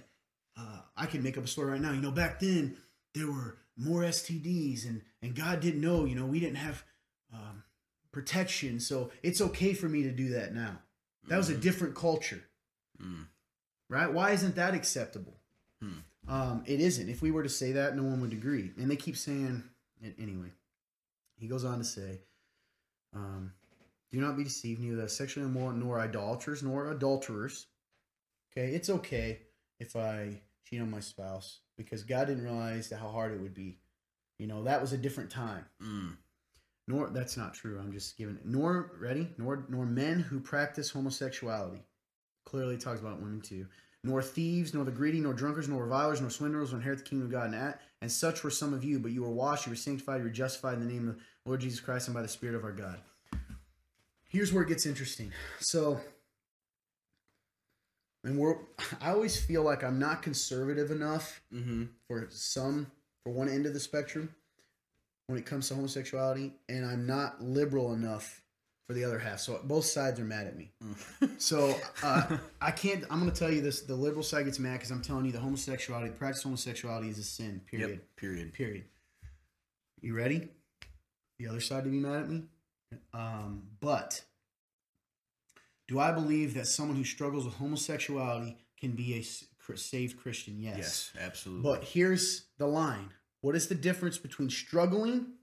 uh, 0.55 0.81
I 0.95 1.05
can 1.05 1.23
make 1.23 1.37
up 1.37 1.43
a 1.43 1.47
story 1.47 1.71
right 1.71 1.81
now. 1.81 1.91
You 1.91 2.01
know, 2.01 2.11
back 2.11 2.39
then 2.39 2.77
there 3.13 3.27
were 3.27 3.57
more 3.79 4.01
STDs 4.01 4.85
and 4.87 5.01
and 5.21 5.35
God 5.35 5.59
didn't 5.61 5.81
know, 5.81 6.05
you 6.05 6.15
know, 6.15 6.25
we 6.25 6.39
didn't 6.39 6.57
have 6.57 6.83
um, 7.33 7.63
protection. 8.11 8.79
So 8.79 9.11
it's 9.23 9.41
okay 9.41 9.73
for 9.73 9.87
me 9.89 10.03
to 10.03 10.11
do 10.11 10.29
that 10.29 10.53
now. 10.53 10.79
That 11.27 11.37
was 11.37 11.49
a 11.49 11.55
Mhm. 11.55 11.61
different 11.61 11.95
culture 11.95 12.43
Mm. 13.01 13.27
right? 13.89 14.11
Why 14.11 14.31
isn't 14.31 14.55
that 14.55 14.73
acceptable? 14.75 15.39
Hmm. 15.79 15.99
Um, 16.27 16.63
it 16.67 16.79
isn't. 16.81 17.07
If 17.09 17.21
we 17.21 17.31
were 17.31 17.43
to 17.43 17.49
say 17.49 17.71
that, 17.73 17.95
no 17.95 18.03
one 18.03 18.19
would 18.21 18.33
agree. 18.33 18.73
And 18.77 18.91
they 18.91 18.95
keep 18.97 19.15
saying 19.15 19.63
it 20.01 20.15
anyway. 20.19 20.51
He 21.37 21.47
goes 21.47 21.63
on 21.63 21.77
to 21.77 21.83
say, 21.85 22.19
um, 23.13 23.53
"Do 24.11 24.19
not 24.19 24.35
be 24.37 24.43
deceived, 24.43 24.81
neither 24.81 24.97
the 24.97 25.07
sexually 25.09 25.45
immoral, 25.47 25.71
nor 25.77 25.99
idolaters, 25.99 26.61
nor 26.61 26.91
adulterers." 26.91 27.67
Okay, 28.51 28.73
it's 28.75 28.89
okay 28.89 29.39
if 29.79 29.95
I 29.95 30.41
cheat 30.65 30.81
on 30.81 30.91
my 30.91 30.99
spouse 30.99 31.61
because 31.79 32.03
God 32.03 32.27
didn't 32.27 32.43
realize 32.43 32.91
how 32.91 33.07
hard 33.07 33.31
it 33.31 33.41
would 33.41 33.55
be. 33.55 33.79
You 34.37 34.45
know, 34.47 34.63
that 34.65 34.79
was 34.81 34.93
a 34.93 34.97
different 34.97 35.31
time 35.31 35.65
Mm. 35.81 36.15
nor 36.87 37.09
that's 37.09 37.35
not 37.37 37.53
true. 37.55 37.79
I'm 37.79 37.91
just 37.91 38.17
giving 38.17 38.35
it. 38.35 38.45
Nor 38.45 38.91
ready, 38.99 39.33
nor 39.37 39.65
nor 39.69 39.85
men 39.85 40.19
who 40.19 40.39
practice 40.39 40.91
homosexuality. 40.91 41.81
Clearly 42.45 42.77
talks 42.77 42.99
about 43.01 43.21
women 43.21 43.41
too. 43.41 43.65
Nor 44.03 44.21
thieves, 44.21 44.73
nor 44.73 44.85
the 44.85 44.91
greedy, 44.91 45.19
nor 45.19 45.33
drunkards, 45.33 45.67
nor 45.67 45.83
revilers, 45.83 46.21
nor 46.21 46.29
swindlers 46.29 46.71
will 46.71 46.77
inherit 46.79 46.99
the 46.99 47.05
kingdom 47.05 47.27
of 47.27 47.31
God. 47.31 47.47
And, 47.47 47.55
at, 47.55 47.81
and 48.01 48.11
such 48.11 48.43
were 48.43 48.49
some 48.49 48.73
of 48.73 48.83
you, 48.83 48.97
but 48.99 49.11
you 49.11 49.23
were 49.23 49.29
washed, 49.29 49.65
you 49.65 49.71
were 49.71 49.75
sanctified, 49.75 50.19
you 50.19 50.23
were 50.23 50.29
justified 50.29 50.75
in 50.75 50.87
the 50.87 50.93
name 50.93 51.09
of 51.09 51.15
the 51.15 51.21
Lord 51.45 51.59
Jesus 51.61 51.79
Christ 51.81 52.07
and 52.07 52.15
by 52.15 52.21
the 52.21 52.27
Spirit 52.29 52.55
of 52.55 52.63
our 52.63 52.71
God. 52.71 52.97
Here's 54.29 54.53
where 54.53 54.63
it 54.63 54.69
gets 54.69 54.85
interesting. 54.85 55.31
So, 55.59 55.99
and 58.23 58.37
we're 58.37 58.55
I 59.01 59.11
always 59.11 59.39
feel 59.39 59.63
like 59.63 59.83
I'm 59.83 59.99
not 59.99 60.21
conservative 60.21 60.91
enough 60.91 61.41
Mm-hmm. 61.53 61.85
for 62.07 62.27
some 62.29 62.91
for 63.23 63.31
one 63.33 63.49
end 63.49 63.65
of 63.65 63.73
the 63.73 63.79
spectrum 63.79 64.33
when 65.27 65.37
it 65.37 65.45
comes 65.45 65.67
to 65.67 65.75
homosexuality 65.75 66.53
and 66.69 66.83
i'm 66.85 67.05
not 67.05 67.39
liberal 67.43 67.93
enough 67.93 68.41
for 68.87 68.93
the 68.93 69.03
other 69.03 69.19
half 69.19 69.39
so 69.39 69.59
both 69.65 69.85
sides 69.85 70.19
are 70.19 70.23
mad 70.25 70.47
at 70.47 70.57
me 70.57 70.71
so 71.37 71.75
uh, 72.01 72.37
i 72.61 72.71
can't 72.71 73.03
i'm 73.11 73.19
going 73.19 73.31
to 73.31 73.37
tell 73.37 73.51
you 73.51 73.61
this 73.61 73.81
the 73.81 73.93
liberal 73.93 74.23
side 74.23 74.45
gets 74.45 74.57
mad 74.57 74.73
because 74.73 74.89
i'm 74.89 75.01
telling 75.03 75.25
you 75.25 75.31
the 75.31 75.39
homosexuality 75.39 76.07
the 76.09 76.15
practice 76.15 76.39
of 76.39 76.45
homosexuality 76.45 77.09
is 77.09 77.19
a 77.19 77.23
sin 77.23 77.61
period 77.69 77.89
Yep. 77.89 77.99
Period. 78.15 78.53
period 78.53 78.83
you 80.01 80.15
ready 80.15 80.47
the 81.37 81.47
other 81.47 81.59
side 81.59 81.83
to 81.83 81.89
be 81.91 81.97
mad 81.99 82.23
at 82.23 82.29
me 82.29 82.43
um, 83.13 83.63
but 83.81 84.23
do 85.89 85.99
i 85.99 86.11
believe 86.11 86.53
that 86.53 86.67
someone 86.67 86.95
who 86.95 87.03
struggles 87.03 87.43
with 87.45 87.55
homosexuality 87.55 88.55
can 88.79 88.91
be 88.91 89.09
a 89.19 89.75
saved 89.75 90.15
christian 90.23 90.55
Yes. 90.59 90.77
Yes, 90.77 91.11
Absolutely. 91.27 91.63
but 91.69 91.83
here's 91.83 92.45
the 92.57 92.65
line. 92.67 93.09
What 93.41 93.55
is 93.55 93.67
the 93.67 93.75
difference 93.75 94.17
between 94.17 94.49
struggling 94.49 95.33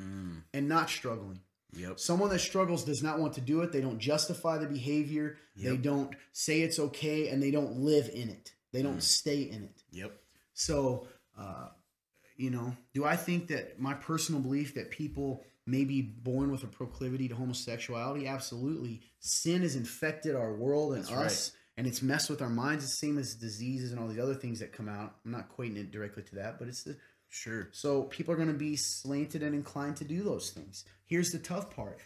Mm. 0.00 0.42
and 0.54 0.68
not 0.68 0.88
struggling? 0.90 1.40
Yep. 1.76 1.98
Someone 2.00 2.30
that 2.30 2.38
struggles 2.40 2.84
does 2.84 3.02
not 3.02 3.18
want 3.18 3.34
to 3.34 3.40
do 3.40 3.62
it. 3.62 3.72
They 3.72 3.80
don't 3.80 3.98
justify 3.98 4.56
the 4.58 4.66
behavior. 4.66 5.36
They 5.56 5.76
don't 5.76 6.14
say 6.32 6.62
it's 6.62 6.78
okay 6.78 7.28
and 7.30 7.42
they 7.42 7.50
don't 7.50 7.76
live 7.92 8.08
in 8.14 8.28
it. 8.30 8.52
They 8.72 8.82
don't 8.82 8.98
Mm. 8.98 9.02
stay 9.20 9.42
in 9.42 9.64
it. 9.64 9.82
Yep. 9.90 10.12
So, 10.54 11.06
uh, 11.36 11.68
you 12.36 12.50
know, 12.50 12.76
do 12.94 13.04
I 13.04 13.16
think 13.16 13.48
that 13.48 13.78
my 13.80 13.94
personal 13.94 14.40
belief 14.40 14.74
that 14.74 14.90
people 14.90 15.44
may 15.68 15.84
be 15.84 16.02
born 16.02 16.50
with 16.50 16.64
a 16.64 16.66
proclivity 16.66 17.28
to 17.28 17.34
homosexuality? 17.34 18.26
Absolutely. 18.26 19.02
Sin 19.20 19.62
has 19.62 19.76
infected 19.76 20.34
our 20.34 20.54
world 20.54 20.94
and 20.94 21.04
That's 21.04 21.12
us, 21.12 21.52
and 21.76 21.86
it's 21.86 22.02
messed 22.02 22.30
with 22.30 22.42
our 22.42 22.48
minds. 22.48 22.84
It's 22.84 22.98
the 22.98 23.06
same 23.06 23.18
as 23.18 23.34
diseases 23.34 23.92
and 23.92 24.00
all 24.00 24.08
these 24.08 24.18
other 24.18 24.34
things 24.34 24.60
that 24.60 24.72
come 24.72 24.88
out. 24.88 25.16
I'm 25.24 25.32
not 25.32 25.48
equating 25.48 25.76
it 25.76 25.90
directly 25.90 26.22
to 26.24 26.34
that, 26.36 26.58
but 26.58 26.68
it's 26.68 26.82
the 26.82 26.96
Sure. 27.30 27.68
so 27.72 28.04
people 28.04 28.32
are 28.32 28.38
going 28.38 28.48
to 28.48 28.54
be 28.54 28.74
slanted 28.74 29.42
and 29.42 29.54
inclined 29.54 29.98
to 29.98 30.04
do 30.04 30.22
those 30.22 30.50
things. 30.50 30.84
Here's 31.04 31.30
the 31.30 31.38
tough 31.38 31.70
part. 31.70 31.98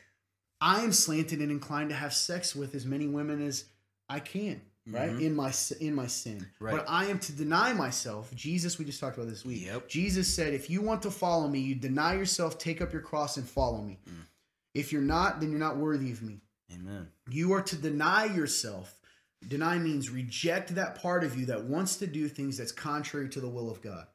I 0.60 0.82
am 0.82 0.92
slanted 0.92 1.40
and 1.40 1.50
inclined 1.50 1.90
to 1.90 1.96
have 1.96 2.12
sex 2.12 2.56
with 2.56 2.74
as 2.74 2.84
many 2.84 3.06
women 3.06 3.40
as 3.40 3.66
I 4.08 4.18
can, 4.18 4.62
right? 4.86 5.10
Mhm. 5.12 5.22
In 5.22 5.34
my 5.34 5.52
in 5.80 5.94
my 5.94 6.06
sin. 6.06 6.46
Right. 6.58 6.76
But 6.76 6.84
I 6.88 7.06
am 7.06 7.18
to 7.20 7.32
deny 7.32 7.72
myself. 7.72 8.34
Jesus, 8.34 8.78
we 8.78 8.84
just 8.84 9.00
talked 9.00 9.16
about 9.16 9.28
this 9.28 9.44
week. 9.44 9.64
Yep. 9.66 9.88
Jesus 9.88 10.34
said, 10.34 10.54
"If 10.54 10.68
you 10.68 10.82
want 10.82 11.02
to 11.02 11.10
follow 11.10 11.48
me, 11.48 11.60
you 11.60 11.74
deny 11.74 12.14
yourself, 12.14 12.58
take 12.58 12.80
up 12.80 12.92
your 12.92 13.02
cross 13.02 13.36
and 13.36 13.48
follow 13.48 13.82
me. 13.82 14.00
Mm. 14.08 14.26
If 14.74 14.92
you're 14.92 15.02
not, 15.02 15.40
then 15.40 15.50
you're 15.50 15.60
not 15.60 15.76
worthy 15.76 16.10
of 16.10 16.22
me." 16.22 16.40
Amen. 16.72 17.08
You 17.28 17.52
are 17.52 17.62
to 17.62 17.76
deny 17.76 18.24
yourself. 18.24 18.98
Deny 19.46 19.78
means 19.78 20.08
reject 20.08 20.74
that 20.74 20.94
part 20.94 21.24
of 21.24 21.36
you 21.36 21.46
that 21.46 21.64
wants 21.64 21.96
to 21.96 22.06
do 22.06 22.28
things 22.28 22.56
that's 22.56 22.72
contrary 22.72 23.28
to 23.30 23.40
the 23.40 23.48
will 23.48 23.70
of 23.70 23.82
God. 23.82 24.06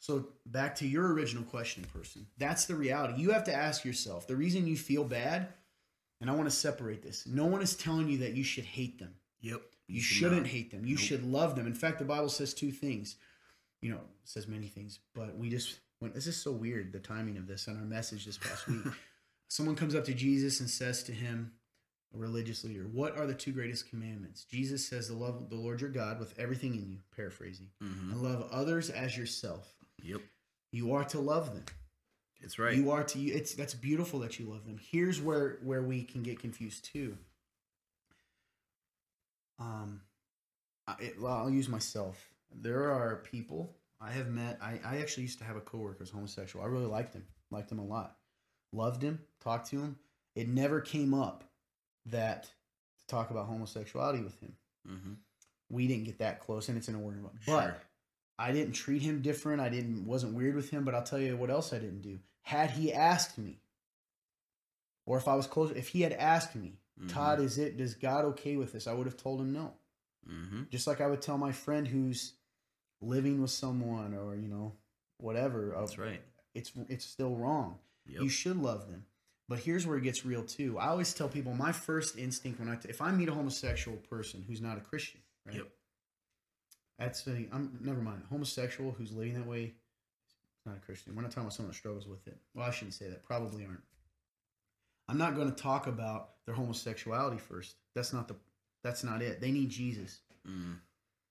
So, 0.00 0.32
back 0.46 0.76
to 0.76 0.86
your 0.86 1.12
original 1.12 1.42
question, 1.42 1.84
person. 1.84 2.28
That's 2.38 2.66
the 2.66 2.76
reality. 2.76 3.20
You 3.20 3.32
have 3.32 3.44
to 3.44 3.54
ask 3.54 3.84
yourself 3.84 4.28
the 4.28 4.36
reason 4.36 4.68
you 4.68 4.76
feel 4.76 5.02
bad, 5.02 5.52
and 6.20 6.30
I 6.30 6.34
want 6.34 6.48
to 6.48 6.54
separate 6.54 7.02
this. 7.02 7.26
No 7.26 7.46
one 7.46 7.62
is 7.62 7.76
telling 7.76 8.08
you 8.08 8.18
that 8.18 8.34
you 8.34 8.44
should 8.44 8.64
hate 8.64 8.98
them. 9.00 9.16
Yep. 9.40 9.62
You, 9.86 10.00
should 10.00 10.16
shouldn't 10.16 10.42
not. 10.42 10.50
hate 10.50 10.70
them. 10.70 10.84
You 10.84 10.96
Nope. 10.96 11.04
should 11.04 11.24
love 11.24 11.56
them. 11.56 11.66
In 11.66 11.74
fact, 11.74 11.98
the 11.98 12.04
Bible 12.04 12.28
says 12.28 12.52
two 12.54 12.70
things. 12.70 13.16
You 13.80 13.90
know, 13.92 13.96
it 13.98 14.28
says 14.28 14.48
many 14.48 14.66
things, 14.66 14.98
but 15.14 15.36
we 15.38 15.48
just 15.50 15.78
went, 16.00 16.14
this 16.14 16.26
is 16.26 16.36
so 16.36 16.50
weird, 16.52 16.92
the 16.92 16.98
timing 16.98 17.36
of 17.36 17.46
this 17.46 17.68
on 17.68 17.76
our 17.76 17.84
message 17.84 18.24
this 18.26 18.36
past 18.38 18.66
week. 18.66 18.82
Someone 19.48 19.76
comes 19.76 19.94
up 19.94 20.04
to 20.06 20.14
Jesus 20.14 20.60
and 20.60 20.68
says 20.68 21.02
to 21.04 21.12
him, 21.12 21.52
a 22.14 22.18
religious 22.18 22.64
leader, 22.64 22.84
What 22.90 23.16
are 23.18 23.26
the 23.26 23.34
two 23.34 23.52
greatest 23.52 23.88
commandments? 23.88 24.44
Jesus 24.44 24.86
says, 24.88 25.06
To 25.08 25.14
love 25.14 25.48
the 25.50 25.56
Lord 25.56 25.80
your 25.80 25.90
God 25.90 26.18
with 26.18 26.38
everything 26.38 26.74
in 26.74 26.88
you, 26.90 26.98
paraphrasing, 27.14 27.68
Mhm. 27.82 28.12
and 28.12 28.22
love 28.22 28.48
others 28.50 28.88
as 28.90 29.16
yourself. 29.16 29.74
Yep. 30.02 30.22
You 30.72 30.92
are 30.94 31.04
to 31.04 31.20
love 31.20 31.54
them. 31.54 31.64
It's 32.40 32.58
right. 32.58 32.74
You 32.76 32.90
are 32.92 33.04
to 33.04 33.18
you. 33.18 33.34
It's 33.34 33.54
that's 33.54 33.74
beautiful 33.74 34.20
that 34.20 34.38
you 34.38 34.46
love 34.46 34.64
them. 34.64 34.78
Here's 34.78 35.20
where 35.20 35.58
where 35.62 35.82
we 35.82 36.02
can 36.04 36.22
get 36.22 36.38
confused 36.38 36.84
too. 36.84 37.18
Um, 39.58 40.00
I, 40.86 40.94
it, 41.00 41.20
well, 41.20 41.32
I'll 41.32 41.50
use 41.50 41.68
myself. 41.68 42.28
There 42.54 42.90
are 42.90 43.16
people 43.30 43.76
I 44.00 44.10
have 44.10 44.28
met. 44.28 44.58
I, 44.62 44.80
I 44.84 44.98
actually 44.98 45.24
used 45.24 45.38
to 45.38 45.44
have 45.44 45.56
a 45.56 45.60
coworker 45.60 45.96
who's 46.00 46.10
homosexual. 46.10 46.64
I 46.64 46.68
really 46.68 46.86
liked 46.86 47.14
him. 47.14 47.24
Liked 47.50 47.70
him 47.72 47.78
a 47.78 47.84
lot. 47.84 48.16
Loved 48.72 49.02
him. 49.02 49.20
Talked 49.42 49.70
to 49.70 49.80
him. 49.80 49.96
It 50.34 50.48
never 50.48 50.80
came 50.80 51.14
up 51.14 51.44
that 52.06 52.44
to 52.44 53.06
talk 53.06 53.30
about 53.30 53.46
homosexuality 53.46 54.22
with 54.22 54.38
him. 54.40 54.52
mm-hmm. 54.88 55.12
We 55.70 55.86
didn't 55.86 56.04
get 56.04 56.18
that 56.20 56.40
close, 56.40 56.68
and 56.68 56.78
it's 56.78 56.88
in 56.88 56.94
a 56.94 56.98
word. 56.98 57.22
But 57.46 57.82
I 58.38 58.52
didn't 58.52 58.72
treat 58.72 59.02
him 59.02 59.20
different. 59.20 59.60
I 59.60 59.68
didn't 59.68 60.06
wasn't 60.06 60.34
weird 60.34 60.54
with 60.54 60.70
him, 60.70 60.84
but 60.84 60.94
I'll 60.94 61.02
tell 61.02 61.18
you 61.18 61.36
what 61.36 61.50
else 61.50 61.72
I 61.72 61.78
didn't 61.78 62.02
do. 62.02 62.18
Had 62.42 62.70
he 62.70 62.92
asked 62.92 63.36
me, 63.36 63.58
or 65.04 65.18
if 65.18 65.28
I 65.28 65.34
was 65.34 65.46
close, 65.46 65.70
if 65.72 65.88
he 65.88 66.02
had 66.02 66.12
asked 66.12 66.54
me, 66.54 66.78
Mhm. 67.00 67.08
Todd, 67.08 67.40
is 67.40 67.58
it 67.58 67.76
does 67.76 67.94
God 67.94 68.24
okay 68.26 68.56
with 68.56 68.72
this? 68.72 68.86
I 68.86 68.92
would 68.92 69.06
have 69.06 69.16
told 69.16 69.40
him 69.40 69.52
no. 69.52 69.74
Mm-hmm. 70.28 70.64
Just 70.70 70.86
like 70.86 71.00
I 71.00 71.06
would 71.06 71.22
tell 71.22 71.38
my 71.38 71.52
friend 71.52 71.86
who's 71.86 72.34
living 73.00 73.40
with 73.40 73.50
someone 73.50 74.14
or 74.14 74.34
you 74.34 74.48
know 74.48 74.72
whatever. 75.18 75.74
That's 75.78 75.98
right. 75.98 76.22
It's 76.54 76.72
it's 76.88 77.04
still 77.04 77.36
wrong. 77.36 77.78
Yep. 78.06 78.22
You 78.22 78.28
should 78.28 78.56
love 78.56 78.88
them. 78.88 79.04
But 79.48 79.60
here's 79.60 79.86
where 79.86 79.96
it 79.96 80.02
gets 80.02 80.26
real 80.26 80.42
too. 80.42 80.78
I 80.78 80.88
always 80.88 81.14
tell 81.14 81.28
people 81.28 81.54
my 81.54 81.72
first 81.72 82.18
instinct 82.18 82.58
when 82.60 82.68
I 82.68 82.78
if 82.88 83.00
I 83.00 83.10
meet 83.12 83.28
a 83.28 83.34
homosexual 83.34 83.96
person 83.96 84.44
who's 84.46 84.60
not 84.60 84.76
a 84.76 84.80
Christian, 84.80 85.20
right? 85.46 85.56
Yep. 85.56 85.68
That's 86.98 87.26
a, 87.28 87.46
I'm 87.52 87.78
never 87.80 88.00
mind. 88.00 88.22
Homosexual 88.28 88.90
who's 88.90 89.12
living 89.12 89.34
that 89.34 89.46
way, 89.46 89.74
not 90.66 90.76
a 90.76 90.80
Christian. 90.80 91.14
We're 91.14 91.22
not 91.22 91.30
talking 91.30 91.44
about 91.44 91.54
someone 91.54 91.70
that 91.70 91.76
struggles 91.76 92.08
with 92.08 92.26
it. 92.26 92.36
Well, 92.54 92.66
I 92.66 92.70
shouldn't 92.72 92.94
say 92.94 93.08
that. 93.08 93.24
Probably 93.24 93.64
aren't. 93.64 93.80
I'm 95.08 95.18
not 95.18 95.34
going 95.34 95.50
to 95.52 95.62
talk 95.62 95.86
about 95.86 96.30
their 96.46 96.54
homosexuality 96.54 97.38
first. 97.38 97.76
That's 97.94 98.12
not 98.12 98.28
the. 98.28 98.36
That's 98.84 99.02
not 99.02 99.22
it. 99.22 99.40
They 99.40 99.50
need 99.50 99.70
Jesus. 99.70 100.20
Mm. 100.48 100.76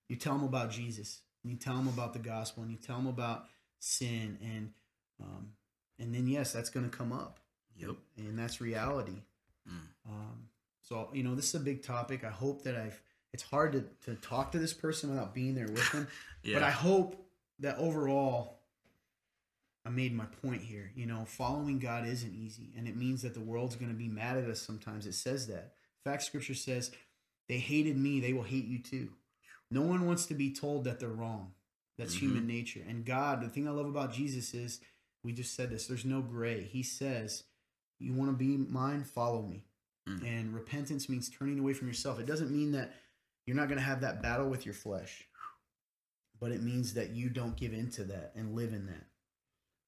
You 0.10 0.16
tell 0.16 0.34
them 0.34 0.44
about 0.44 0.72
Jesus. 0.72 1.22
And 1.44 1.52
you 1.54 1.58
tell 1.58 1.76
them 1.76 1.88
about 1.88 2.14
the 2.14 2.20
gospel, 2.20 2.64
and 2.64 2.72
you 2.72 2.78
tell 2.78 2.98
them 2.98 3.08
about 3.08 3.46
sin 3.80 4.38
and 4.42 4.72
um, 5.22 5.50
and 6.00 6.14
then 6.14 6.28
yes, 6.28 6.52
that's 6.54 6.70
going 6.70 6.90
to 6.90 6.96
come 6.96 7.12
up, 7.14 7.40
Yep. 7.78 7.96
and 8.18 8.38
that's 8.38 8.60
reality. 8.62 9.22
Mm. 9.68 9.82
Um, 10.10 10.44
so 10.82 11.10
you 11.14 11.24
know, 11.24 11.36
this 11.36 11.50
is 11.50 11.56
a 11.56 11.60
big 11.64 11.84
topic. 11.84 12.24
I 12.24 12.30
hope 12.30 12.64
that 12.64 12.76
I've. 12.76 13.00
It's 13.34 13.44
hard 13.44 13.74
to 13.74 13.86
to 14.06 14.16
talk 14.20 14.52
to 14.54 14.60
this 14.60 14.74
person 14.74 15.10
without 15.12 15.34
being 15.34 15.54
there 15.56 15.68
with 15.68 15.92
them, 15.92 16.08
Yeah. 16.44 16.56
but 16.56 16.64
I 16.64 16.72
hope 16.72 17.24
that 17.60 17.78
overall, 17.78 18.57
I 19.88 19.90
made 19.90 20.14
my 20.14 20.26
point 20.26 20.62
here. 20.62 20.92
You 20.96 21.06
know, 21.06 21.24
following 21.26 21.80
God 21.80 22.06
isn't 22.06 22.36
easy, 22.36 22.74
and 22.76 22.90
it 22.90 22.98
means 22.98 23.22
that 23.22 23.34
the 23.34 23.40
world's 23.40 23.78
going 23.78 23.92
to 23.92 23.98
be 23.98 24.10
mad 24.10 24.38
at 24.38 24.50
us 24.50 24.62
sometimes. 24.62 25.08
It 25.08 25.14
says 25.14 25.48
that. 25.48 25.74
In 26.06 26.12
fact, 26.12 26.24
Scripture 26.24 26.56
says, 26.56 26.92
"They 27.48 27.60
hated 27.60 27.98
me; 27.98 28.20
they 28.20 28.34
will 28.34 28.44
hate 28.44 28.66
you 28.66 28.80
too." 28.80 29.14
No 29.72 29.82
one 29.82 30.06
wants 30.06 30.26
to 30.26 30.34
be 30.34 30.54
told 30.54 30.84
that 30.84 31.00
they're 31.00 31.10
wrong. 31.10 31.54
That's 31.98 32.16
Mhm. 32.16 32.20
human 32.20 32.48
nature. 32.48 32.84
And 32.86 33.06
God, 33.06 33.42
the 33.42 33.50
thing 33.50 33.66
I 33.68 33.72
love 33.72 33.88
about 33.88 34.14
Jesus 34.14 34.54
is, 34.54 34.82
we 35.24 35.32
just 35.32 35.54
said 35.56 35.70
this. 35.70 35.88
There's 35.88 36.06
no 36.06 36.22
gray. 36.22 36.64
He 36.64 36.84
says, 36.84 37.46
"You 37.98 38.14
want 38.14 38.32
to 38.32 38.38
be 38.38 38.58
mine? 38.58 39.06
Follow 39.06 39.42
me." 39.42 39.64
Mm. 40.06 40.24
And 40.24 40.54
repentance 40.54 41.08
means 41.08 41.30
turning 41.30 41.60
away 41.60 41.74
from 41.74 41.88
yourself. 41.88 42.20
It 42.20 42.26
doesn't 42.26 42.52
mean 42.52 42.72
that 42.74 42.94
you're 43.46 43.56
not 43.56 43.70
going 43.70 43.80
to 43.80 43.84
have 43.84 44.02
that 44.02 44.22
battle 44.22 44.50
with 44.50 44.66
your 44.66 44.76
flesh, 44.76 45.28
but 46.40 46.52
it 46.52 46.62
means 46.62 46.94
that 46.96 47.12
you 47.12 47.30
don't 47.30 47.56
give 47.56 47.74
into 47.74 48.04
that 48.06 48.34
and 48.36 48.54
live 48.54 48.74
in 48.74 48.86
that. 48.88 49.08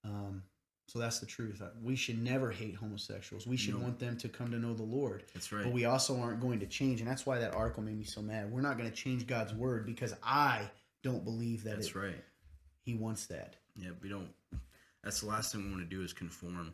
Um, 0.03 0.43
so 0.87 0.97
that's 0.97 1.19
the 1.19 1.25
truth. 1.27 1.61
We 1.83 1.95
should 1.95 2.21
never 2.21 2.49
hate 2.49 2.75
homosexuals. 2.75 3.45
We 3.45 3.57
should 3.57 3.75
No. 3.75 3.81
want 3.81 3.99
them 3.99 4.17
to 4.17 4.29
come 4.29 4.49
to 4.51 4.57
know 4.57 4.73
the 4.73 4.83
Lord. 4.83 5.23
That's 5.33 5.51
right. 5.51 5.63
But 5.63 5.73
we 5.73 5.85
also 5.85 6.19
aren't 6.19 6.39
going 6.41 6.59
to 6.61 6.65
change, 6.65 6.99
and 6.99 7.09
that's 7.09 7.25
why 7.27 7.37
that 7.39 7.53
article 7.53 7.83
made 7.83 7.97
me 7.97 8.05
so 8.05 8.21
mad. 8.21 8.51
We're 8.51 8.61
not 8.61 8.77
going 8.77 8.89
to 8.89 8.95
change 8.95 9.27
God's 9.27 9.53
word 9.53 9.85
because 9.85 10.15
I 10.23 10.69
don't 11.03 11.23
believe 11.23 11.63
that 11.63 11.75
That's 11.75 11.89
it, 11.89 11.95
right. 11.95 12.23
He 12.81 12.95
wants 12.95 13.27
that. 13.27 13.57
Yeah, 13.75 13.91
we 14.01 14.09
don't. 14.09 14.29
That's 15.03 15.21
the 15.21 15.27
last 15.27 15.51
thing 15.51 15.63
we 15.63 15.69
want 15.69 15.87
to 15.87 15.95
do 15.95 16.01
is 16.03 16.11
conform. 16.11 16.73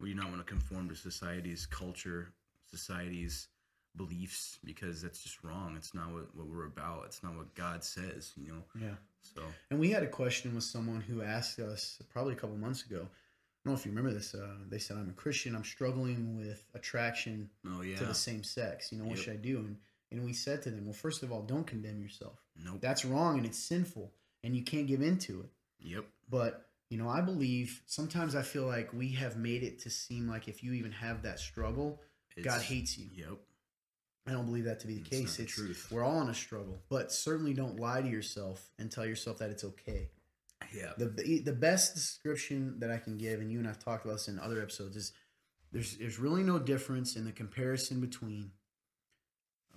We 0.00 0.08
do 0.08 0.14
not 0.14 0.28
want 0.30 0.38
to 0.38 0.44
conform 0.44 0.88
to 0.88 0.94
society's 0.96 1.66
culture, 1.66 2.32
society's 2.70 3.48
beliefs, 3.96 4.58
because 4.64 5.02
that's 5.02 5.22
just 5.22 5.42
wrong. 5.42 5.74
It's 5.76 5.94
not 5.94 6.12
what, 6.12 6.34
what 6.34 6.46
we're 6.46 6.66
about. 6.66 7.04
It's 7.06 7.22
not 7.22 7.36
what 7.36 7.54
God 7.54 7.84
says, 7.84 8.32
you 8.36 8.48
know? 8.48 8.62
Yeah. 8.80 8.94
So, 9.22 9.42
And 9.70 9.78
we 9.78 9.90
had 9.90 10.02
a 10.02 10.08
question 10.08 10.54
with 10.54 10.64
someone 10.64 11.00
who 11.00 11.22
asked 11.22 11.58
us 11.58 12.00
probably 12.10 12.32
a 12.32 12.36
couple 12.36 12.56
months 12.56 12.84
ago. 12.84 13.02
I 13.02 13.68
don't 13.68 13.74
know 13.74 13.78
if 13.78 13.84
you 13.84 13.92
remember 13.92 14.12
this. 14.12 14.34
Uh, 14.34 14.54
they 14.70 14.78
said, 14.78 14.96
"I'm 14.96 15.10
a 15.10 15.12
Christian. 15.12 15.54
I'm 15.54 15.64
struggling 15.64 16.38
with 16.38 16.64
attraction 16.72 17.50
oh, 17.66 17.82
yeah. 17.82 17.96
to 17.98 18.06
the 18.06 18.14
same 18.14 18.42
sex. 18.42 18.90
You 18.90 18.98
know, 18.98 19.04
what 19.04 19.16
Yep. 19.16 19.24
should 19.24 19.32
I 19.34 19.36
do?" 19.36 19.58
And 19.58 19.76
and 20.10 20.24
we 20.24 20.32
said 20.32 20.62
to 20.62 20.70
them, 20.70 20.86
"Well, 20.86 20.94
first 20.94 21.22
of 21.22 21.30
all, 21.30 21.42
don't 21.42 21.66
condemn 21.66 22.00
yourself. 22.00 22.42
Nope. 22.56 22.80
That's 22.80 23.04
wrong 23.04 23.36
and 23.36 23.44
it's 23.44 23.58
sinful, 23.58 24.10
and 24.42 24.56
you 24.56 24.62
can't 24.62 24.86
give 24.86 25.02
into 25.02 25.40
it." 25.40 25.50
Yep. 25.80 26.06
But 26.30 26.70
you 26.88 26.96
know, 26.96 27.08
I 27.08 27.20
believe 27.20 27.82
sometimes 27.84 28.34
I 28.34 28.40
feel 28.40 28.66
like 28.66 28.94
we 28.94 29.10
have 29.10 29.36
made 29.36 29.62
it 29.62 29.80
to 29.80 29.90
seem 29.90 30.26
like 30.26 30.48
if 30.48 30.64
you 30.64 30.72
even 30.72 30.92
have 30.92 31.22
that 31.22 31.38
struggle, 31.38 32.00
God 32.42 32.62
hates 32.62 32.96
you. 32.96 33.08
Yep. 33.14 33.38
I 34.26 34.32
don't 34.32 34.46
believe 34.46 34.64
that 34.64 34.80
to 34.80 34.86
be 34.86 34.94
the 34.94 35.00
It's 35.00 35.08
case. 35.10 35.36
the 35.36 35.42
it's 35.44 35.52
truth. 35.52 35.88
We're 35.90 36.04
all 36.04 36.20
in 36.22 36.28
a 36.28 36.34
struggle, 36.34 36.78
but 36.88 37.10
certainly 37.10 37.54
don't 37.54 37.80
lie 37.80 38.02
to 38.02 38.08
yourself 38.08 38.70
and 38.78 38.90
tell 38.90 39.06
yourself 39.06 39.38
that 39.38 39.50
it's 39.50 39.64
okay. 39.64 40.10
Yeah. 40.74 40.92
The 40.98 41.40
the 41.44 41.52
best 41.52 41.94
description 41.94 42.78
that 42.80 42.90
I 42.90 42.98
can 42.98 43.16
give, 43.16 43.40
and 43.40 43.50
you 43.50 43.58
and 43.58 43.66
I've 43.68 43.82
talked 43.82 44.04
about 44.04 44.14
this 44.14 44.28
in 44.28 44.38
other 44.38 44.60
episodes, 44.60 44.94
is 44.96 45.12
there's 45.72 45.96
there's 45.96 46.18
really 46.18 46.42
no 46.42 46.58
difference 46.58 47.16
in 47.16 47.24
the 47.24 47.32
comparison 47.32 48.00
between 48.00 48.52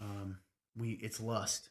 um 0.02 0.38
we 0.78 0.92
it's 1.02 1.20
lust. 1.20 1.70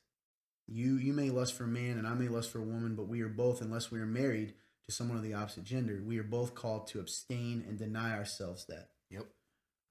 You 0.66 0.96
you 0.96 1.12
may 1.12 1.28
lust 1.30 1.54
for 1.54 1.64
a 1.64 1.68
man 1.68 1.98
and 1.98 2.06
I 2.06 2.14
may 2.14 2.28
lust 2.28 2.50
for 2.50 2.58
a 2.58 2.64
woman, 2.64 2.94
but 2.96 3.06
we 3.06 3.20
are 3.20 3.28
both, 3.28 3.60
unless 3.60 3.90
we 3.90 4.00
are 4.00 4.06
married 4.06 4.54
to 4.86 4.92
someone 4.92 5.16
of 5.18 5.22
the 5.22 5.34
opposite 5.34 5.64
gender, 5.64 6.02
we 6.04 6.18
are 6.18 6.24
both 6.24 6.54
called 6.54 6.86
to 6.88 7.00
abstain 7.00 7.64
and 7.68 7.78
deny 7.78 8.16
ourselves 8.16 8.64
that. 8.66 8.88
Yep. 9.10 9.26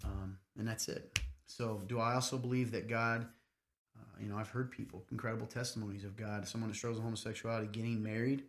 Um, 0.03 0.37
and 0.57 0.67
that's 0.67 0.87
it. 0.89 1.19
So, 1.57 1.81
do 1.87 1.99
I 1.99 2.13
also 2.13 2.37
believe 2.37 2.71
that 2.71 2.87
God, 2.87 3.27
uh, 3.97 4.21
you 4.21 4.29
know, 4.29 4.37
I've 4.37 4.49
heard 4.49 4.71
people, 4.71 5.03
incredible 5.11 5.47
testimonies 5.47 6.05
of 6.05 6.15
God, 6.15 6.47
someone 6.47 6.69
that 6.69 6.75
struggles 6.75 6.99
with 6.99 7.05
homosexuality, 7.05 7.67
getting 7.67 8.01
married 8.01 8.43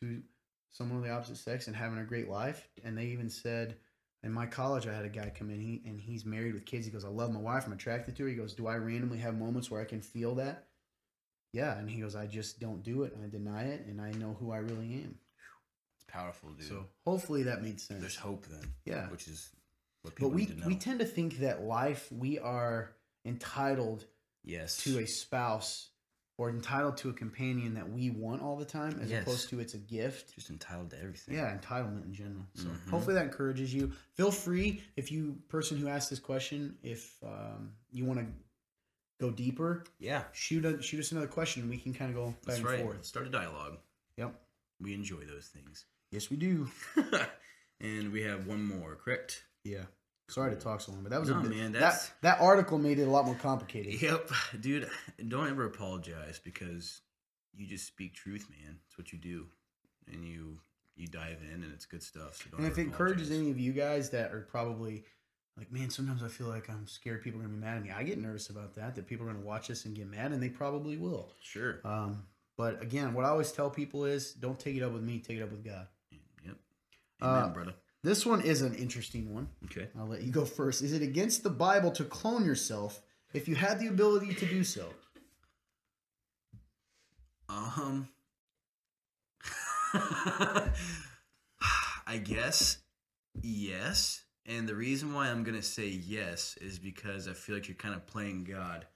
to 0.00 0.22
someone 0.70 0.98
of 0.98 1.04
the 1.04 1.10
opposite 1.10 1.38
sex 1.38 1.66
and 1.66 1.74
having 1.74 1.98
a 1.98 2.04
great 2.04 2.28
life. 2.28 2.68
And 2.84 2.96
they 2.96 3.06
even 3.06 3.30
said, 3.30 3.76
in 4.22 4.32
my 4.32 4.46
college, 4.46 4.86
I 4.86 4.94
had 4.94 5.04
a 5.04 5.10
guy 5.10 5.32
come 5.34 5.50
in, 5.50 5.60
he, 5.60 5.82
and 5.86 6.00
he's 6.00 6.26
married 6.26 6.52
with 6.52 6.66
kids. 6.66 6.84
He 6.84 6.92
goes, 6.92 7.04
I 7.04 7.08
love 7.08 7.32
my 7.32 7.40
wife, 7.40 7.64
I'm 7.66 7.72
attracted 7.72 8.16
to 8.16 8.24
her. 8.24 8.28
He 8.28 8.34
goes, 8.34 8.54
Do 8.54 8.66
I 8.66 8.76
randomly 8.76 9.18
have 9.18 9.38
moments 9.38 9.70
where 9.70 9.80
I 9.80 9.84
can 9.84 10.00
feel 10.00 10.34
that? 10.34 10.66
Yeah. 11.52 11.78
And 11.78 11.88
he 11.88 12.00
goes, 12.00 12.14
I 12.16 12.26
just 12.26 12.60
don't 12.60 12.82
do 12.82 13.04
it. 13.04 13.16
I 13.22 13.28
deny 13.28 13.64
it, 13.64 13.86
and 13.86 14.00
I 14.00 14.10
know 14.12 14.36
who 14.38 14.52
I 14.52 14.58
really 14.58 14.92
am. 14.94 15.14
It's 15.96 16.04
powerful, 16.08 16.50
dude. 16.50 16.68
So, 16.68 16.84
hopefully 17.06 17.44
that 17.44 17.62
made 17.62 17.80
sense. 17.80 18.00
There's 18.00 18.16
hope 18.16 18.46
then. 18.46 18.72
Yeah. 18.84 19.08
Which 19.10 19.28
is 19.28 19.50
but 20.18 20.28
we, 20.28 20.42
need 20.42 20.48
to 20.54 20.60
know. 20.60 20.66
we 20.66 20.76
tend 20.76 21.00
to 21.00 21.04
think 21.06 21.38
that 21.38 21.62
life, 21.62 22.10
we 22.12 22.38
are 22.38 22.92
entitled 23.24 24.04
yes. 24.44 24.76
to 24.84 24.98
a 24.98 25.06
spouse 25.06 25.88
or 26.38 26.50
entitled 26.50 26.98
to 26.98 27.08
a 27.08 27.12
companion 27.14 27.74
that 27.74 27.90
we 27.90 28.10
want 28.10 28.42
all 28.42 28.56
the 28.56 28.64
time 28.64 28.98
as 29.02 29.10
Yes. 29.10 29.22
opposed 29.22 29.48
to 29.48 29.58
it's 29.58 29.72
a 29.74 29.78
gift. 29.78 30.34
Just 30.34 30.50
entitled 30.50 30.90
to 30.90 30.98
everything. 31.00 31.34
Yeah, 31.34 31.56
entitlement 31.56 32.04
in 32.04 32.12
general. 32.12 32.46
So 32.54 32.64
Mhm. 32.68 32.90
hopefully 32.90 33.14
that 33.14 33.24
encourages 33.24 33.72
you. 33.72 33.92
Feel 34.14 34.30
free 34.30 34.82
if 34.96 35.10
you 35.10 35.40
person 35.48 35.78
who 35.78 35.88
asked 35.88 36.10
this 36.10 36.18
question, 36.18 36.76
if 36.82 37.16
um, 37.24 37.72
you 37.90 38.04
want 38.04 38.20
to 38.20 38.26
go 39.18 39.30
deeper, 39.30 39.82
Yeah. 39.98 40.24
shoot 40.32 40.66
a, 40.66 40.82
shoot 40.82 41.00
us 41.00 41.10
another 41.10 41.26
question 41.26 41.62
and 41.62 41.70
we 41.70 41.78
can 41.78 41.94
kind 41.94 42.10
of 42.10 42.16
go 42.16 42.26
back 42.26 42.42
That's 42.44 42.58
and 42.58 42.66
right. 42.66 42.82
forth. 42.82 43.04
Start 43.06 43.26
a 43.26 43.30
dialogue. 43.30 43.78
Yep. 44.18 44.38
We 44.78 44.92
enjoy 44.92 45.24
those 45.24 45.46
things. 45.48 45.86
Yes, 46.10 46.28
we 46.28 46.36
do. 46.36 46.68
and 47.80 48.12
we 48.12 48.20
have 48.22 48.46
one 48.46 48.62
more, 48.62 48.94
correct? 48.96 49.44
Yeah. 49.64 49.86
Sorry 50.28 50.54
to 50.54 50.60
talk 50.60 50.80
so 50.80 50.92
long, 50.92 51.02
but 51.02 51.10
that 51.10 51.20
was 51.20 51.30
No, 51.30 51.38
a 51.38 51.42
bit, 51.42 51.50
man, 51.52 51.72
that 51.72 52.10
that 52.22 52.40
article 52.40 52.78
made 52.78 52.98
it 52.98 53.04
a 53.06 53.10
lot 53.10 53.26
more 53.26 53.36
complicated. 53.36 54.00
Yep, 54.02 54.30
dude. 54.60 54.90
Don't 55.28 55.48
ever 55.48 55.64
apologize 55.66 56.40
because 56.42 57.00
you 57.54 57.66
just 57.66 57.86
speak 57.86 58.14
truth, 58.14 58.46
man. 58.50 58.78
It's 58.88 58.98
what 58.98 59.12
you 59.12 59.18
do, 59.18 59.46
and 60.12 60.24
you 60.24 60.58
you 60.96 61.06
dive 61.06 61.38
in, 61.52 61.62
and 61.62 61.72
it's 61.72 61.86
good 61.86 62.02
stuff. 62.02 62.36
So 62.36 62.50
don't 62.50 62.60
And 62.60 62.72
if 62.72 62.78
it 62.78 62.82
encourages 62.82 63.30
any 63.30 63.50
of 63.50 63.58
you 63.60 63.72
guys 63.72 64.10
that 64.10 64.32
are 64.32 64.40
probably 64.50 65.04
like, 65.56 65.70
man, 65.70 65.90
sometimes 65.90 66.22
I 66.22 66.28
feel 66.28 66.48
like 66.48 66.68
I'm 66.68 66.86
scared 66.88 67.22
people 67.22 67.38
are 67.40 67.44
gonna 67.44 67.54
be 67.54 67.60
mad 67.60 67.76
at 67.76 67.82
me. 67.84 67.90
I 67.90 68.02
get 68.02 68.18
nervous 68.18 68.50
about 68.50 68.74
that, 68.74 68.94
that 68.96 69.06
people 69.06 69.26
are 69.28 69.32
gonna 69.32 69.44
watch 69.44 69.68
this 69.68 69.84
and 69.84 69.94
get 69.94 70.10
mad, 70.10 70.32
and 70.32 70.42
they 70.42 70.48
probably 70.48 70.96
will. 70.96 71.32
sure. 71.40 71.80
Um, 71.84 72.24
but 72.56 72.82
again, 72.82 73.14
what 73.14 73.24
I 73.24 73.28
always 73.28 73.52
tell 73.52 73.70
people 73.70 74.06
is, 74.06 74.32
don't 74.32 74.58
take 74.58 74.76
it 74.76 74.82
up 74.82 74.92
with 74.92 75.02
me, 75.02 75.18
take 75.18 75.36
it 75.38 75.42
up 75.42 75.50
with 75.50 75.64
God. 75.64 75.86
Yep. 76.44 76.56
Amen, 77.22 77.42
Uh, 77.44 77.48
brother. 77.48 77.74
This 78.02 78.24
one 78.24 78.40
is 78.40 78.62
an 78.62 78.74
interesting 78.74 79.34
one. 79.34 79.48
Okay. 79.64 79.88
I'll 79.98 80.06
let 80.06 80.22
you 80.22 80.30
go 80.30 80.44
first. 80.44 80.82
Is 80.82 80.92
it 80.92 81.02
against 81.02 81.42
the 81.42 81.50
Bible 81.50 81.90
to 81.92 82.04
clone 82.04 82.44
yourself 82.44 83.02
if 83.34 83.48
you 83.48 83.54
had 83.54 83.80
the 83.80 83.88
ability 83.88 84.34
to 84.34 84.46
do 84.46 84.62
so? 84.62 84.88
Um. 87.48 88.08
I 92.06 92.18
guess 92.18 92.78
yes, 93.42 94.22
and 94.44 94.68
the 94.68 94.74
reason 94.74 95.12
why 95.12 95.28
I'm 95.28 95.42
gonna 95.42 95.62
say 95.62 95.86
yes 95.86 96.56
is 96.60 96.78
because 96.78 97.28
I 97.28 97.32
feel 97.32 97.56
like 97.56 97.68
you're 97.68 97.76
kind 97.76 97.94
of 97.94 98.06
playing 98.06 98.44
God. 98.44 98.86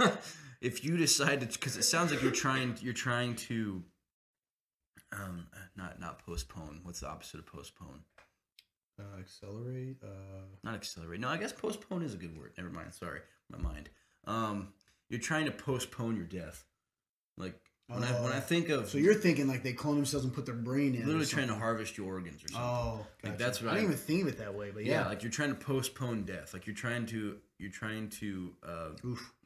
if 0.60 0.84
you 0.84 0.96
decide 0.96 1.40
to, 1.40 1.46
because 1.46 1.76
it 1.76 1.82
sounds 1.82 2.10
like 2.10 2.22
you're 2.22 2.32
trying, 2.32 2.76
you're 2.80 2.94
trying 2.94 3.34
to, 3.36 3.82
um, 5.12 5.46
not 5.76 6.00
not 6.00 6.24
postpone. 6.24 6.80
What's 6.82 7.00
the 7.00 7.08
opposite 7.08 7.40
of 7.40 7.46
postpone? 7.46 8.00
Uh, 8.98 9.18
accelerate. 9.18 9.96
Uh, 10.02 10.44
Not 10.62 10.74
accelerate. 10.74 11.20
No, 11.20 11.28
I 11.28 11.38
guess 11.38 11.52
postpone 11.52 12.02
is 12.02 12.12
a 12.12 12.18
good 12.18 12.36
word. 12.38 12.52
Never 12.58 12.68
mind. 12.68 12.92
Sorry, 12.92 13.20
my 13.50 13.56
mind. 13.56 13.88
Um, 14.26 14.68
you're 15.08 15.20
trying 15.20 15.46
to 15.46 15.50
postpone 15.50 16.16
your 16.16 16.26
death. 16.26 16.64
Like 17.38 17.58
when 17.86 18.04
I 18.04 18.12
when 18.22 18.30
I 18.32 18.36
Oh. 18.36 18.40
think 18.40 18.68
of 18.68 18.90
so 18.90 18.98
you're 18.98 19.14
thinking 19.14 19.48
like 19.48 19.62
they 19.62 19.72
clone 19.72 19.96
themselves 19.96 20.26
and 20.26 20.34
put 20.34 20.44
their 20.44 20.54
brain 20.54 20.94
in. 20.94 21.06
literally 21.06 21.24
trying 21.26 21.48
to 21.48 21.54
harvest 21.54 21.96
your 21.96 22.08
organs 22.08 22.44
or 22.44 22.48
something. 22.48 22.60
Oh, 22.62 23.06
Like, 23.24 23.38
that's 23.38 23.62
what 23.62 23.68
I 23.68 23.72
I- 23.72 23.74
didn't 23.76 23.86
even 23.92 23.98
think 24.04 24.22
of 24.22 24.28
it 24.28 24.38
that 24.38 24.54
way, 24.54 24.70
but 24.70 24.84
yeah. 24.84 25.00
yeah. 25.02 25.08
like 25.08 25.22
you're 25.22 25.32
trying 25.32 25.48
to 25.48 25.54
postpone 25.54 26.24
death. 26.24 26.52
Like 26.52 26.66
you're 26.66 26.76
trying 26.76 27.06
to 27.06 27.38
you're 27.58 27.70
trying 27.72 28.10
to 28.10 28.54
uh, 28.62 28.88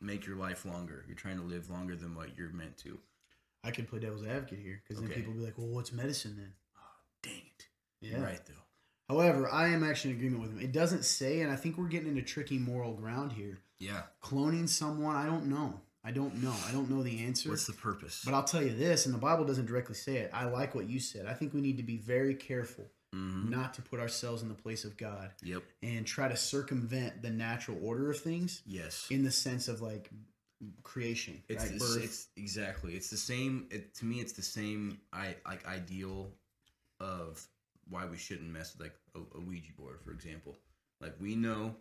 make 0.01 0.27
your 0.27 0.37
life 0.37 0.65
longer. 0.67 1.05
You're 1.07 1.17
trying 1.17 1.37
to 1.37 1.45
live 1.45 1.71
longer 1.71 1.95
than 1.95 2.15
what 2.17 2.37
you're 2.37 2.51
meant 2.51 2.77
to. 2.79 2.99
I 3.65 3.71
can 3.71 3.87
play 3.87 3.99
devil's 4.01 4.25
advocate 4.25 4.59
here 4.61 4.83
because 4.83 5.01
then 5.01 5.11
Okay. 5.11 5.21
people 5.21 5.33
will 5.33 5.41
be 5.41 5.47
like, 5.47 5.57
"Well, 5.59 5.69
what's 5.69 5.93
medicine 5.93 6.37
then?" 6.37 6.53
Oh, 6.77 6.81
dang 7.23 7.33
it. 7.59 7.67
Yeah. 8.01 8.11
You're 8.19 8.21
right 8.27 8.45
though. 8.47 8.53
However, 9.09 9.49
I 9.51 9.69
am 9.69 9.83
actually 9.85 10.13
in 10.13 10.17
agreement 10.19 10.43
with 10.43 10.51
him. 10.53 10.61
It 10.61 10.73
doesn't 10.73 11.05
say, 11.05 11.41
and 11.43 11.51
I 11.51 11.57
think 11.57 11.77
we're 11.77 11.89
getting 11.89 12.09
into 12.09 12.23
tricky 12.23 12.59
moral 12.59 12.95
ground 12.95 13.33
here. 13.33 13.59
Yeah. 13.79 14.03
Cloning 14.23 14.69
someone, 14.69 15.17
I 15.17 15.27
don't 15.27 15.47
know. 15.47 15.81
I 16.03 16.11
don't 16.11 16.43
know. 16.43 16.55
I 16.69 16.73
don't 16.73 16.91
know 16.91 17.03
the 17.03 17.25
answer. 17.25 17.49
What's 17.49 17.67
the 17.67 17.73
purpose? 17.73 18.23
but 18.25 18.35
I'll 18.35 18.45
tell 18.45 18.63
you 18.63 18.75
this, 18.75 19.07
and 19.07 19.15
the 19.15 19.19
Bible 19.19 19.45
doesn't 19.47 19.67
directly 19.67 19.95
say 19.95 20.19
it. 20.19 20.31
I 20.35 20.45
like 20.45 20.75
what 20.75 20.89
you 20.89 21.01
said. 21.01 21.25
I 21.27 21.33
think 21.35 21.55
we 21.55 21.61
need 21.63 21.77
to 21.79 21.83
be 21.83 21.97
very 21.97 22.35
careful 22.35 22.85
hmm 23.13 23.49
not 23.49 23.73
to 23.75 23.83
put 23.83 24.01
ourselves 24.01 24.43
in 24.43 24.49
the 24.49 24.55
place 24.55 24.85
of 24.85 24.97
God 24.97 25.31
Yep. 25.43 25.63
and 25.83 26.05
try 26.07 26.27
to 26.29 26.37
circumvent 26.37 27.23
the 27.23 27.31
natural 27.31 27.79
order 27.81 28.11
of 28.11 28.19
things 28.19 28.63
Yes. 28.67 29.07
in 29.11 29.23
the 29.23 29.31
sense 29.31 29.69
of 29.69 29.81
like 29.81 30.11
creation, 30.83 31.43
It's, 31.49 31.65
right? 31.65 31.79
the- 31.79 32.01
it's 32.03 32.29
exactly. 32.37 32.95
It's 32.95 33.11
the 33.11 33.17
same. 33.17 33.67
It, 33.71 33.95
to 33.97 34.05
me, 34.05 34.21
it's 34.21 34.33
the 34.33 34.43
same. 34.43 34.99
I 35.13 35.37
like 35.47 35.67
ideal 35.67 36.31
of 37.01 37.47
why 37.89 38.07
we 38.07 38.17
shouldn't 38.17 38.51
mess 38.51 38.75
with 38.77 38.89
like 38.89 38.95
a, 39.15 39.39
a 39.39 39.41
Ouija 39.41 39.73
board, 39.79 40.01
for 40.01 40.13
example. 40.13 40.57
Like 41.01 41.15
we 41.21 41.37
know, 41.37 41.75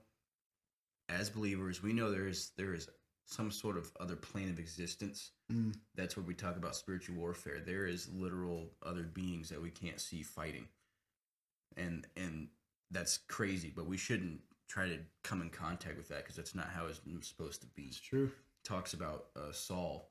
as 1.10 1.30
believers, 1.30 1.82
we 1.82 1.94
know 1.94 2.12
there 2.12 2.28
is 2.28 2.52
there 2.58 2.74
is 2.74 2.90
some 3.26 3.52
sort 3.52 3.78
of 3.78 3.92
other 4.00 4.16
plane 4.16 4.50
of 4.50 4.60
existence. 4.60 5.32
Mm. 5.52 5.76
That's 5.96 6.18
where 6.18 6.26
we 6.26 6.34
talk 6.34 6.58
about 6.58 6.76
spiritual 6.76 7.16
warfare. 7.16 7.60
There 7.66 7.88
is 7.88 8.10
literal 8.14 8.70
other 8.86 9.04
beings 9.04 9.50
that 9.50 9.62
we 9.62 9.70
can't 9.70 10.00
see 10.00 10.24
fighting, 10.24 10.68
and 11.78 12.06
and 12.18 12.48
that's 12.92 13.18
crazy. 13.18 13.72
But 13.74 13.86
we 13.88 13.98
shouldn't 13.98 14.42
try 14.68 14.88
to 14.88 15.00
come 15.24 15.42
in 15.42 15.50
contact 15.50 15.98
with 15.98 16.10
that 16.10 16.24
because 16.24 16.36
that's 16.36 16.56
not 16.56 16.68
how 16.68 16.88
it's 16.88 17.02
supposed 17.28 17.62
to 17.62 17.68
be. 17.68 17.84
It's 17.84 18.00
true. 18.00 18.32
Talks 18.64 18.94
about 18.94 19.26
uh, 19.36 19.52
Saul 19.52 20.10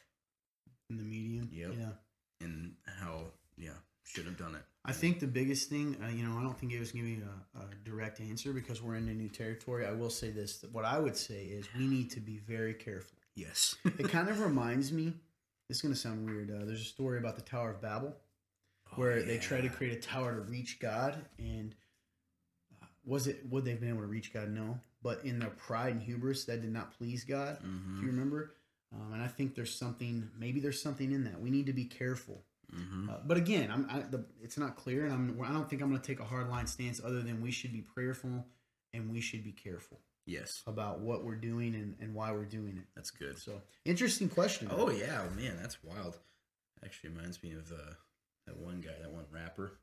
In 0.91 0.97
the 0.99 1.05
medium. 1.05 1.49
Yep. 1.53 1.71
Yeah. 1.79 2.47
and 2.47 2.75
how 3.01 3.25
yeah 3.57 3.71
should 4.05 4.27
have 4.27 4.37
done 4.37 4.55
it. 4.55 4.63
I 4.85 4.93
think 4.93 5.21
the 5.21 5.29
biggest 5.29 5.69
thing, 5.71 5.97
uh, 6.05 6.09
you 6.09 6.25
know, 6.27 6.37
I 6.39 6.43
don't 6.43 6.59
think 6.59 6.73
it 6.73 6.81
was 6.81 6.91
giving 6.91 7.19
me 7.21 7.23
a, 7.55 7.59
a 7.61 7.65
direct 7.85 8.21
answer 8.21 8.53
because 8.53 8.83
we're 8.83 8.97
in 8.97 9.09
a 9.09 9.15
new 9.15 9.29
territory. 9.29 9.87
I 9.87 9.93
will 9.93 10.11
say 10.11 10.31
this: 10.31 10.59
that 10.59 10.73
what 10.73 10.85
I 10.85 10.99
would 10.99 11.17
say 11.17 11.45
is 11.45 11.67
we 11.79 11.87
need 11.87 12.11
to 12.11 12.21
be 12.21 12.39
very 12.39 12.75
careful. 12.75 13.17
Yes. 13.35 13.77
It 13.99 14.09
kind 14.11 14.29
of 14.29 14.41
reminds 14.41 14.93
me. 14.93 15.15
This 15.69 15.79
is 15.79 15.83
going 15.83 15.95
to 15.95 16.01
sound 16.01 16.27
weird. 16.27 16.51
Uh, 16.51 16.65
there's 16.67 16.83
a 16.83 16.85
story 16.85 17.19
about 17.19 17.37
the 17.37 17.43
Tower 17.43 17.71
of 17.71 17.81
Babel 17.81 18.15
where 18.97 19.23
they 19.23 19.39
try 19.39 19.61
to 19.63 19.71
create 19.71 19.97
a 19.97 20.01
tower 20.01 20.35
to 20.35 20.41
reach 20.43 20.79
God, 20.81 21.17
and 21.39 21.75
was 23.05 23.27
it 23.27 23.41
would 23.51 23.65
they've 23.65 23.81
been 23.81 23.89
able 23.91 24.01
to 24.03 24.07
reach 24.07 24.33
God? 24.33 24.51
No, 24.51 24.79
but 25.03 25.25
in 25.25 25.39
their 25.39 25.51
pride 25.51 25.93
and 25.95 26.03
hubris, 26.03 26.45
that 26.45 26.63
did 26.63 26.73
not 26.73 26.97
please 26.97 27.25
God. 27.25 27.59
hmm 27.61 27.97
If 27.97 28.03
you 28.03 28.09
remember, 28.09 28.55
um, 28.95 29.13
and 29.15 29.23
I 29.23 29.29
think 29.29 29.55
there's 29.55 29.75
something. 29.75 30.29
Maybe 30.39 30.61
there's 30.61 30.81
something 30.81 31.13
in 31.13 31.25
that. 31.25 31.41
We 31.41 31.51
need 31.51 31.67
to 31.67 31.73
be 31.73 31.85
careful. 31.85 32.43
hmm 32.73 33.09
Uh, 33.11 33.19
but 33.27 33.37
again, 33.37 33.71
I'm, 33.71 33.87
I, 33.91 34.01
the, 34.01 34.25
it's 34.43 34.59
not 34.59 34.77
clear, 34.77 35.05
and 35.05 35.13
I'm, 35.13 35.43
I 35.43 35.53
don't 35.53 35.69
think 35.69 35.83
I'm 35.83 35.89
going 35.89 36.01
to 36.01 36.07
take 36.07 36.21
a 36.21 36.25
hard 36.25 36.49
line 36.49 36.67
stance 36.67 37.01
other 37.05 37.21
than 37.23 37.41
we 37.43 37.51
should 37.51 37.73
be 37.73 37.81
prayerful 37.83 38.47
and 38.95 39.11
we 39.11 39.21
should 39.21 39.43
be 39.43 39.53
careful 39.53 39.99
yes, 40.27 40.63
about 40.67 41.01
what 41.01 41.25
we're 41.25 41.35
doing 41.35 41.75
and, 41.75 41.97
and 42.01 42.15
why 42.15 42.31
we're 42.31 42.45
doing 42.45 42.77
it. 42.77 42.85
that's 42.95 43.11
good. 43.11 43.39
So, 43.39 43.63
interesting 43.87 44.29
question. 44.29 44.69
Oh 44.71 44.91
yeah, 44.91 45.23
man, 45.35 45.57
that's 45.61 45.83
wild. 45.83 46.19
Actually, 46.85 47.11
reminds 47.11 47.43
me 47.43 47.53
of 47.53 47.73
uh, 47.73 47.95
that 48.47 48.57
one 48.59 48.81
guy, 48.83 48.93
that 49.01 49.11
one 49.11 49.25
rapper 49.33 49.79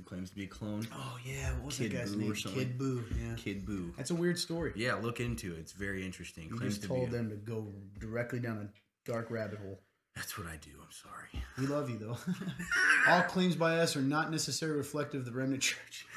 who 0.00 0.08
claims 0.08 0.30
to 0.30 0.36
be 0.36 0.44
a 0.44 0.48
clone, 0.48 0.86
Oh 0.94 1.18
yeah, 1.24 1.52
what 1.54 1.66
was 1.66 1.76
Kid 1.78 1.92
that 1.92 1.96
guy's 1.98 2.12
Boo 2.14 2.20
or 2.20 2.24
name? 2.24 2.36
something. 2.36 2.60
Kid 2.60 2.78
Boo. 2.78 3.04
Yeah, 3.20 3.34
Kid 3.36 3.66
Boo. 3.66 3.92
that's 3.96 4.10
a 4.10 4.14
weird 4.14 4.38
story. 4.38 4.72
Yeah, 4.76 4.94
look 4.94 5.20
into 5.20 5.54
it. 5.54 5.58
It's 5.58 5.72
very 5.72 6.04
interesting. 6.04 6.44
You 6.48 6.56
Claims 6.56 6.74
just 6.74 6.82
to 6.82 6.88
told 6.88 7.10
be. 7.10 7.16
A, 7.16 7.18
them 7.18 7.30
to 7.30 7.36
go 7.36 7.72
directly 7.98 8.38
down 8.40 8.58
a 8.58 9.10
dark 9.10 9.30
rabbit 9.30 9.58
hole. 9.58 9.80
that's 10.16 10.36
what 10.38 10.46
I 10.46 10.56
do. 10.56 10.70
I'm 10.80 10.90
sorry. 10.90 11.44
We 11.58 11.66
love 11.66 11.90
you 11.90 11.98
though. 11.98 12.16
All 13.08 13.22
claims 13.22 13.56
by 13.56 13.78
us 13.80 13.96
are 13.96 14.02
not 14.02 14.30
necessarily 14.30 14.78
reflective 14.78 15.20
of 15.20 15.26
the 15.26 15.32
remnant 15.32 15.62
church. 15.62 16.06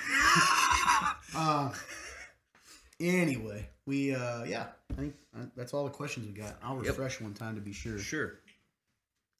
Uh, 1.35 1.73
anyway, 2.99 3.67
we 3.85 4.13
uh, 4.13 4.43
yeah, 4.43 4.67
I 4.91 4.93
think 4.93 5.15
uh, 5.35 5.45
that's 5.55 5.73
all 5.73 5.83
the 5.83 5.89
questions 5.89 6.27
we 6.27 6.33
got. 6.33 6.57
I'll 6.61 6.75
Yep. 6.77 6.85
refresh 6.85 7.19
one 7.21 7.33
time 7.33 7.55
to 7.55 7.61
be 7.61 7.73
sure. 7.73 7.97
Sure. 7.97 8.33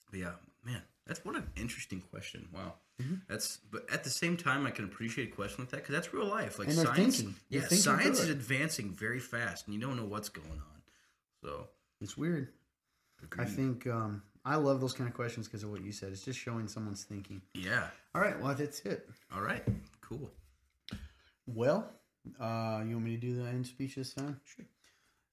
But 0.10 0.20
yeah, 0.20 0.32
man, 0.66 0.82
that's 1.06 1.24
what 1.24 1.36
an 1.36 1.48
interesting 1.56 2.02
question. 2.12 2.48
Wow. 2.54 2.74
Mhm. 3.02 3.22
That's 3.28 3.58
but 3.72 3.89
at 3.91 4.04
the 4.04 4.10
same 4.10 4.38
time, 4.38 4.66
I 4.68 4.72
can 4.72 4.86
appreciate 4.86 5.32
a 5.32 5.36
question 5.36 5.64
like 5.64 5.72
that 5.72 5.78
because 5.78 5.94
that's 5.94 6.14
real 6.14 6.28
life. 6.28 6.60
Like 6.60 6.68
And 6.68 6.78
science, 6.78 7.18
thinking. 7.18 7.36
Yeah, 7.50 7.68
science 7.68 8.20
is 8.20 8.30
advancing 8.30 8.91
very 8.94 9.20
fast, 9.20 9.66
and 9.66 9.74
you 9.74 9.82
don't 9.82 9.96
know 9.98 10.06
what's 10.06 10.30
going 10.30 10.48
on. 10.52 10.82
So, 11.44 11.68
It's 12.02 12.16
weird. 12.18 12.50
I 13.39 13.46
think 13.46 13.88
um, 13.88 14.22
I 14.46 14.56
love 14.58 14.80
those 14.82 14.94
kind 14.94 15.10
of 15.10 15.16
questions 15.16 15.48
because 15.48 15.64
of 15.64 15.72
what 15.72 15.82
you 15.84 15.91
said. 15.91 16.12
It's 16.12 16.24
just 16.24 16.38
showing 16.39 16.68
someone's 16.68 17.04
thinking. 17.04 17.41
yeah. 17.54 17.88
All 18.14 18.22
right, 18.22 18.39
well 18.39 18.54
that's 18.54 18.82
it. 18.82 19.10
All 19.34 19.41
right. 19.41 19.64
Cool. 20.02 20.30
Well, 21.48 21.89
uh, 22.39 22.84
you 22.86 22.94
want 22.96 23.06
me 23.06 23.16
to 23.16 23.18
do 23.22 23.36
the 23.41 23.48
end 23.50 23.66
speech 23.66 23.96
this 23.96 24.14
time? 24.14 24.39
Sure. 24.46 24.66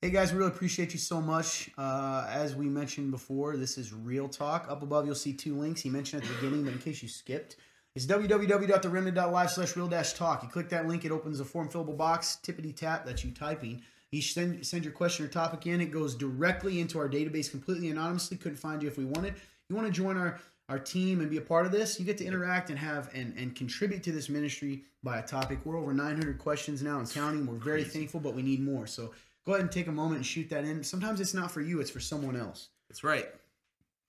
Hey 0.02 0.08
guys, 0.08 0.32
we 0.32 0.38
really 0.38 0.50
appreciate 0.50 0.94
you 0.94 0.98
so 0.98 1.20
much. 1.20 1.68
Uh, 1.76 2.26
as 2.26 2.54
we 2.54 2.70
mentioned 2.70 3.10
before, 3.10 3.58
this 3.58 3.76
is 3.76 3.92
Real 3.92 4.30
Talk. 4.30 4.64
Up 4.70 4.82
above, 4.82 5.04
you'll 5.04 5.14
see 5.14 5.34
two 5.34 5.54
links. 5.54 5.82
He 5.82 5.90
mentioned 5.90 6.22
at 6.22 6.28
the 6.30 6.34
beginning, 6.36 6.64
but 6.64 6.72
in 6.72 6.78
case 6.78 7.02
you 7.02 7.08
skipped, 7.10 7.56
it's 7.94 8.06
www.theremnant.life 8.06 9.50
slash 9.50 9.76
real 9.76 9.88
dash 9.88 10.14
talk. 10.14 10.42
You 10.42 10.48
click 10.48 10.70
that 10.70 10.88
link, 10.88 11.04
it 11.04 11.12
opens 11.12 11.38
a 11.38 11.44
form 11.44 11.68
fillable 11.68 11.98
box, 11.98 12.38
tippity 12.42 12.74
tap, 12.74 13.04
that's 13.04 13.22
you 13.22 13.30
typing. 13.32 13.82
You 14.10 14.22
send, 14.22 14.64
send 14.66 14.84
your 14.84 14.94
question 14.94 15.26
or 15.26 15.28
topic 15.28 15.66
in, 15.66 15.82
it 15.82 15.90
goes 15.90 16.14
directly 16.14 16.80
into 16.80 16.98
our 16.98 17.06
database 17.06 17.50
completely 17.50 17.90
anonymously. 17.90 18.38
Couldn't 18.38 18.56
find 18.56 18.82
you 18.82 18.88
if 18.88 18.96
we 18.96 19.04
wanted. 19.04 19.34
You 19.68 19.76
want 19.76 19.86
to 19.86 19.92
join 19.92 20.16
our 20.16 20.40
our 20.70 20.78
team 20.78 21.20
and 21.20 21.28
be 21.28 21.36
a 21.36 21.40
part 21.40 21.66
of 21.66 21.72
this, 21.72 21.98
you 21.98 22.06
get 22.06 22.16
to 22.16 22.24
interact 22.24 22.70
and 22.70 22.78
have 22.78 23.10
and, 23.12 23.36
and 23.36 23.56
contribute 23.56 24.04
to 24.04 24.12
this 24.12 24.28
ministry 24.28 24.84
by 25.02 25.18
a 25.18 25.22
topic. 25.22 25.58
We're 25.64 25.76
over 25.76 25.92
900 25.92 26.38
questions 26.38 26.80
now 26.80 27.00
and 27.00 27.10
counting. 27.10 27.44
We're 27.44 27.56
very 27.56 27.82
thankful, 27.82 28.20
but 28.20 28.36
we 28.36 28.42
need 28.42 28.60
more. 28.60 28.86
So 28.86 29.10
go 29.46 29.52
ahead 29.52 29.62
and 29.62 29.72
take 29.72 29.86
a 29.86 29.92
moment 29.92 30.16
and 30.16 30.26
shoot 30.26 30.50
that 30.50 30.64
in. 30.64 30.82
Sometimes 30.82 31.20
it's 31.20 31.34
not 31.34 31.50
for 31.50 31.60
you, 31.60 31.80
it's 31.80 31.90
for 31.90 32.00
someone 32.00 32.36
else. 32.36 32.68
That's 32.88 33.04
right. 33.04 33.26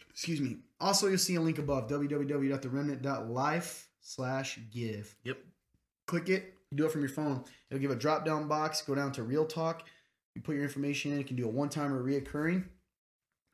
Excuse 0.10 0.42
me. 0.42 0.58
Also, 0.80 1.08
you'll 1.08 1.18
see 1.18 1.36
a 1.36 1.42
link 1.42 1.60
above 1.60 1.88
www.theremnant.life 1.88 3.88
slash 4.02 4.60
give. 4.72 5.16
Yep. 5.24 5.38
Click 6.08 6.30
it, 6.30 6.56
you 6.72 6.78
do 6.78 6.86
it 6.86 6.92
from 6.92 7.02
your 7.02 7.10
phone. 7.10 7.44
It'll 7.70 7.82
give 7.82 7.92
a 7.92 7.96
drop 7.96 8.26
down 8.26 8.48
box, 8.48 8.82
go 8.82 8.96
down 8.96 9.12
to 9.14 9.24
Real 9.24 9.46
Talk. 9.46 9.84
You 10.36 10.42
put 10.42 10.56
your 10.56 10.64
information 10.64 11.14
in, 11.14 11.20
it 11.20 11.28
can 11.28 11.36
do 11.36 11.46
a 11.46 11.52
one 11.52 11.70
time 11.70 11.94
or 11.94 12.04
reoccurring. 12.04 12.66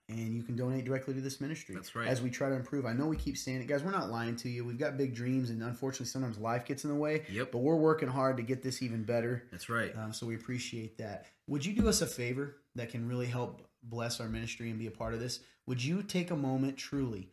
And 0.10 0.34
you 0.34 0.42
can 0.42 0.56
donate 0.56 0.86
directly 0.86 1.14
to 1.16 1.20
this 1.20 1.42
ministry. 1.42 1.76
That's 1.76 1.94
right. 1.94 2.08
As 2.08 2.22
we 2.22 2.30
try 2.30 2.48
to 2.48 2.56
improve. 2.56 2.86
I 2.86 2.94
know 2.94 3.08
we 3.08 3.18
keep 3.18 3.38
saying 3.38 3.62
it, 3.62 3.68
guys. 3.68 3.84
We're 3.84 3.92
not 3.92 4.10
lying 4.10 4.38
to 4.38 4.50
you. 4.50 4.64
We've 4.64 4.78
got 4.78 4.98
big 4.98 5.14
dreams, 5.14 5.50
and 5.50 5.62
unfortunately, 5.62 6.06
sometimes 6.06 6.38
life 6.38 6.66
gets 6.66 6.86
in 6.86 6.90
the 6.90 6.96
way. 6.96 7.24
Yep. 7.30 7.52
But 7.52 7.58
we're 7.58 7.76
working 7.76 8.08
hard 8.08 8.38
to 8.38 8.44
get 8.44 8.64
this 8.64 8.82
even 8.82 9.04
better. 9.04 9.44
That's 9.52 9.68
right. 9.68 9.94
Um, 9.98 10.14
so 10.14 10.26
we 10.26 10.36
appreciate 10.36 10.98
that. 11.00 11.26
Would 11.48 11.66
you 11.66 11.74
do 11.74 11.90
us 11.90 12.02
a 12.02 12.08
favor 12.08 12.56
that 12.76 12.90
can 12.90 13.06
really 13.06 13.26
help 13.26 13.68
bless 13.84 14.22
our 14.22 14.30
ministry 14.30 14.70
and 14.70 14.80
be 14.80 14.88
a 14.88 14.92
part 14.92 15.14
of 15.14 15.20
this? 15.20 15.42
Would 15.66 15.84
you 15.84 16.02
take 16.04 16.32
a 16.32 16.36
moment 16.38 16.78
truly? 16.78 17.30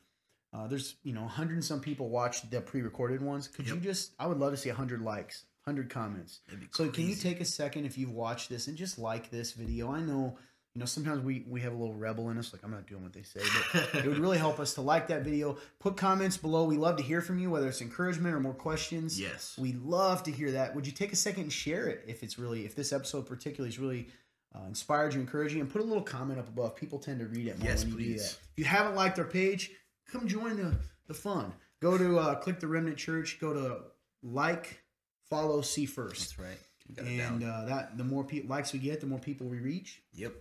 Uh, 0.52 0.68
there's 0.68 0.96
you 1.02 1.12
know 1.12 1.22
100 1.22 1.54
and 1.54 1.64
some 1.64 1.80
people 1.80 2.08
watch 2.08 2.48
the 2.48 2.60
pre-recorded 2.60 3.20
ones. 3.20 3.48
Could 3.48 3.68
you 3.68 3.76
just? 3.76 4.12
I 4.18 4.26
would 4.26 4.38
love 4.38 4.52
to 4.52 4.56
see 4.56 4.68
100 4.68 5.00
likes, 5.00 5.44
100 5.64 5.90
comments. 5.90 6.40
That'd 6.46 6.60
be 6.60 6.66
So 6.70 6.88
can 6.88 7.08
you 7.08 7.16
take 7.16 7.40
a 7.40 7.44
second 7.44 7.86
if 7.86 7.98
you've 7.98 8.12
watched 8.12 8.50
this 8.50 8.68
and 8.68 8.76
just 8.76 8.98
like 8.98 9.30
this 9.30 9.52
video? 9.52 9.90
I 9.90 10.00
know 10.00 10.38
you 10.74 10.80
know 10.80 10.86
sometimes 10.86 11.22
we 11.22 11.44
we 11.48 11.60
have 11.60 11.72
a 11.72 11.76
little 11.76 11.94
rebel 11.94 12.30
in 12.30 12.38
us, 12.38 12.52
like 12.52 12.62
I'm 12.64 12.70
not 12.72 12.86
doing 12.86 13.02
what 13.02 13.12
they 13.12 13.22
say, 13.22 13.40
but 13.72 13.94
it 14.04 14.06
would 14.06 14.18
really 14.18 14.38
help 14.38 14.58
us 14.58 14.74
to 14.74 14.80
like 14.80 15.06
that 15.08 15.22
video. 15.22 15.56
Put 15.78 15.96
comments 15.96 16.36
below. 16.36 16.64
We 16.64 16.76
love 16.76 16.96
to 16.96 17.02
hear 17.02 17.20
from 17.20 17.38
you, 17.38 17.50
whether 17.50 17.68
it's 17.68 17.80
encouragement 17.80 18.34
or 18.34 18.40
more 18.40 18.54
questions. 18.54 19.20
yes. 19.20 19.56
We 19.58 19.72
love 19.74 20.24
to 20.24 20.32
hear 20.32 20.50
that. 20.52 20.74
Would 20.74 20.86
you 20.86 20.92
take 20.92 21.12
a 21.12 21.16
second 21.16 21.44
and 21.44 21.52
share 21.52 21.86
it 21.86 22.04
if 22.08 22.22
it's 22.24 22.38
really 22.38 22.64
if 22.64 22.74
this 22.74 22.92
episode 22.92 23.26
particularly 23.26 23.68
is 23.68 23.78
really 23.78 24.08
uh, 24.54 24.66
inspired 24.66 25.14
you, 25.14 25.20
encouraged 25.20 25.54
you, 25.54 25.60
and 25.60 25.70
put 25.70 25.80
a 25.80 25.84
little 25.84 26.02
comment 26.02 26.38
up 26.40 26.48
above. 26.48 26.74
People 26.76 26.98
tend 26.98 27.20
to 27.20 27.26
read 27.26 27.46
it 27.46 27.58
more 27.58 27.68
Yes, 27.68 27.84
when 27.84 27.92
you 27.92 27.98
do 27.98 28.04
please. 28.14 28.22
that. 28.32 28.38
If 28.52 28.58
you 28.58 28.64
haven't 28.64 28.96
liked 28.96 29.18
our 29.20 29.24
page, 29.24 29.70
come 30.10 30.26
join 30.26 30.56
the 30.56 30.74
the 31.06 31.14
fun. 31.14 31.52
Go 31.80 31.96
to 31.98 32.18
uh, 32.18 32.34
click 32.36 32.58
the 32.60 32.66
Remnant 32.66 32.96
Church. 32.96 33.38
Go 33.40 33.52
to 33.52 33.78
like, 34.24 34.82
follow, 35.30 35.60
see 35.60 35.86
first, 35.86 36.36
That's 36.36 36.38
right. 36.38 36.58
You 36.88 36.94
got 36.96 37.06
it 37.06 37.18
and 37.20 37.44
uh, 37.44 37.64
that 37.66 37.96
the 37.98 38.04
more 38.04 38.24
pe- 38.24 38.42
likes 38.42 38.72
we 38.72 38.78
get, 38.78 39.00
the 39.00 39.06
more 39.06 39.18
people 39.18 39.46
we 39.46 39.58
reach. 39.58 40.02
yep. 40.12 40.34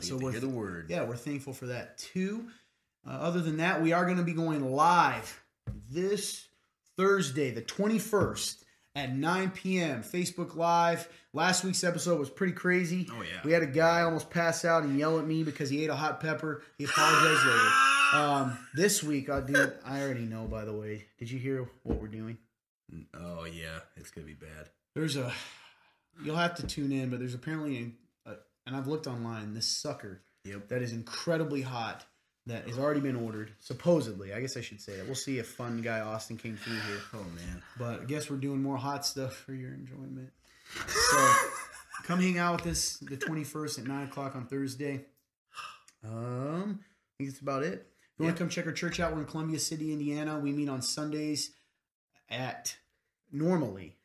So 0.00 0.16
we're 0.16 0.32
hear 0.32 0.40
the 0.40 0.48
word. 0.48 0.86
Yeah, 0.88 1.04
we're 1.04 1.16
thankful 1.16 1.52
for 1.52 1.66
that 1.66 1.98
too. 1.98 2.46
Uh, 3.06 3.12
other 3.12 3.40
than 3.40 3.58
that, 3.58 3.82
we 3.82 3.92
are 3.92 4.04
going 4.04 4.18
to 4.18 4.22
be 4.22 4.32
going 4.32 4.70
live 4.70 5.40
this 5.90 6.46
Thursday, 6.96 7.50
the 7.50 7.62
21st 7.62 8.64
at 8.94 9.14
9 9.14 9.50
p.m. 9.50 10.02
Facebook 10.02 10.56
Live. 10.56 11.08
Last 11.32 11.64
week's 11.64 11.84
episode 11.84 12.18
was 12.18 12.30
pretty 12.30 12.52
crazy. 12.52 13.08
Oh 13.10 13.22
yeah. 13.22 13.40
We 13.44 13.52
had 13.52 13.62
a 13.62 13.66
guy 13.66 14.02
almost 14.02 14.30
pass 14.30 14.64
out 14.64 14.82
and 14.82 14.98
yell 14.98 15.18
at 15.18 15.26
me 15.26 15.44
because 15.44 15.70
he 15.70 15.84
ate 15.84 15.90
a 15.90 15.94
hot 15.94 16.20
pepper. 16.20 16.62
He 16.78 16.84
apologized 16.84 17.46
later. 17.46 17.68
Um, 18.10 18.58
this 18.74 19.02
week, 19.02 19.28
I 19.28 19.42
do. 19.42 19.70
I 19.84 20.00
already 20.00 20.22
know. 20.22 20.46
By 20.46 20.64
the 20.64 20.72
way, 20.72 21.04
did 21.18 21.30
you 21.30 21.38
hear 21.38 21.68
what 21.82 22.00
we're 22.00 22.08
doing? 22.08 22.38
oh 23.12 23.44
yeah. 23.44 23.80
It's 23.98 24.10
gonna 24.10 24.26
be 24.26 24.32
bad. 24.32 24.70
There's 24.94 25.16
a. 25.16 25.30
You'll 26.24 26.36
have 26.36 26.54
to 26.54 26.66
tune 26.66 26.90
in, 26.90 27.10
but 27.10 27.18
there's 27.18 27.34
apparently 27.34 27.92
and 28.68 28.76
I've 28.76 28.86
looked 28.86 29.06
online. 29.08 29.54
This 29.54 29.66
sucker 29.66 30.22
Yep. 30.44 30.68
that 30.68 30.82
is 30.82 30.92
incredibly 30.92 31.62
hot 31.62 32.06
that 32.46 32.66
has 32.66 32.78
already 32.78 33.00
been 33.00 33.16
ordered. 33.16 33.52
Supposedly, 33.60 34.32
I 34.32 34.40
guess 34.40 34.56
I 34.56 34.60
should 34.62 34.80
say 34.80 34.96
that. 34.96 35.06
We'll 35.06 35.14
see 35.14 35.38
if 35.38 35.48
fun 35.48 35.82
guy 35.82 36.00
Austin 36.00 36.36
came 36.38 36.56
through 36.56 36.76
here. 36.78 37.00
Oh 37.14 37.24
man. 37.34 37.62
But 37.78 38.02
I 38.02 38.04
guess 38.04 38.30
we're 38.30 38.36
doing 38.36 38.62
more 38.62 38.76
hot 38.76 39.04
stuff 39.04 39.34
for 39.34 39.52
your 39.54 39.74
enjoyment. 39.74 40.30
So 40.86 41.34
come 42.04 42.20
hang 42.20 42.38
out 42.38 42.62
with 42.64 42.72
us 42.72 42.98
the 42.98 43.16
21st 43.16 43.80
at 43.80 43.86
9 43.86 44.04
o'clock 44.04 44.36
on 44.36 44.46
Thursday. 44.46 45.04
Um, 46.04 46.80
I 46.80 47.16
think 47.18 47.30
that's 47.30 47.40
about 47.40 47.62
it. 47.64 47.86
If 48.14 48.20
you 48.20 48.24
want 48.24 48.36
to 48.36 48.42
come 48.44 48.48
check 48.48 48.66
our 48.66 48.72
church 48.72 49.00
out, 49.00 49.12
we're 49.12 49.20
in 49.20 49.26
Columbia 49.26 49.58
City, 49.58 49.92
Indiana. 49.92 50.38
We 50.38 50.52
meet 50.52 50.68
on 50.68 50.80
Sundays 50.82 51.50
at 52.30 52.76
normally 53.32 53.96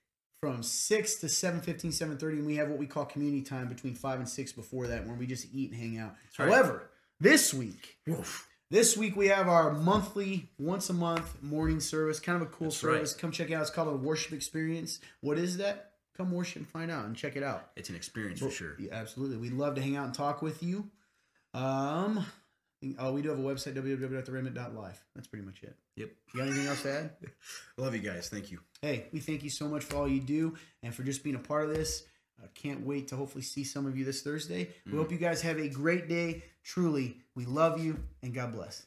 from 0.43 0.61
6 0.61 1.15
to 1.15 1.27
7.15, 1.27 1.85
7.30, 1.85 2.21
and 2.33 2.45
we 2.45 2.57
have 2.57 2.67
what 2.67 2.77
we 2.77 2.85
call 2.85 3.05
community 3.05 3.41
time 3.41 3.69
between 3.69 3.95
5 3.95 4.19
and 4.19 4.27
6 4.27 4.51
before 4.51 4.87
that, 4.87 5.07
where 5.07 5.15
we 5.15 5.25
just 5.25 5.47
eat 5.53 5.71
and 5.71 5.79
hang 5.79 5.97
out. 5.97 6.15
right. 6.37 6.49
However, 6.49 6.89
this 7.21 7.53
week, 7.53 7.95
Woof. 8.05 8.49
This 8.69 8.97
week 8.97 9.15
we 9.15 9.27
have 9.27 9.47
our 9.47 9.71
monthly, 9.71 10.49
once 10.59 10.89
a 10.89 10.93
month 10.93 11.41
morning 11.41 11.79
service. 11.79 12.19
Kind 12.19 12.41
of 12.41 12.49
a 12.49 12.51
cool 12.51 12.67
That's 12.67 12.83
right. 12.83 12.95
service. 12.95 13.13
Come 13.13 13.31
check 13.31 13.51
it 13.51 13.53
out. 13.53 13.61
It's 13.61 13.69
called 13.69 13.87
a 13.87 13.95
worship 13.95 14.33
experience. 14.33 14.99
What 15.21 15.37
is 15.37 15.57
that? 15.57 15.91
Come 16.17 16.31
worship 16.31 16.57
and 16.57 16.67
find 16.67 16.91
out 16.91 17.05
and 17.05 17.15
check 17.15 17.37
it 17.37 17.43
out. 17.43 17.69
It's 17.77 17.89
an 17.89 17.95
experience 17.95 18.41
for 18.41 18.49
sure. 18.51 18.75
Yeah, 18.77 18.95
absolutely. 18.95 19.37
We'd 19.37 19.53
love 19.53 19.75
to 19.75 19.81
hang 19.81 19.95
out 19.95 20.05
and 20.07 20.13
talk 20.13 20.41
with 20.41 20.61
you. 20.61 20.89
Um, 21.53 22.25
oh, 22.99 23.13
we 23.13 23.21
do 23.21 23.29
have 23.29 23.39
a 23.39 23.41
website 23.41 23.75
www.theremnant.life. 23.75 25.03
That's 25.15 25.27
pretty 25.27 25.45
much 25.45 25.63
it. 25.63 25.75
Yep. 25.95 26.09
You 26.33 26.39
got 26.39 26.47
anything 26.49 26.67
else 26.67 26.81
to 26.83 26.91
add? 26.91 27.11
Love 27.77 27.93
you 27.95 28.01
guys. 28.01 28.29
Thank 28.29 28.51
you. 28.51 28.59
Hey, 28.81 29.05
we 29.11 29.19
thank 29.19 29.43
you 29.43 29.49
so 29.49 29.67
much 29.67 29.83
for 29.83 29.95
all 29.97 30.07
you 30.07 30.19
do 30.19 30.55
and 30.81 30.93
for 30.93 31.03
just 31.03 31.23
being 31.23 31.35
a 31.35 31.39
part 31.39 31.63
of 31.69 31.75
this. 31.75 32.03
I 32.43 32.47
can't 32.55 32.85
wait 32.85 33.07
to 33.09 33.15
hopefully 33.15 33.43
see 33.43 33.63
some 33.63 33.85
of 33.85 33.95
you 33.97 34.03
this 34.05 34.21
Thursday. 34.21 34.69
We 34.85 34.93
Mm. 34.93 34.97
hope 34.97 35.11
you 35.11 35.17
guys 35.17 35.41
have 35.41 35.57
a 35.59 35.69
great 35.69 36.09
day. 36.09 36.43
Truly, 36.63 37.17
we 37.35 37.45
love 37.45 37.79
you 37.83 38.03
and 38.21 38.33
God 38.33 38.51
bless. 38.51 38.85